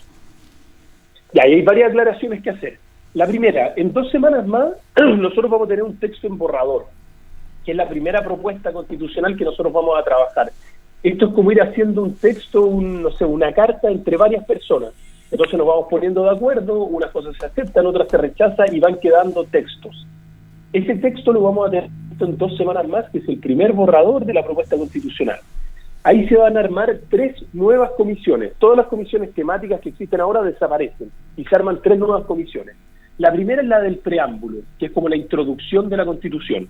Y 1.33 1.41
ahí 1.41 1.55
hay 1.55 1.61
varias 1.63 1.89
aclaraciones 1.89 2.41
que 2.41 2.51
hacer. 2.51 2.79
La 3.15 3.27
primera, 3.27 3.73
en 3.75 3.91
dos 3.91 4.09
semanas 4.11 4.47
más, 4.47 4.69
nosotros 4.95 5.51
vamos 5.51 5.65
a 5.65 5.69
tener 5.69 5.83
un 5.83 5.97
texto 5.97 6.25
en 6.25 6.37
borrador 6.37 6.85
que 7.69 7.73
es 7.73 7.77
la 7.77 7.87
primera 7.87 8.23
propuesta 8.23 8.73
constitucional 8.73 9.37
que 9.37 9.45
nosotros 9.45 9.71
vamos 9.71 9.95
a 9.95 10.03
trabajar. 10.03 10.51
Esto 11.03 11.27
es 11.27 11.33
como 11.35 11.51
ir 11.51 11.61
haciendo 11.61 12.01
un 12.01 12.15
texto, 12.15 12.63
un, 12.63 13.03
no 13.03 13.11
sé, 13.11 13.25
una 13.25 13.53
carta 13.53 13.91
entre 13.91 14.17
varias 14.17 14.43
personas. 14.43 14.91
Entonces 15.29 15.55
nos 15.55 15.67
vamos 15.67 15.85
poniendo 15.87 16.23
de 16.23 16.31
acuerdo, 16.31 16.85
unas 16.85 17.11
cosas 17.11 17.35
se 17.37 17.45
aceptan, 17.45 17.85
otras 17.85 18.09
se 18.09 18.17
rechazan 18.17 18.75
y 18.75 18.79
van 18.79 18.95
quedando 18.99 19.43
textos. 19.43 20.07
Ese 20.73 20.95
texto 20.95 21.31
lo 21.31 21.43
vamos 21.43 21.67
a 21.67 21.69
tener 21.69 21.89
en 22.19 22.37
dos 22.39 22.57
semanas 22.57 22.87
más, 22.87 23.07
que 23.11 23.19
es 23.19 23.29
el 23.29 23.37
primer 23.37 23.73
borrador 23.73 24.25
de 24.25 24.33
la 24.33 24.43
propuesta 24.43 24.75
constitucional. 24.75 25.37
Ahí 26.01 26.27
se 26.27 26.37
van 26.37 26.57
a 26.57 26.61
armar 26.61 27.01
tres 27.07 27.35
nuevas 27.53 27.91
comisiones. 27.97 28.53
Todas 28.57 28.77
las 28.77 28.87
comisiones 28.87 29.31
temáticas 29.35 29.79
que 29.79 29.89
existen 29.89 30.21
ahora 30.21 30.41
desaparecen 30.41 31.11
y 31.37 31.45
se 31.45 31.55
arman 31.55 31.81
tres 31.83 31.99
nuevas 31.99 32.25
comisiones. 32.25 32.75
La 33.19 33.31
primera 33.31 33.61
es 33.61 33.67
la 33.67 33.79
del 33.79 33.97
preámbulo, 33.97 34.61
que 34.79 34.87
es 34.87 34.91
como 34.91 35.07
la 35.07 35.17
introducción 35.17 35.87
de 35.87 35.97
la 35.97 36.05
Constitución. 36.05 36.67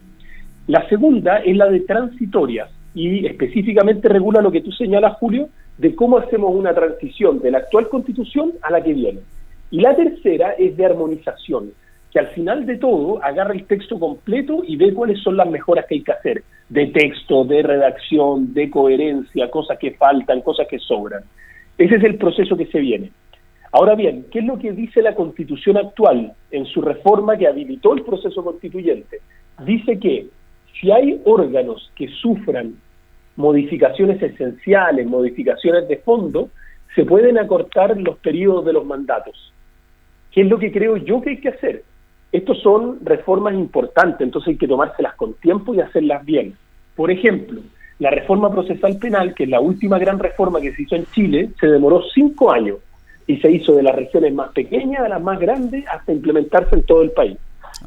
La 0.70 0.88
segunda 0.88 1.38
es 1.38 1.58
la 1.58 1.66
de 1.66 1.80
transitorias 1.80 2.70
y 2.94 3.26
específicamente 3.26 4.08
regula 4.08 4.40
lo 4.40 4.52
que 4.52 4.62
tú 4.62 4.72
señalas, 4.72 5.18
Julio, 5.18 5.50
de 5.80 5.96
cómo 5.96 6.20
hacemos 6.20 6.54
una 6.54 6.76
transición 6.76 7.40
de 7.40 7.50
la 7.50 7.58
actual 7.58 7.90
constitución 7.90 8.54
a 8.62 8.70
la 8.70 8.84
que 8.84 8.94
viene. 8.94 9.22
Y 9.72 9.82
la 9.82 9.96
tercera 9.96 10.52
es 10.52 10.78
de 10.78 10.86
armonización, 10.86 11.72
que 12.12 12.20
al 12.20 12.28
final 12.28 12.68
de 12.68 12.78
todo 12.78 13.20
agarra 13.24 13.56
el 13.56 13.66
texto 13.66 14.00
completo 14.00 14.62
y 14.64 14.76
ve 14.76 14.94
cuáles 14.94 15.20
son 15.24 15.38
las 15.38 15.50
mejoras 15.50 15.88
que 15.88 15.96
hay 15.96 16.04
que 16.04 16.12
hacer, 16.12 16.44
de 16.70 16.86
texto, 16.86 17.46
de 17.46 17.64
redacción, 17.64 18.54
de 18.54 18.70
coherencia, 18.70 19.50
cosas 19.50 19.80
que 19.80 19.94
faltan, 19.94 20.42
cosas 20.42 20.68
que 20.68 20.78
sobran. 20.78 21.24
Ese 21.80 21.96
es 21.96 22.04
el 22.04 22.18
proceso 22.18 22.56
que 22.56 22.68
se 22.68 22.78
viene. 22.78 23.10
Ahora 23.72 23.96
bien, 23.96 24.28
¿qué 24.32 24.38
es 24.38 24.46
lo 24.46 24.60
que 24.60 24.72
dice 24.74 25.02
la 25.02 25.16
constitución 25.16 25.78
actual 25.78 26.34
en 26.52 26.66
su 26.68 26.80
reforma 26.80 27.38
que 27.38 27.48
habilitó 27.48 27.96
el 27.96 28.04
proceso 28.04 28.44
constituyente? 28.44 29.20
Dice 29.66 29.98
que 30.00 30.28
si 30.80 30.92
hay 30.92 31.22
órganos 31.26 31.92
que 31.96 32.08
sufran 32.08 32.76
modificaciones 33.36 34.22
esenciales, 34.22 35.08
modificaciones 35.08 35.88
de 35.88 35.98
fondo, 35.98 36.50
se 36.96 37.06
pueden 37.06 37.38
acortar 37.38 38.00
los 38.00 38.18
periodos 38.18 38.66
de 38.66 38.74
los 38.74 38.86
mandatos. 38.86 39.54
¿Qué 40.32 40.42
es 40.42 40.48
lo 40.48 40.60
que 40.60 40.72
creo 40.72 40.98
yo 40.98 41.22
que 41.22 41.32
hay 41.32 41.38
que 41.38 41.50
hacer? 41.50 41.84
Estos 42.32 42.62
son 42.62 43.00
reformas 43.04 43.54
importantes, 43.54 44.22
entonces 44.22 44.50
hay 44.50 44.58
que 44.58 44.68
tomárselas 44.68 45.16
con 45.16 45.34
tiempo 45.36 45.74
y 45.74 45.82
hacerlas 45.82 46.24
bien. 46.26 46.54
Por 46.96 47.10
ejemplo, 47.10 47.62
la 48.00 48.12
reforma 48.12 48.52
procesal 48.52 48.98
penal, 48.98 49.34
que 49.34 49.44
es 49.44 49.50
la 49.50 49.60
última 49.60 49.98
gran 50.00 50.20
reforma 50.20 50.62
que 50.62 50.74
se 50.74 50.84
hizo 50.84 50.96
en 50.96 51.06
Chile, 51.08 51.50
se 51.60 51.68
demoró 51.68 52.02
cinco 52.14 52.52
años. 52.52 52.78
y 53.28 53.38
se 53.38 53.52
hizo 53.52 53.76
de 53.76 53.84
las 53.84 53.96
regiones 53.96 54.34
más 54.34 54.50
pequeñas 54.54 55.02
a 55.02 55.08
las 55.08 55.22
más 55.22 55.40
grandes 55.40 55.86
hasta 55.88 56.12
implementarse 56.12 56.76
en 56.76 56.82
todo 56.82 57.04
el 57.04 57.12
país. 57.12 57.38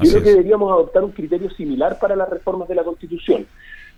Yo 0.00 0.08
Así 0.08 0.10
creo 0.10 0.22
que 0.22 0.30
es. 0.30 0.36
deberíamos 0.36 0.70
adoptar 0.72 1.04
un 1.04 1.12
criterio 1.12 1.50
similar 1.50 1.98
para 1.98 2.16
las 2.16 2.28
reformas 2.28 2.68
de 2.68 2.74
la 2.74 2.84
Constitución. 2.84 3.46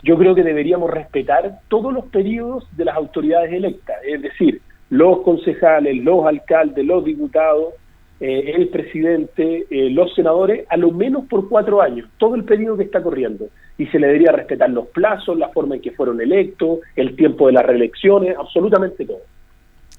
Yo 0.03 0.18
creo 0.18 0.34
que 0.34 0.42
deberíamos 0.42 0.90
respetar 0.90 1.61
todos 1.68 1.92
los 1.92 2.05
periodos 2.07 2.66
de 2.76 2.84
las 2.84 2.97
autoridades 2.97 3.53
electas, 3.53 3.97
es 4.07 4.20
decir, 4.22 4.61
los 4.90 5.20
concejales, 5.22 6.03
los 6.05 6.26
alcaldes, 6.26 6.84
los 6.84 7.05
diputados, 7.05 7.74
eh, 8.20 8.53
el 8.57 8.68
presidente, 8.68 9.66
eh, 9.70 9.90
los 9.90 10.14
senadores, 10.14 10.66
a 10.68 10.76
lo 10.76 10.90
menos 10.90 11.24
por 11.26 11.49
cuatro 11.49 11.80
años, 11.80 12.09
todo 12.18 12.34
el 12.34 12.45
periodo 12.45 12.76
que 12.76 12.84
está 12.84 13.03
corriendo. 13.03 13.49
Y 13.78 13.86
se 13.86 13.99
le 13.99 14.07
debería 14.07 14.30
respetar 14.32 14.70
los 14.70 14.86
plazos, 14.88 15.36
la 15.38 15.49
forma 15.49 15.76
en 15.76 15.80
que 15.80 15.90
fueron 15.92 16.20
electos, 16.20 16.80
el 16.97 17.16
tiempo 17.16 17.47
de 17.47 17.55
las 17.55 17.66
reelecciones, 17.66 18.36
absolutamente 18.36 19.05
todo. 19.05 19.18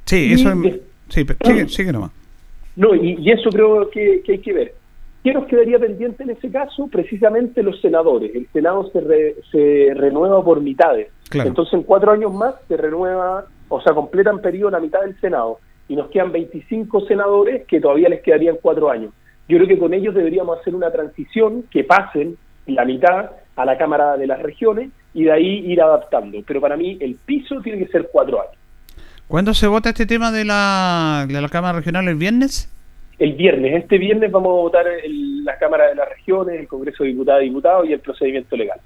Sí, 0.06 0.28
Y 0.30 0.34
eso 0.34 0.50
es... 0.64 0.80
Sí, 1.10 1.24
pero 1.24 1.40
sigue, 1.44 1.68
sigue 1.68 1.92
nomás. 1.92 2.12
No, 2.76 2.96
y, 2.96 3.16
y 3.20 3.32
eso 3.32 3.50
creo 3.50 3.90
que, 3.90 4.22
que 4.24 4.34
hay 4.34 4.40
que 4.40 4.54
ver. 4.54 4.74
¿Qué 5.26 5.34
nos 5.34 5.46
quedaría 5.48 5.80
pendiente 5.80 6.22
en 6.22 6.30
ese 6.30 6.52
caso? 6.52 6.88
Precisamente 6.88 7.64
los 7.64 7.82
senadores. 7.82 8.34
El 8.36 8.48
Senado 8.54 8.88
se, 8.92 9.02
re- 9.02 9.36
se 9.52 9.92
renueva 9.96 10.44
por 10.44 10.62
mitades. 10.62 11.08
Claro. 11.30 11.50
Entonces, 11.50 11.74
en 11.74 11.82
cuatro 11.82 12.12
años 12.12 12.32
más 12.32 12.54
se 12.68 12.78
renueva, 12.78 13.46
o 13.70 13.82
sea, 13.82 13.94
completan 13.94 14.40
periodo 14.40 14.70
la 14.70 14.80
mitad 14.80 15.02
del 15.02 15.20
Senado. 15.20 15.58
Y 15.88 15.96
nos 15.96 16.12
quedan 16.12 16.32
25 16.32 17.02
senadores 17.08 17.66
que 17.66 17.82
todavía 17.82 18.08
les 18.10 18.22
quedarían 18.22 18.58
cuatro 18.62 18.92
años. 18.92 19.12
Yo 19.50 19.58
creo 19.58 19.68
que 19.68 19.80
con 19.80 19.96
ellos 19.96 20.14
deberíamos 20.14 20.60
hacer 20.60 20.76
una 20.76 20.92
transición 20.92 21.64
que 21.72 21.84
pasen 21.84 22.38
la 22.68 22.86
mitad 22.86 23.32
a 23.56 23.66
la 23.66 23.78
Cámara 23.80 24.18
de 24.18 24.28
las 24.28 24.40
Regiones 24.44 24.92
y 25.16 25.24
de 25.24 25.32
ahí 25.32 25.66
ir 25.72 25.82
adaptando. 25.82 26.38
Pero 26.46 26.62
para 26.62 26.78
mí 26.78 26.98
el 27.02 27.16
piso 27.16 27.62
tiene 27.62 27.80
que 27.84 27.92
ser 27.92 28.10
cuatro 28.12 28.42
años. 28.42 28.56
¿Cuándo 29.28 29.56
se 29.56 29.66
vota 29.66 29.90
este 29.90 30.06
tema 30.06 30.32
de 30.32 30.46
la, 30.46 31.26
de 31.28 31.42
la 31.42 31.50
Cámara 31.50 31.78
Regional 31.80 32.08
el 32.08 32.16
viernes? 32.16 32.72
El 33.20 33.34
viernes. 33.34 33.84
Este 33.84 33.98
viernes 33.98 34.32
vamos 34.32 34.50
a 34.50 34.62
votar 34.62 34.86
en 35.04 35.44
la 35.46 35.58
Cámara 35.58 35.88
de 35.90 35.96
las 35.96 36.10
Regiones, 36.10 36.60
el 36.60 36.68
Congreso 36.68 37.04
de 37.04 37.10
Diputadas 37.10 37.42
y 37.44 37.46
Diputados 37.46 37.88
y 37.90 37.94
el 37.94 38.00
procedimiento 38.00 38.56
legal. 38.56 38.80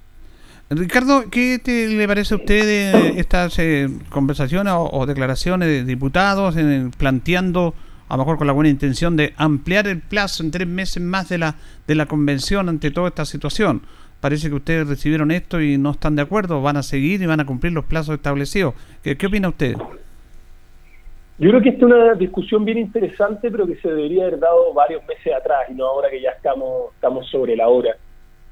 Ricardo, 0.72 1.24
¿qué 1.32 1.58
te- 1.64 1.88
le 1.88 2.08
parece 2.08 2.36
a 2.36 2.38
usted 2.38 2.64
de 2.64 3.20
estas 3.20 3.58
eh, 3.58 3.88
conversaciones 4.10 4.72
o, 4.76 5.06
declaraciones 5.08 5.68
de 5.68 5.84
diputados 5.84 6.56
eh, 6.58 6.90
planteando, 6.96 7.74
a 8.08 8.16
lo 8.18 8.24
mejor 8.24 8.38
con 8.38 8.46
la 8.46 8.54
buena 8.54 8.70
intención 8.70 9.18
de 9.18 9.34
ampliar 9.38 9.88
el 9.88 10.00
plazo 10.00 10.44
en 10.44 10.52
tres 10.52 10.68
meses 10.68 11.02
más 11.02 11.28
de 11.30 11.40
la, 11.40 11.56
de 11.88 11.96
la 11.96 12.06
convención 12.06 12.70
ante 12.70 12.92
toda 12.92 13.08
esta 13.08 13.26
situación? 13.26 13.82
Parece 14.20 14.50
que 14.50 14.56
ustedes 14.56 14.88
recibieron 14.88 15.32
esto 15.32 15.60
y 15.60 15.78
no 15.80 15.92
están 15.92 16.16
de 16.16 16.22
acuerdo, 16.22 16.62
van 16.62 16.78
a 16.78 16.84
seguir 16.84 17.20
y 17.22 17.26
van 17.26 17.40
a 17.40 17.46
cumplir 17.48 17.74
los 17.74 17.86
plazos 17.86 18.14
establecidos. 18.16 18.76
¿Qué, 19.02 19.18
qué 19.18 19.26
opina 19.28 19.50
usted? 19.50 19.76
Yo 21.40 21.52
creo 21.52 21.62
que 21.62 21.70
esta 21.70 21.86
es 21.86 21.92
una 21.92 22.14
discusión 22.16 22.66
bien 22.66 22.78
interesante, 22.80 23.50
pero 23.50 23.66
que 23.66 23.78
se 23.78 23.88
debería 23.88 24.24
haber 24.24 24.40
dado 24.40 24.74
varios 24.74 25.06
meses 25.08 25.34
atrás 25.34 25.70
y 25.70 25.74
no 25.74 25.86
ahora 25.86 26.10
que 26.10 26.22
ya 26.22 26.32
estamos, 26.32 26.94
estamos 26.94 27.30
sobre 27.30 27.56
la 27.56 27.70
hora. 27.70 27.96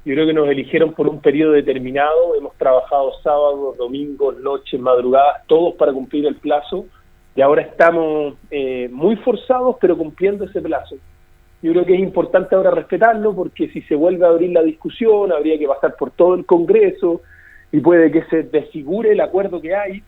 Yo 0.06 0.14
creo 0.14 0.26
que 0.26 0.32
nos 0.32 0.48
eligieron 0.48 0.94
por 0.94 1.06
un 1.06 1.20
periodo 1.20 1.52
determinado, 1.52 2.34
hemos 2.34 2.56
trabajado 2.56 3.12
sábados, 3.22 3.76
domingos, 3.76 4.38
noches, 4.40 4.80
madrugadas, 4.80 5.46
todos 5.46 5.74
para 5.74 5.92
cumplir 5.92 6.24
el 6.24 6.36
plazo 6.36 6.86
y 7.36 7.42
ahora 7.42 7.60
estamos 7.60 8.36
eh, 8.50 8.88
muy 8.90 9.16
forzados, 9.16 9.76
pero 9.78 9.98
cumpliendo 9.98 10.46
ese 10.46 10.62
plazo. 10.62 10.96
Yo 11.60 11.72
creo 11.72 11.84
que 11.84 11.94
es 11.94 12.00
importante 12.00 12.54
ahora 12.54 12.70
respetarlo 12.70 13.34
porque 13.34 13.68
si 13.68 13.82
se 13.82 13.96
vuelve 13.96 14.24
a 14.24 14.30
abrir 14.30 14.52
la 14.52 14.62
discusión, 14.62 15.30
habría 15.30 15.58
que 15.58 15.68
pasar 15.68 15.94
por 15.94 16.12
todo 16.12 16.36
el 16.36 16.46
Congreso 16.46 17.20
y 17.70 17.80
puede 17.80 18.10
que 18.10 18.24
se 18.30 18.44
desfigure 18.44 19.12
el 19.12 19.20
acuerdo 19.20 19.60
que 19.60 19.74
hay. 19.74 20.02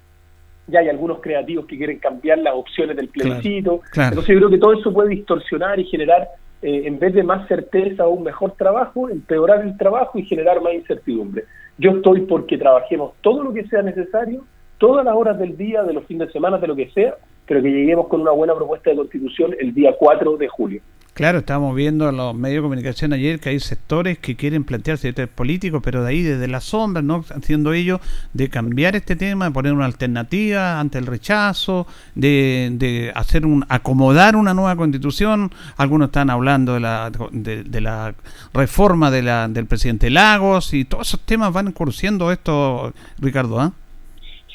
Ya 0.66 0.80
hay 0.80 0.88
algunos 0.88 1.20
creativos 1.20 1.66
que 1.66 1.76
quieren 1.76 1.98
cambiar 1.98 2.38
las 2.38 2.54
opciones 2.54 2.96
del 2.96 3.08
plebiscito. 3.08 3.80
claro. 3.90 4.10
Entonces 4.10 4.34
yo 4.34 4.38
creo 4.38 4.50
que 4.50 4.58
todo 4.58 4.72
eso 4.72 4.92
puede 4.92 5.10
distorsionar 5.10 5.78
y 5.80 5.84
generar, 5.84 6.28
eh, 6.62 6.82
en 6.84 6.98
vez 6.98 7.14
de 7.14 7.22
más 7.22 7.48
certeza 7.48 8.06
o 8.06 8.10
un 8.10 8.22
mejor 8.22 8.52
trabajo, 8.52 9.08
empeorar 9.08 9.62
el 9.62 9.76
trabajo 9.76 10.18
y 10.18 10.24
generar 10.24 10.60
más 10.60 10.74
incertidumbre. 10.74 11.44
Yo 11.78 11.92
estoy 11.92 12.22
porque 12.22 12.58
trabajemos 12.58 13.14
todo 13.22 13.42
lo 13.42 13.52
que 13.52 13.66
sea 13.66 13.82
necesario, 13.82 14.44
todas 14.78 15.04
las 15.04 15.14
horas 15.14 15.38
del 15.38 15.56
día, 15.56 15.82
de 15.82 15.94
los 15.94 16.04
fines 16.04 16.28
de 16.28 16.32
semana, 16.32 16.58
de 16.58 16.66
lo 16.66 16.76
que 16.76 16.90
sea, 16.90 17.16
pero 17.50 17.64
que 17.64 17.68
lleguemos 17.68 18.06
con 18.06 18.20
una 18.20 18.30
buena 18.30 18.54
propuesta 18.54 18.90
de 18.90 18.96
constitución 18.96 19.56
el 19.58 19.74
día 19.74 19.96
4 19.98 20.36
de 20.36 20.46
julio. 20.46 20.82
Claro, 21.14 21.38
estábamos 21.38 21.74
viendo 21.74 22.08
en 22.08 22.16
los 22.16 22.32
medios 22.32 22.58
de 22.58 22.62
comunicación 22.62 23.12
ayer 23.12 23.40
que 23.40 23.48
hay 23.48 23.58
sectores 23.58 24.20
que 24.20 24.36
quieren 24.36 24.62
plantearse 24.62 25.08
sectores 25.08 25.30
políticos, 25.30 25.80
pero 25.82 26.04
de 26.04 26.10
ahí 26.10 26.22
desde 26.22 26.46
la 26.46 26.60
sombra, 26.60 27.02
no 27.02 27.24
haciendo 27.28 27.72
ello 27.72 27.98
de 28.34 28.48
cambiar 28.50 28.94
este 28.94 29.16
tema, 29.16 29.46
de 29.46 29.50
poner 29.50 29.72
una 29.72 29.86
alternativa 29.86 30.78
ante 30.78 30.98
el 30.98 31.06
rechazo, 31.06 31.88
de, 32.14 32.70
de 32.74 33.10
hacer 33.16 33.44
un 33.44 33.66
acomodar 33.68 34.36
una 34.36 34.54
nueva 34.54 34.76
constitución. 34.76 35.50
Algunos 35.76 36.10
están 36.10 36.30
hablando 36.30 36.74
de 36.74 36.80
la 36.80 37.10
de, 37.32 37.80
la 37.80 38.14
reforma 38.54 39.10
de 39.10 39.22
la, 39.22 39.48
del 39.48 39.66
presidente 39.66 40.08
Lagos 40.08 40.72
y 40.72 40.84
todos 40.84 41.08
esos 41.08 41.20
temas 41.26 41.52
van 41.52 41.72
cursiendo 41.72 42.30
esto, 42.30 42.92
Ricardo, 43.18 43.58
¿ah? 43.58 43.72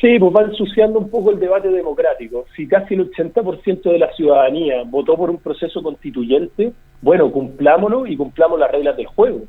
Sí, 0.01 0.19
pues 0.19 0.35
va 0.35 0.43
ensuciando 0.43 0.99
un 0.99 1.09
poco 1.09 1.31
el 1.31 1.39
debate 1.39 1.69
democrático. 1.69 2.45
Si 2.55 2.67
casi 2.67 2.95
el 2.95 3.09
80% 3.09 3.81
de 3.91 3.99
la 3.99 4.11
ciudadanía 4.13 4.83
votó 4.85 5.15
por 5.15 5.29
un 5.29 5.37
proceso 5.37 5.81
constituyente, 5.81 6.73
bueno, 7.01 7.31
cumplámoslo 7.31 8.05
y 8.05 8.17
cumplamos 8.17 8.59
las 8.59 8.71
reglas 8.71 8.97
del 8.97 9.05
juego. 9.05 9.43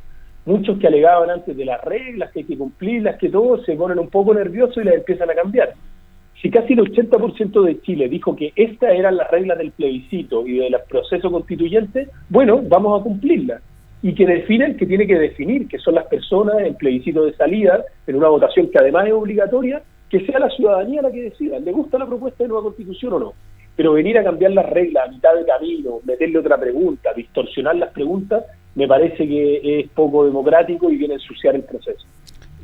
Muchos 0.45 0.79
que 0.79 0.87
alegaban 0.87 1.31
antes 1.31 1.57
de 1.57 1.65
las 1.65 1.83
reglas, 1.83 2.31
que 2.31 2.41
hay 2.41 2.45
que 2.45 2.57
cumplirlas, 2.57 3.17
que 3.17 3.29
todo, 3.29 3.63
se 3.65 3.75
ponen 3.75 3.99
un 3.99 4.09
poco 4.09 4.33
nerviosos 4.33 4.77
y 4.77 4.85
las 4.85 4.95
empiezan 4.95 5.31
a 5.31 5.35
cambiar. 5.35 5.75
Si 6.41 6.49
casi 6.51 6.75
el 6.75 6.81
80% 6.81 7.63
de 7.65 7.81
Chile 7.81 8.09
dijo 8.09 8.37
que 8.37 8.53
estas 8.55 8.95
eran 8.95 9.17
las 9.17 9.29
reglas 9.29 9.59
del 9.59 9.73
plebiscito 9.73 10.47
y 10.47 10.59
del 10.59 10.77
proceso 10.89 11.29
constituyente, 11.33 12.09
bueno, 12.29 12.63
vamos 12.63 13.01
a 13.01 13.03
cumplirlas. 13.03 13.63
Y 14.01 14.15
que 14.15 14.27
define 14.27 14.67
el 14.67 14.77
que 14.77 14.87
tiene 14.87 15.09
que 15.09 15.19
definir, 15.19 15.67
que 15.67 15.79
son 15.79 15.97
las 15.97 16.07
personas 16.07 16.61
en 16.61 16.77
plebiscito 16.77 17.25
de 17.25 17.35
salida, 17.35 17.85
en 18.07 18.15
una 18.15 18.29
votación 18.29 18.71
que 18.71 18.79
además 18.79 19.07
es 19.07 19.13
obligatoria, 19.13 19.83
que 20.19 20.27
sea 20.27 20.39
la 20.39 20.51
ciudadanía 20.51 21.03
la 21.03 21.11
que 21.11 21.23
decida, 21.23 21.59
¿le 21.59 21.73
gusta 21.73 21.99
la 21.99 22.07
propuesta 22.07 22.45
de 22.45 22.49
nueva 22.49 22.65
constitución 22.65 23.13
o 23.15 23.19
no? 23.19 23.33
Pero 23.75 23.93
venir 23.93 24.17
a 24.19 24.25
cambiar 24.25 24.53
las 24.53 24.67
reglas 24.67 25.09
a 25.09 25.13
mitad 25.13 25.35
de 25.35 25.45
camino, 25.45 26.01
meterle 26.05 26.39
otra 26.39 26.59
pregunta, 26.59 27.13
distorsionar 27.15 27.77
las 27.77 27.93
preguntas, 27.93 28.45
me 28.75 28.87
parece 28.87 29.27
que 29.27 29.81
es 29.81 29.89
poco 29.91 30.25
democrático 30.25 30.91
y 30.91 30.97
viene 30.97 31.15
a 31.15 31.17
ensuciar 31.17 31.55
el 31.55 31.63
proceso. 31.63 32.07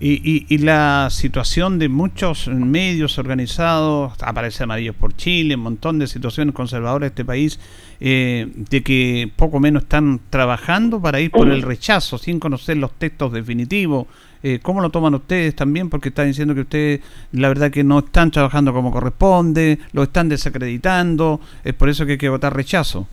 Y, 0.00 0.20
y, 0.24 0.46
y, 0.48 0.59
la 0.59 1.09
situación 1.11 1.78
de 1.78 1.88
muchos 1.88 2.48
medios 2.48 3.18
organizados, 3.18 4.14
aparece 4.20 4.64
Amarillos 4.64 4.96
por 4.96 5.14
Chile, 5.14 5.55
un 5.55 5.61
montón 5.61 6.00
de 6.00 6.09
situaciones 6.09 6.57
conservadoras 6.57 7.03
de 7.03 7.07
este 7.09 7.24
país, 7.24 7.61
eh, 8.00 8.48
de 8.53 8.82
que 8.82 9.30
poco 9.36 9.61
menos 9.61 9.84
están 9.84 10.20
trabajando 10.28 11.00
para 11.00 11.20
ir 11.20 11.30
por 11.30 11.48
el 11.48 11.62
rechazo 11.62 12.18
sin 12.18 12.40
conocer 12.40 12.78
los 12.78 12.98
textos 12.98 13.32
definitivos. 13.32 14.09
Eh, 14.43 14.59
¿Cómo 14.61 14.80
lo 14.80 14.90
toman 14.90 15.14
ustedes 15.14 15.55
también? 15.55 15.88
Porque 15.88 16.09
están 16.09 16.26
diciendo 16.26 16.55
que 16.55 16.62
ustedes, 16.62 17.01
la 17.32 17.49
verdad, 17.49 17.70
que 17.70 17.84
no 17.84 18.01
están 18.01 18.30
trabajando 18.30 18.72
como 18.72 18.90
corresponde, 18.90 19.78
lo 19.93 20.03
están 20.03 20.28
desacreditando, 20.28 21.40
es 21.64 21.74
por 21.74 21.88
eso 21.88 22.05
que 22.05 22.12
hay 22.12 22.18
que 22.18 22.28
votar 22.28 22.55
rechazo. 22.55 23.07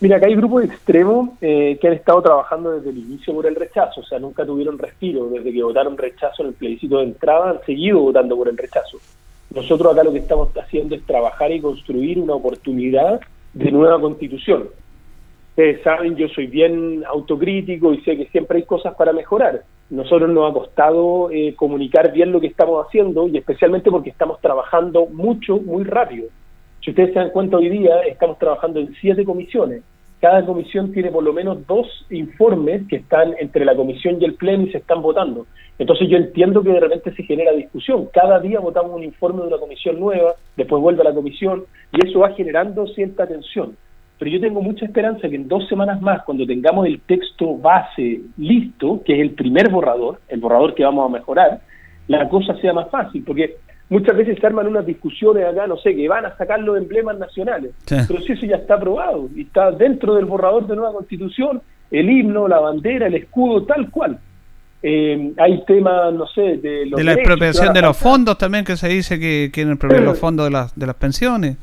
Mira, 0.00 0.16
acá 0.16 0.26
hay 0.26 0.36
grupos 0.36 0.64
extremos 0.64 1.30
eh, 1.40 1.76
que 1.80 1.88
han 1.88 1.94
estado 1.94 2.22
trabajando 2.22 2.70
desde 2.70 2.90
el 2.90 2.98
inicio 2.98 3.34
por 3.34 3.46
el 3.46 3.56
rechazo, 3.56 4.00
o 4.00 4.04
sea, 4.04 4.20
nunca 4.20 4.46
tuvieron 4.46 4.78
respiro, 4.78 5.28
desde 5.28 5.52
que 5.52 5.62
votaron 5.62 5.98
rechazo 5.98 6.42
en 6.42 6.48
el 6.48 6.54
plebiscito 6.54 6.98
de 6.98 7.04
entrada, 7.04 7.50
han 7.50 7.60
seguido 7.66 7.98
votando 7.98 8.36
por 8.36 8.48
el 8.48 8.56
rechazo. 8.56 8.98
Nosotros 9.52 9.92
acá 9.92 10.04
lo 10.04 10.12
que 10.12 10.20
estamos 10.20 10.56
haciendo 10.56 10.94
es 10.94 11.02
trabajar 11.04 11.50
y 11.50 11.60
construir 11.60 12.20
una 12.20 12.34
oportunidad 12.34 13.20
de 13.54 13.72
nueva 13.72 14.00
constitución. 14.00 14.68
Ustedes 15.50 15.82
saben, 15.82 16.14
yo 16.14 16.28
soy 16.28 16.46
bien 16.46 17.02
autocrítico 17.04 17.92
y 17.92 18.00
sé 18.02 18.16
que 18.16 18.26
siempre 18.26 18.58
hay 18.58 18.64
cosas 18.64 18.94
para 18.94 19.12
mejorar. 19.12 19.64
Nosotros 19.90 20.28
nos 20.28 20.50
ha 20.50 20.52
costado 20.52 21.30
eh, 21.30 21.54
comunicar 21.56 22.12
bien 22.12 22.30
lo 22.30 22.40
que 22.40 22.48
estamos 22.48 22.86
haciendo 22.86 23.26
y 23.26 23.38
especialmente 23.38 23.90
porque 23.90 24.10
estamos 24.10 24.38
trabajando 24.40 25.06
mucho, 25.06 25.56
muy 25.56 25.84
rápido. 25.84 26.28
Si 26.82 26.90
ustedes 26.90 27.14
se 27.14 27.20
dan 27.20 27.30
cuenta 27.30 27.56
hoy 27.56 27.70
día, 27.70 28.00
estamos 28.02 28.38
trabajando 28.38 28.80
en 28.80 28.94
siete 29.00 29.24
comisiones. 29.24 29.82
Cada 30.20 30.44
comisión 30.44 30.92
tiene 30.92 31.10
por 31.10 31.22
lo 31.22 31.32
menos 31.32 31.66
dos 31.66 31.86
informes 32.10 32.82
que 32.88 32.96
están 32.96 33.34
entre 33.38 33.64
la 33.64 33.76
comisión 33.76 34.20
y 34.20 34.24
el 34.24 34.34
pleno 34.34 34.64
y 34.64 34.72
se 34.72 34.78
están 34.78 35.00
votando. 35.00 35.46
Entonces 35.78 36.08
yo 36.08 36.16
entiendo 36.16 36.62
que 36.62 36.72
de 36.72 36.80
repente 36.80 37.14
se 37.14 37.22
genera 37.22 37.52
discusión. 37.52 38.08
Cada 38.12 38.40
día 38.40 38.58
votamos 38.58 38.92
un 38.92 39.04
informe 39.04 39.42
de 39.42 39.48
una 39.48 39.58
comisión 39.58 40.00
nueva, 40.00 40.34
después 40.56 40.82
vuelve 40.82 41.02
a 41.02 41.04
la 41.04 41.14
comisión 41.14 41.64
y 41.92 42.06
eso 42.06 42.18
va 42.18 42.34
generando 42.34 42.86
cierta 42.88 43.26
tensión. 43.26 43.76
Pero 44.18 44.30
yo 44.30 44.40
tengo 44.40 44.60
mucha 44.60 44.84
esperanza 44.84 45.28
que 45.28 45.36
en 45.36 45.46
dos 45.46 45.68
semanas 45.68 46.00
más, 46.02 46.22
cuando 46.24 46.44
tengamos 46.44 46.86
el 46.86 47.00
texto 47.00 47.56
base 47.56 48.20
listo, 48.36 49.00
que 49.04 49.14
es 49.14 49.20
el 49.20 49.30
primer 49.30 49.70
borrador, 49.70 50.20
el 50.28 50.40
borrador 50.40 50.74
que 50.74 50.84
vamos 50.84 51.08
a 51.08 51.12
mejorar, 51.12 51.60
la 52.08 52.28
cosa 52.28 52.56
sea 52.56 52.72
más 52.72 52.90
fácil, 52.90 53.22
porque 53.24 53.56
muchas 53.88 54.16
veces 54.16 54.38
se 54.40 54.46
arman 54.46 54.66
unas 54.66 54.84
discusiones 54.84 55.46
acá, 55.46 55.66
no 55.66 55.76
sé, 55.76 55.94
que 55.94 56.08
van 56.08 56.26
a 56.26 56.36
sacar 56.36 56.60
los 56.60 56.76
emblemas 56.76 57.18
nacionales, 57.18 57.72
sí. 57.86 57.96
pero 58.08 58.20
si 58.22 58.32
eso 58.32 58.46
ya 58.46 58.56
está 58.56 58.74
aprobado 58.74 59.28
y 59.36 59.42
está 59.42 59.70
dentro 59.70 60.14
del 60.14 60.24
borrador 60.24 60.66
de 60.66 60.74
nueva 60.74 60.92
constitución, 60.92 61.62
el 61.90 62.10
himno, 62.10 62.48
la 62.48 62.58
bandera, 62.58 63.06
el 63.06 63.14
escudo, 63.14 63.64
tal 63.64 63.90
cual. 63.90 64.18
Eh, 64.80 65.32
hay 65.38 65.64
temas, 65.64 66.14
no 66.14 66.26
sé, 66.28 66.58
de, 66.58 66.86
los 66.86 66.98
de 66.98 67.04
la 67.04 67.14
expropiación 67.14 67.74
de 67.74 67.82
los 67.82 67.96
fondos 67.96 68.38
también, 68.38 68.64
que 68.64 68.76
se 68.76 68.88
dice 68.88 69.18
que 69.18 69.50
quieren 69.52 69.72
expropiar 69.72 70.02
los 70.02 70.18
fondos 70.20 70.46
de 70.46 70.50
las, 70.50 70.78
de 70.78 70.86
las 70.86 70.94
pensiones. 70.96 71.56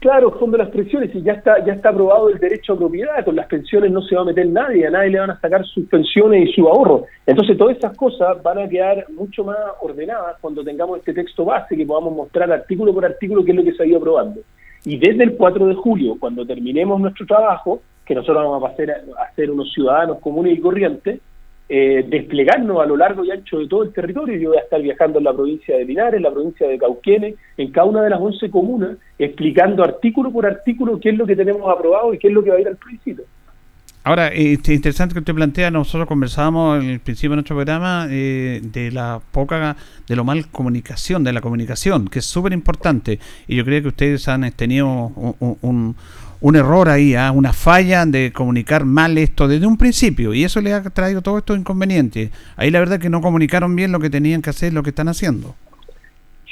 Claro, 0.00 0.30
fondo 0.38 0.56
de 0.56 0.62
las 0.62 0.72
pensiones, 0.72 1.12
y 1.12 1.22
ya 1.22 1.32
está, 1.32 1.64
ya 1.64 1.72
está 1.72 1.88
aprobado 1.88 2.28
el 2.28 2.38
derecho 2.38 2.74
a 2.74 2.78
propiedad, 2.78 3.24
con 3.24 3.34
las 3.34 3.46
pensiones 3.46 3.90
no 3.90 4.00
se 4.02 4.14
va 4.14 4.22
a 4.22 4.26
meter 4.26 4.46
nadie, 4.46 4.86
a 4.86 4.90
nadie 4.90 5.10
le 5.10 5.18
van 5.18 5.30
a 5.30 5.40
sacar 5.40 5.64
sus 5.66 5.88
pensiones 5.88 6.48
y 6.48 6.52
su 6.52 6.68
ahorro. 6.68 7.06
Entonces 7.26 7.58
todas 7.58 7.76
esas 7.76 7.96
cosas 7.96 8.40
van 8.42 8.58
a 8.58 8.68
quedar 8.68 9.06
mucho 9.10 9.42
más 9.42 9.58
ordenadas 9.80 10.36
cuando 10.40 10.62
tengamos 10.62 10.98
este 10.98 11.14
texto 11.14 11.44
base, 11.44 11.76
que 11.76 11.84
podamos 11.84 12.14
mostrar 12.14 12.52
artículo 12.52 12.94
por 12.94 13.04
artículo 13.04 13.44
qué 13.44 13.50
es 13.50 13.56
lo 13.56 13.64
que 13.64 13.72
se 13.72 13.82
ha 13.82 13.86
ido 13.86 13.98
aprobando. 13.98 14.40
Y 14.84 14.98
desde 14.98 15.24
el 15.24 15.36
4 15.36 15.66
de 15.66 15.74
julio, 15.74 16.16
cuando 16.20 16.46
terminemos 16.46 17.00
nuestro 17.00 17.26
trabajo, 17.26 17.82
que 18.06 18.14
nosotros 18.14 18.44
vamos 18.44 18.62
a 18.62 18.68
pasar 18.68 18.90
a 18.90 19.34
ser 19.34 19.50
unos 19.50 19.72
ciudadanos 19.72 20.20
comunes 20.20 20.56
y 20.56 20.60
corrientes, 20.60 21.20
eh, 21.68 22.04
desplegarnos 22.08 22.80
a 22.80 22.86
lo 22.86 22.96
largo 22.96 23.24
y 23.24 23.30
ancho 23.30 23.58
de 23.58 23.68
todo 23.68 23.82
el 23.82 23.92
territorio. 23.92 24.38
Yo 24.38 24.48
voy 24.50 24.58
a 24.58 24.62
estar 24.62 24.80
viajando 24.80 25.18
en 25.18 25.24
la 25.24 25.34
provincia 25.34 25.76
de 25.76 25.84
Linares, 25.84 26.14
en 26.14 26.22
la 26.22 26.30
provincia 26.30 26.66
de 26.66 26.78
Cauquenes, 26.78 27.34
en 27.56 27.70
cada 27.70 27.86
una 27.86 28.02
de 28.02 28.10
las 28.10 28.20
11 28.20 28.50
comunas, 28.50 28.96
explicando 29.18 29.84
artículo 29.84 30.32
por 30.32 30.46
artículo 30.46 30.98
qué 30.98 31.10
es 31.10 31.18
lo 31.18 31.26
que 31.26 31.36
tenemos 31.36 31.68
aprobado 31.70 32.14
y 32.14 32.18
qué 32.18 32.28
es 32.28 32.34
lo 32.34 32.42
que 32.42 32.50
va 32.50 32.56
a 32.56 32.60
ir 32.60 32.68
al 32.68 32.76
plebiscito. 32.76 33.22
Ahora, 34.04 34.28
es 34.28 34.66
interesante 34.66 35.12
que 35.12 35.18
usted 35.18 35.34
plantea, 35.34 35.70
nosotros 35.70 36.08
conversábamos 36.08 36.82
en 36.82 36.88
el 36.88 37.00
principio 37.00 37.30
de 37.30 37.36
nuestro 37.36 37.56
programa 37.56 38.06
eh, 38.08 38.60
de 38.62 38.90
la 38.90 39.20
poca, 39.32 39.76
de 40.06 40.16
lo 40.16 40.24
mal 40.24 40.48
comunicación, 40.48 41.24
de 41.24 41.34
la 41.34 41.42
comunicación, 41.42 42.08
que 42.08 42.20
es 42.20 42.24
súper 42.24 42.54
importante. 42.54 43.18
Y 43.46 43.56
yo 43.56 43.64
creo 43.66 43.82
que 43.82 43.88
ustedes 43.88 44.26
han 44.28 44.50
tenido 44.52 44.88
un 45.60 45.94
error 46.56 46.88
ahí, 46.88 47.14
¿ah? 47.14 47.32
una 47.32 47.52
falla 47.52 48.06
de 48.06 48.32
comunicar 48.32 48.84
mal 48.84 49.18
esto 49.18 49.48
desde 49.48 49.66
un 49.66 49.76
principio 49.76 50.34
y 50.34 50.44
eso 50.44 50.60
le 50.60 50.72
ha 50.72 50.82
traído 50.82 51.20
todos 51.22 51.38
estos 51.38 51.58
inconvenientes. 51.58 52.30
Ahí 52.56 52.70
la 52.70 52.78
verdad 52.78 53.00
que 53.00 53.10
no 53.10 53.20
comunicaron 53.20 53.74
bien 53.74 53.90
lo 53.90 53.98
que 53.98 54.10
tenían 54.10 54.42
que 54.42 54.50
hacer, 54.50 54.72
lo 54.72 54.82
que 54.82 54.90
están 54.90 55.08
haciendo. 55.08 55.54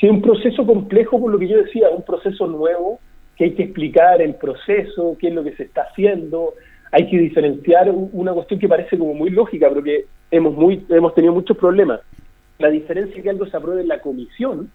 Sí, 0.01 0.09
un 0.09 0.21
proceso 0.21 0.67
complejo 0.67 1.21
por 1.21 1.31
lo 1.31 1.39
que 1.39 1.49
yo 1.49 1.63
decía, 1.63 1.89
un 1.91 2.05
proceso 2.05 2.47
nuevo 2.47 3.01
que 3.37 3.45
hay 3.45 3.55
que 3.55 3.65
explicar 3.65 4.21
el 4.21 4.35
proceso, 4.35 5.17
qué 5.21 5.29
es 5.29 5.35
lo 5.35 5.45
que 5.45 5.53
se 5.53 5.65
está 5.65 5.83
haciendo, 5.83 6.55
hay 6.91 7.09
que 7.09 7.19
diferenciar 7.19 7.91
una 7.91 8.33
cuestión 8.33 8.59
que 8.59 8.69
parece 8.69 8.99
como 8.99 9.15
muy 9.15 9.31
lógica, 9.31 9.69
pero 9.69 9.83
que 9.83 10.07
hemos, 10.31 10.55
muy, 10.55 10.85
hemos 10.89 11.15
tenido 11.15 11.35
muchos 11.35 11.57
problemas. 11.57 12.01
La 12.59 12.71
diferencia 12.71 13.17
es 13.17 13.23
que 13.23 13.31
algo 13.31 13.47
se 13.47 13.57
apruebe 13.57 13.83
en 13.83 13.89
la 13.89 14.01
comisión 14.01 14.71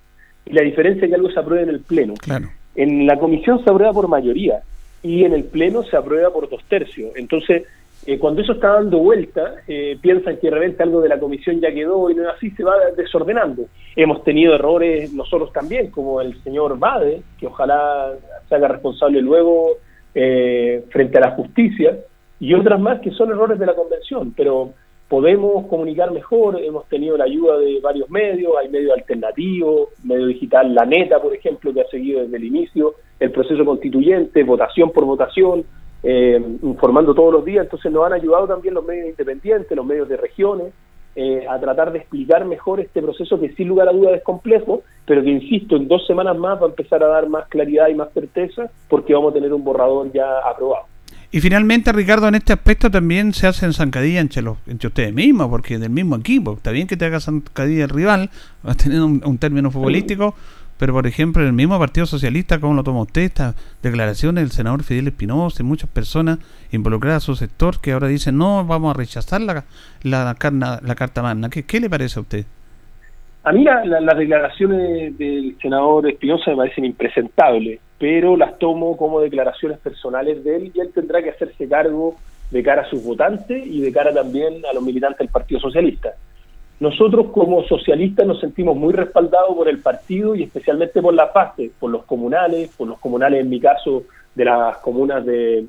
y 0.46 0.54
la 0.54 0.62
diferencia 0.62 1.04
es 1.04 1.10
que 1.10 1.16
algo 1.16 1.32
se 1.32 1.40
apruebe 1.40 1.64
en 1.64 1.70
el 1.70 1.80
pleno. 1.82 2.14
Claro. 2.22 2.50
En 2.76 3.08
la 3.08 3.18
comisión 3.18 3.64
se 3.64 3.70
aprueba 3.70 3.92
por 3.94 4.08
mayoría 4.08 4.62
y 5.04 5.24
en 5.24 5.34
el 5.34 5.46
Pleno 5.46 5.84
se 5.84 5.98
aprueba 5.98 6.32
por 6.32 6.50
dos 6.50 6.64
tercios. 6.66 7.12
Entonces, 7.16 7.64
eh, 8.06 8.18
cuando 8.18 8.42
eso 8.42 8.54
está 8.54 8.74
dando 8.74 8.98
vuelta, 8.98 9.56
eh, 9.68 9.98
piensan 10.02 10.38
que 10.38 10.50
de 10.50 10.56
repente 10.56 10.82
algo 10.82 11.02
de 11.02 11.10
la 11.10 11.20
comisión 11.20 11.60
ya 11.60 11.72
quedó 11.72 12.10
y 12.10 12.16
no 12.16 12.28
así, 12.30 12.50
se 12.52 12.64
va 12.64 12.74
desordenando. 12.98 13.66
Hemos 13.96 14.24
tenido 14.24 14.56
errores 14.56 15.14
nosotros 15.14 15.54
también, 15.54 15.92
como 15.92 16.20
el 16.20 16.42
señor 16.44 16.80
Bade, 16.80 17.22
que 17.40 17.48
ojalá 17.48 18.14
se 18.50 18.56
haga 18.56 18.70
responsable 18.70 19.22
luego 19.22 19.78
eh, 20.16 20.84
frente 20.90 21.18
a 21.20 21.22
la 21.22 21.32
justicia, 21.32 21.98
y 22.40 22.56
otras 22.56 22.80
más 22.80 23.00
que 23.02 23.12
son 23.12 23.30
errores 23.30 23.60
de 23.60 23.68
la 23.68 23.76
convención, 23.76 24.34
pero 24.36 24.74
podemos 25.12 25.68
comunicar 25.68 26.10
mejor, 26.12 26.58
hemos 26.62 26.88
tenido 26.88 27.18
la 27.18 27.26
ayuda 27.26 27.58
de 27.58 27.82
varios 27.82 28.10
medios, 28.10 28.54
hay 28.58 28.70
medios 28.70 28.98
alternativos, 28.98 29.90
medio 30.06 30.28
digital 30.28 30.74
La 30.74 30.86
Neta, 30.86 31.22
por 31.22 31.36
ejemplo, 31.36 31.74
que 31.74 31.82
ha 31.82 31.88
seguido 31.88 32.22
desde 32.22 32.38
el 32.38 32.46
inicio, 32.46 32.96
el 33.20 33.30
proceso 33.30 33.66
constituyente, 33.66 34.42
votación 34.46 34.90
por 34.92 35.04
votación, 35.04 35.66
eh, 36.02 36.42
informando 36.64 37.14
todos 37.14 37.34
los 37.34 37.44
días. 37.44 37.66
Entonces 37.66 37.92
nos 37.92 38.06
han 38.06 38.14
ayudado 38.14 38.48
también 38.48 38.74
los 38.74 38.86
medios 38.86 39.10
independientes, 39.10 39.76
los 39.76 39.86
medios 39.86 40.08
de 40.08 40.16
regiones, 40.16 40.74
eh, 41.18 41.46
a 41.46 41.60
tratar 41.60 41.92
de 41.92 42.00
explicar 42.00 42.46
mejor 42.46 42.80
este 42.80 43.02
proceso 43.02 43.38
que 43.38 43.52
sin 43.56 43.68
lugar 43.68 43.90
a 43.90 43.92
dudas 43.92 44.14
es 44.14 44.24
complejo, 44.24 44.84
pero 45.06 45.22
que, 45.24 45.30
insisto, 45.30 45.76
en 45.76 45.90
dos 45.90 46.08
semanas 46.08 46.38
más 46.38 46.58
va 46.58 46.68
a 46.68 46.70
empezar 46.70 47.04
a 47.04 47.08
dar 47.08 47.28
más 47.28 47.50
claridad 47.50 47.90
y 47.90 47.96
más 47.96 48.14
certeza 48.14 48.72
porque 48.88 49.14
vamos 49.14 49.32
a 49.32 49.34
tener 49.34 49.54
un 49.54 49.66
borrador 49.66 50.10
ya 50.14 50.40
aprobado. 50.40 50.86
Y 51.32 51.40
finalmente, 51.40 51.94
Ricardo, 51.94 52.28
en 52.28 52.36
este 52.36 52.52
aspecto 52.54 52.92
también 52.92 53.34
se 53.34 53.48
hacen 53.48 53.74
zancadillas 53.74 54.22
entre, 54.22 54.42
los, 54.42 54.58
entre 54.68 54.88
ustedes 54.88 55.14
mismos, 55.14 55.48
porque 55.48 55.80
del 55.80 55.90
mismo 55.90 56.18
equipo. 56.18 56.54
Está 56.54 56.72
bien 56.72 56.88
que 56.88 56.98
te 56.98 57.06
haga 57.06 57.22
zancadilla 57.22 57.86
el 57.86 57.90
rival, 57.90 58.30
va 58.68 58.74
a 58.74 58.76
tener 58.76 59.02
un 59.02 59.38
término 59.38 59.72
futbolístico, 59.72 60.36
pero, 60.82 60.94
por 60.94 61.06
ejemplo, 61.06 61.44
en 61.44 61.50
el 61.50 61.54
mismo 61.54 61.78
Partido 61.78 62.08
Socialista, 62.08 62.60
¿cómo 62.60 62.74
lo 62.74 62.84
toma 62.84 63.02
usted? 63.02 63.22
Estas 63.22 63.54
declaraciones 63.84 64.42
del 64.42 64.52
senador 64.52 64.82
Fidel 64.82 65.10
Espinosa 65.10 65.62
y 65.62 65.64
muchas 65.64 65.88
personas 65.88 66.40
involucradas 66.72 67.22
a 67.22 67.26
su 67.28 67.36
sector 67.36 67.80
que 67.80 67.92
ahora 67.92 68.08
dicen, 68.08 68.36
no, 68.36 68.66
vamos 68.66 68.96
a 68.96 68.98
rechazar 68.98 69.42
la, 69.42 69.66
la, 70.02 70.36
la 70.82 70.96
Carta 70.96 71.22
Magna. 71.22 71.52
¿Qué, 71.52 71.80
le 71.80 71.88
parece 71.88 72.18
a 72.18 72.24
usted? 72.24 72.46
A 73.44 73.52
mí 73.52 73.64
las 73.64 74.18
declaraciones 74.18 75.18
del 75.18 75.58
senador 75.60 76.08
Espinosa 76.08 76.52
me 76.52 76.58
parecen 76.58 76.86
impresentables, 76.86 77.80
pero 77.98 78.38
las 78.38 78.60
tomo 78.60 78.96
como 78.96 79.20
declaraciones 79.20 79.80
personales 79.80 80.44
de 80.44 80.58
él 80.58 80.72
y 80.74 80.80
él 80.80 80.92
tendrá 80.94 81.24
que 81.24 81.32
hacerse 81.32 81.68
cargo 81.68 82.16
de 82.52 82.62
cara 82.62 82.84
a 82.84 82.90
sus 82.90 83.04
votantes 83.04 83.66
y 83.66 83.82
de 83.82 83.92
cara 83.92 84.14
también 84.14 84.62
a 84.70 84.74
los 84.74 84.84
militantes 84.84 85.20
del 85.20 85.30
Partido 85.30 85.60
Socialista. 85.60 86.14
Nosotros 86.80 87.28
como 87.32 87.64
socialistas 87.64 88.28
nos 88.28 88.40
sentimos 88.40 88.76
muy 88.76 88.94
respaldados 88.94 89.56
por 89.56 89.68
el 89.68 89.80
partido 89.80 90.36
y 90.36 90.44
especialmente 90.44 91.02
por 91.02 91.14
la 91.14 91.26
base, 91.26 91.72
por 91.80 91.90
los 91.90 92.04
comunales, 92.06 92.70
por 92.78 92.88
los 92.88 93.00
comunales 93.00 93.42
en 93.42 93.50
mi 93.50 93.60
caso 93.60 94.04
de 94.36 94.46
las 94.46 94.78
comunas 94.78 95.26
de, 95.26 95.66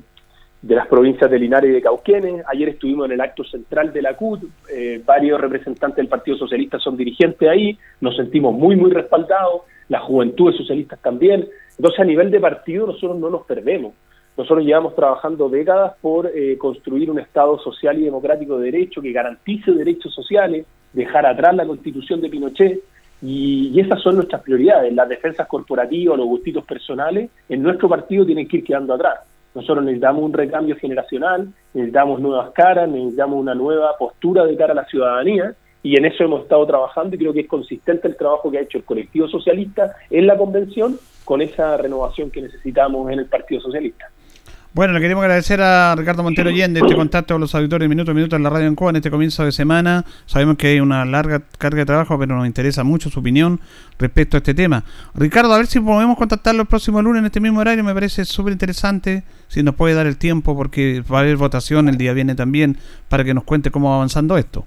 las 0.67 0.87
provincias 0.87 1.29
de 1.29 1.39
Linares 1.39 1.69
y 1.69 1.73
de 1.73 1.81
Cauquenes. 1.81 2.43
Ayer 2.47 2.69
estuvimos 2.69 3.05
en 3.05 3.13
el 3.13 3.21
acto 3.21 3.43
central 3.43 3.91
de 3.91 4.01
la 4.01 4.15
CUT, 4.15 4.43
eh, 4.71 5.01
varios 5.05 5.39
representantes 5.39 5.97
del 5.97 6.07
Partido 6.07 6.37
Socialista 6.37 6.79
son 6.79 6.95
dirigentes 6.95 7.47
ahí, 7.47 7.77
nos 7.99 8.15
sentimos 8.15 8.53
muy, 8.53 8.75
muy 8.75 8.91
respaldados, 8.91 9.63
las 9.89 10.01
juventudes 10.03 10.55
socialistas 10.55 10.99
también. 11.01 11.47
Entonces 11.77 11.99
a 11.99 12.05
nivel 12.05 12.31
de 12.31 12.39
partido 12.39 12.87
nosotros 12.87 13.17
no 13.17 13.29
nos 13.29 13.45
perdemos. 13.45 13.93
Nosotros 14.37 14.65
llevamos 14.65 14.95
trabajando 14.95 15.49
décadas 15.49 15.93
por 16.01 16.31
eh, 16.33 16.57
construir 16.57 17.11
un 17.11 17.19
Estado 17.19 17.59
social 17.59 17.99
y 17.99 18.05
democrático 18.05 18.57
de 18.57 18.71
derecho 18.71 19.01
que 19.01 19.11
garantice 19.11 19.71
derechos 19.71 20.13
sociales, 20.13 20.65
dejar 20.93 21.25
atrás 21.25 21.55
la 21.55 21.65
constitución 21.65 22.21
de 22.21 22.29
Pinochet, 22.29 22.81
y, 23.21 23.79
esas 23.79 24.01
son 24.01 24.15
nuestras 24.15 24.41
prioridades. 24.41 24.93
Las 24.93 25.07
defensas 25.07 25.47
corporativas, 25.47 26.17
los 26.17 26.27
gustitos 26.27 26.65
personales, 26.65 27.29
en 27.47 27.63
nuestro 27.63 27.87
partido 27.87 28.25
tienen 28.25 28.47
que 28.47 28.57
ir 28.57 28.63
quedando 28.63 28.93
atrás. 28.93 29.19
Nosotros 29.55 29.85
necesitamos 29.85 30.23
un 30.23 30.33
recambio 30.33 30.75
generacional, 30.75 31.49
necesitamos 31.73 32.19
nuevas 32.19 32.51
caras, 32.51 32.89
necesitamos 32.89 33.39
una 33.39 33.53
nueva 33.53 33.95
postura 33.97 34.45
de 34.45 34.57
cara 34.57 34.73
a 34.73 34.75
la 34.75 34.85
ciudadanía, 34.85 35.53
y 35.83 35.97
en 35.97 36.05
eso 36.05 36.23
hemos 36.23 36.43
estado 36.43 36.65
trabajando 36.65 37.15
y 37.15 37.19
creo 37.19 37.33
que 37.33 37.41
es 37.41 37.47
consistente 37.47 38.07
el 38.07 38.15
trabajo 38.15 38.49
que 38.49 38.57
ha 38.57 38.61
hecho 38.61 38.77
el 38.77 38.85
colectivo 38.85 39.27
socialista 39.27 39.95
en 40.09 40.25
la 40.25 40.37
convención 40.37 40.97
con 41.25 41.41
esa 41.41 41.75
renovación 41.77 42.31
que 42.31 42.41
necesitamos 42.41 43.11
en 43.11 43.19
el 43.19 43.25
Partido 43.25 43.61
Socialista. 43.61 44.09
Bueno, 44.75 44.93
le 44.93 45.01
queremos 45.01 45.21
agradecer 45.21 45.61
a 45.61 45.93
Ricardo 45.95 46.23
Montero 46.23 46.49
Allende 46.49 46.79
este 46.79 46.95
contacto 46.95 47.35
con 47.35 47.41
los 47.41 47.53
auditores 47.53 47.85
de 47.85 47.89
Minuto 47.89 48.09
a 48.09 48.15
Minuto 48.15 48.35
en 48.35 48.41
la 48.41 48.49
Radio 48.49 48.65
en 48.65 48.73
Cuba 48.73 48.89
en 48.89 48.95
este 48.95 49.11
comienzo 49.11 49.45
de 49.45 49.51
semana. 49.51 50.03
Sabemos 50.25 50.57
que 50.57 50.65
hay 50.65 50.79
una 50.79 51.05
larga 51.05 51.43
carga 51.59 51.81
de 51.81 51.85
trabajo, 51.85 52.17
pero 52.17 52.35
nos 52.35 52.47
interesa 52.47 52.83
mucho 52.83 53.11
su 53.11 53.19
opinión 53.19 53.59
respecto 53.99 54.35
a 54.35 54.39
este 54.39 54.55
tema. 54.55 54.83
Ricardo, 55.13 55.53
a 55.53 55.57
ver 55.57 55.67
si 55.67 55.79
podemos 55.79 56.17
contactarlo 56.17 56.63
el 56.63 56.67
próximo 56.67 57.03
lunes 57.03 57.19
en 57.19 57.27
este 57.27 57.39
mismo 57.39 57.59
horario, 57.59 57.83
me 57.83 57.93
parece 57.93 58.25
súper 58.25 58.53
interesante, 58.53 59.23
si 59.47 59.61
nos 59.61 59.75
puede 59.75 59.93
dar 59.93 60.07
el 60.07 60.17
tiempo, 60.17 60.57
porque 60.57 61.01
va 61.01 61.19
a 61.19 61.21
haber 61.21 61.37
votación, 61.37 61.87
el 61.87 61.97
día 61.99 62.13
viene 62.13 62.33
también, 62.33 62.79
para 63.09 63.23
que 63.23 63.35
nos 63.35 63.43
cuente 63.43 63.69
cómo 63.69 63.91
va 63.91 63.97
avanzando 63.97 64.39
esto. 64.39 64.65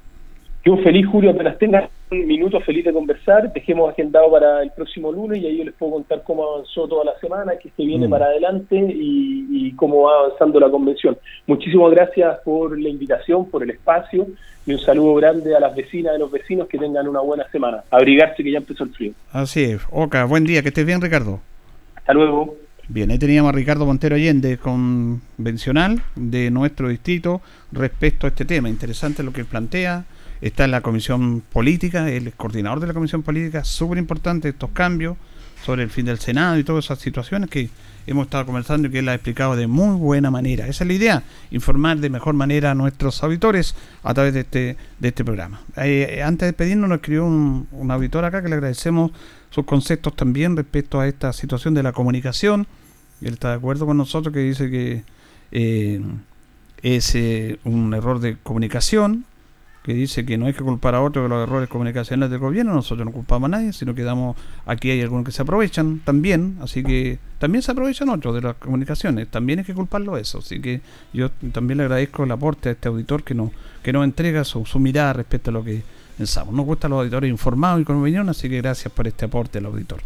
Yo 0.66 0.76
feliz, 0.78 1.06
Julio, 1.06 1.30
apenas 1.30 1.56
tenga 1.58 1.88
un 2.10 2.26
minuto 2.26 2.58
feliz 2.58 2.84
de 2.84 2.92
conversar. 2.92 3.52
Dejemos 3.52 3.88
agendado 3.88 4.32
para 4.32 4.64
el 4.64 4.72
próximo 4.72 5.12
lunes 5.12 5.40
y 5.40 5.46
ahí 5.46 5.58
yo 5.58 5.64
les 5.64 5.74
puedo 5.74 5.92
contar 5.92 6.24
cómo 6.24 6.42
avanzó 6.42 6.88
toda 6.88 7.04
la 7.04 7.16
semana, 7.20 7.52
qué 7.62 7.70
se 7.76 7.84
viene 7.84 8.08
mm. 8.08 8.10
para 8.10 8.26
adelante 8.26 8.74
y, 8.76 9.72
cómo 9.76 10.04
va 10.04 10.24
avanzando 10.24 10.58
la 10.58 10.68
convención. 10.68 11.16
Muchísimas 11.46 11.92
gracias 11.92 12.38
por 12.44 12.80
la 12.80 12.88
invitación, 12.88 13.48
por 13.48 13.62
el 13.62 13.70
espacio 13.70 14.26
y 14.66 14.72
un 14.72 14.78
saludo 14.78 15.14
grande 15.14 15.54
a 15.54 15.60
las 15.60 15.76
vecinas 15.76 16.14
y 16.16 16.18
los 16.18 16.32
vecinos 16.32 16.66
que 16.66 16.78
tengan 16.78 17.06
una 17.06 17.20
buena 17.20 17.48
semana. 17.50 17.84
Abrigarse 17.90 18.42
que 18.42 18.50
ya 18.50 18.58
empezó 18.58 18.84
el 18.84 18.90
frío. 18.90 19.12
Así 19.30 19.62
es. 19.62 19.82
Oca, 19.92 20.24
buen 20.24 20.44
día, 20.44 20.62
que 20.62 20.68
estés 20.68 20.86
bien, 20.86 21.00
Ricardo. 21.00 21.40
Hasta 21.94 22.12
luego. 22.12 22.56
Bien, 22.88 23.10
ahí 23.12 23.18
teníamos 23.18 23.50
a 23.50 23.52
Ricardo 23.52 23.86
Montero 23.86 24.16
Allende, 24.16 24.58
convencional 24.58 26.02
de 26.16 26.50
nuestro 26.50 26.88
distrito, 26.88 27.40
respecto 27.70 28.26
a 28.26 28.30
este 28.30 28.44
tema. 28.44 28.68
Interesante 28.68 29.22
lo 29.22 29.32
que 29.32 29.44
plantea 29.44 30.06
está 30.40 30.64
en 30.64 30.70
la 30.70 30.80
comisión 30.80 31.42
política, 31.52 32.10
él 32.10 32.28
es 32.28 32.34
coordinador 32.34 32.80
de 32.80 32.86
la 32.86 32.94
comisión 32.94 33.22
política, 33.22 33.64
súper 33.64 33.98
importante 33.98 34.48
estos 34.48 34.70
cambios 34.70 35.16
sobre 35.64 35.82
el 35.82 35.90
fin 35.90 36.06
del 36.06 36.18
Senado 36.18 36.58
y 36.58 36.64
todas 36.64 36.84
esas 36.84 36.98
situaciones 36.98 37.50
que 37.50 37.70
hemos 38.06 38.26
estado 38.26 38.46
conversando 38.46 38.88
y 38.88 38.90
que 38.90 39.00
él 39.00 39.08
ha 39.08 39.14
explicado 39.14 39.56
de 39.56 39.66
muy 39.66 39.96
buena 39.96 40.30
manera. 40.30 40.66
Esa 40.66 40.84
es 40.84 40.88
la 40.88 40.94
idea, 40.94 41.22
informar 41.50 41.98
de 41.98 42.08
mejor 42.08 42.34
manera 42.34 42.70
a 42.70 42.74
nuestros 42.74 43.22
auditores 43.22 43.74
a 44.02 44.14
través 44.14 44.32
de 44.34 44.40
este, 44.40 44.76
de 44.98 45.08
este 45.08 45.24
programa. 45.24 45.60
Eh, 45.76 46.22
antes 46.24 46.40
de 46.40 46.46
despedirnos 46.46 46.88
nos 46.88 46.96
escribió 46.96 47.24
un, 47.24 47.90
auditor 47.90 48.24
acá 48.24 48.42
que 48.42 48.48
le 48.48 48.54
agradecemos 48.54 49.10
sus 49.50 49.64
conceptos 49.64 50.14
también 50.14 50.56
respecto 50.56 51.00
a 51.00 51.08
esta 51.08 51.32
situación 51.32 51.74
de 51.74 51.82
la 51.82 51.92
comunicación. 51.92 52.66
Él 53.20 53.34
está 53.34 53.50
de 53.50 53.56
acuerdo 53.56 53.86
con 53.86 53.96
nosotros 53.96 54.32
que 54.32 54.40
dice 54.40 54.70
que 54.70 55.02
eh, 55.50 56.00
es 56.82 57.14
eh, 57.14 57.58
un 57.64 57.94
error 57.94 58.20
de 58.20 58.36
comunicación, 58.36 59.24
que 59.86 59.94
dice 59.94 60.26
que 60.26 60.36
no 60.36 60.46
hay 60.46 60.52
que 60.52 60.64
culpar 60.64 60.96
a 60.96 61.00
otro 61.00 61.22
de 61.22 61.28
los 61.28 61.40
errores 61.46 61.68
comunicacionales 61.68 62.28
del 62.28 62.40
gobierno, 62.40 62.74
nosotros 62.74 63.06
no 63.06 63.12
culpamos 63.12 63.46
a 63.46 63.50
nadie, 63.50 63.72
sino 63.72 63.94
que 63.94 64.02
damos, 64.02 64.36
aquí 64.66 64.90
hay 64.90 65.00
algunos 65.00 65.24
que 65.24 65.30
se 65.30 65.42
aprovechan 65.42 66.00
también, 66.00 66.58
así 66.60 66.82
que 66.82 67.20
también 67.38 67.62
se 67.62 67.70
aprovechan 67.70 68.08
otros 68.08 68.34
de 68.34 68.40
las 68.40 68.56
comunicaciones, 68.56 69.28
también 69.28 69.60
hay 69.60 69.64
que 69.64 69.74
culparlo 69.74 70.16
eso, 70.16 70.38
así 70.38 70.60
que 70.60 70.80
yo 71.12 71.30
también 71.52 71.78
le 71.78 71.84
agradezco 71.84 72.24
el 72.24 72.32
aporte 72.32 72.70
a 72.70 72.72
este 72.72 72.88
auditor 72.88 73.22
que 73.22 73.36
nos, 73.36 73.52
que 73.84 73.92
nos 73.92 74.02
entrega 74.02 74.42
su, 74.42 74.66
su 74.66 74.80
mirada 74.80 75.12
respecto 75.12 75.50
a 75.50 75.52
lo 75.52 75.62
que 75.62 75.84
pensamos. 76.18 76.52
Nos 76.52 76.66
gustan 76.66 76.90
los 76.90 76.98
auditores 76.98 77.30
informados 77.30 77.80
y 77.80 77.84
con 77.84 78.00
opinión, 78.00 78.28
así 78.28 78.48
que 78.48 78.56
gracias 78.56 78.92
por 78.92 79.06
este 79.06 79.26
aporte 79.26 79.58
al 79.58 79.66
auditor. 79.66 80.00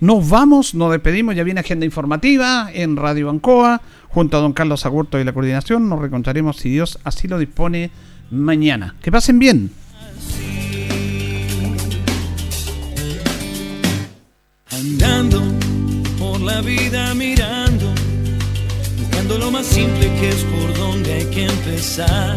Nos 0.00 0.26
vamos, 0.30 0.74
nos 0.74 0.92
despedimos, 0.92 1.36
ya 1.36 1.44
viene 1.44 1.60
agenda 1.60 1.84
informativa 1.84 2.70
en 2.72 2.96
Radio 2.96 3.26
Bancoa, 3.26 3.82
junto 4.08 4.38
a 4.38 4.40
don 4.40 4.54
Carlos 4.54 4.86
Agurto 4.86 5.20
y 5.20 5.24
la 5.24 5.34
coordinación, 5.34 5.90
nos 5.90 5.98
reencontraremos 5.98 6.56
si 6.56 6.70
Dios 6.70 6.98
así 7.04 7.28
lo 7.28 7.38
dispone 7.38 7.90
mañana. 8.30 8.94
Que 9.02 9.10
pasen 9.10 9.38
bien. 9.38 9.70
Andando 14.70 15.42
por 16.18 16.40
la 16.40 16.60
vida 16.60 17.14
mirando, 17.14 17.92
buscando 18.98 19.38
lo 19.38 19.50
más 19.50 19.66
simple 19.66 20.06
que 20.20 20.28
es 20.30 20.44
por 20.44 20.76
donde 20.76 21.12
hay 21.12 21.24
que 21.26 21.44
empezar. 21.46 22.36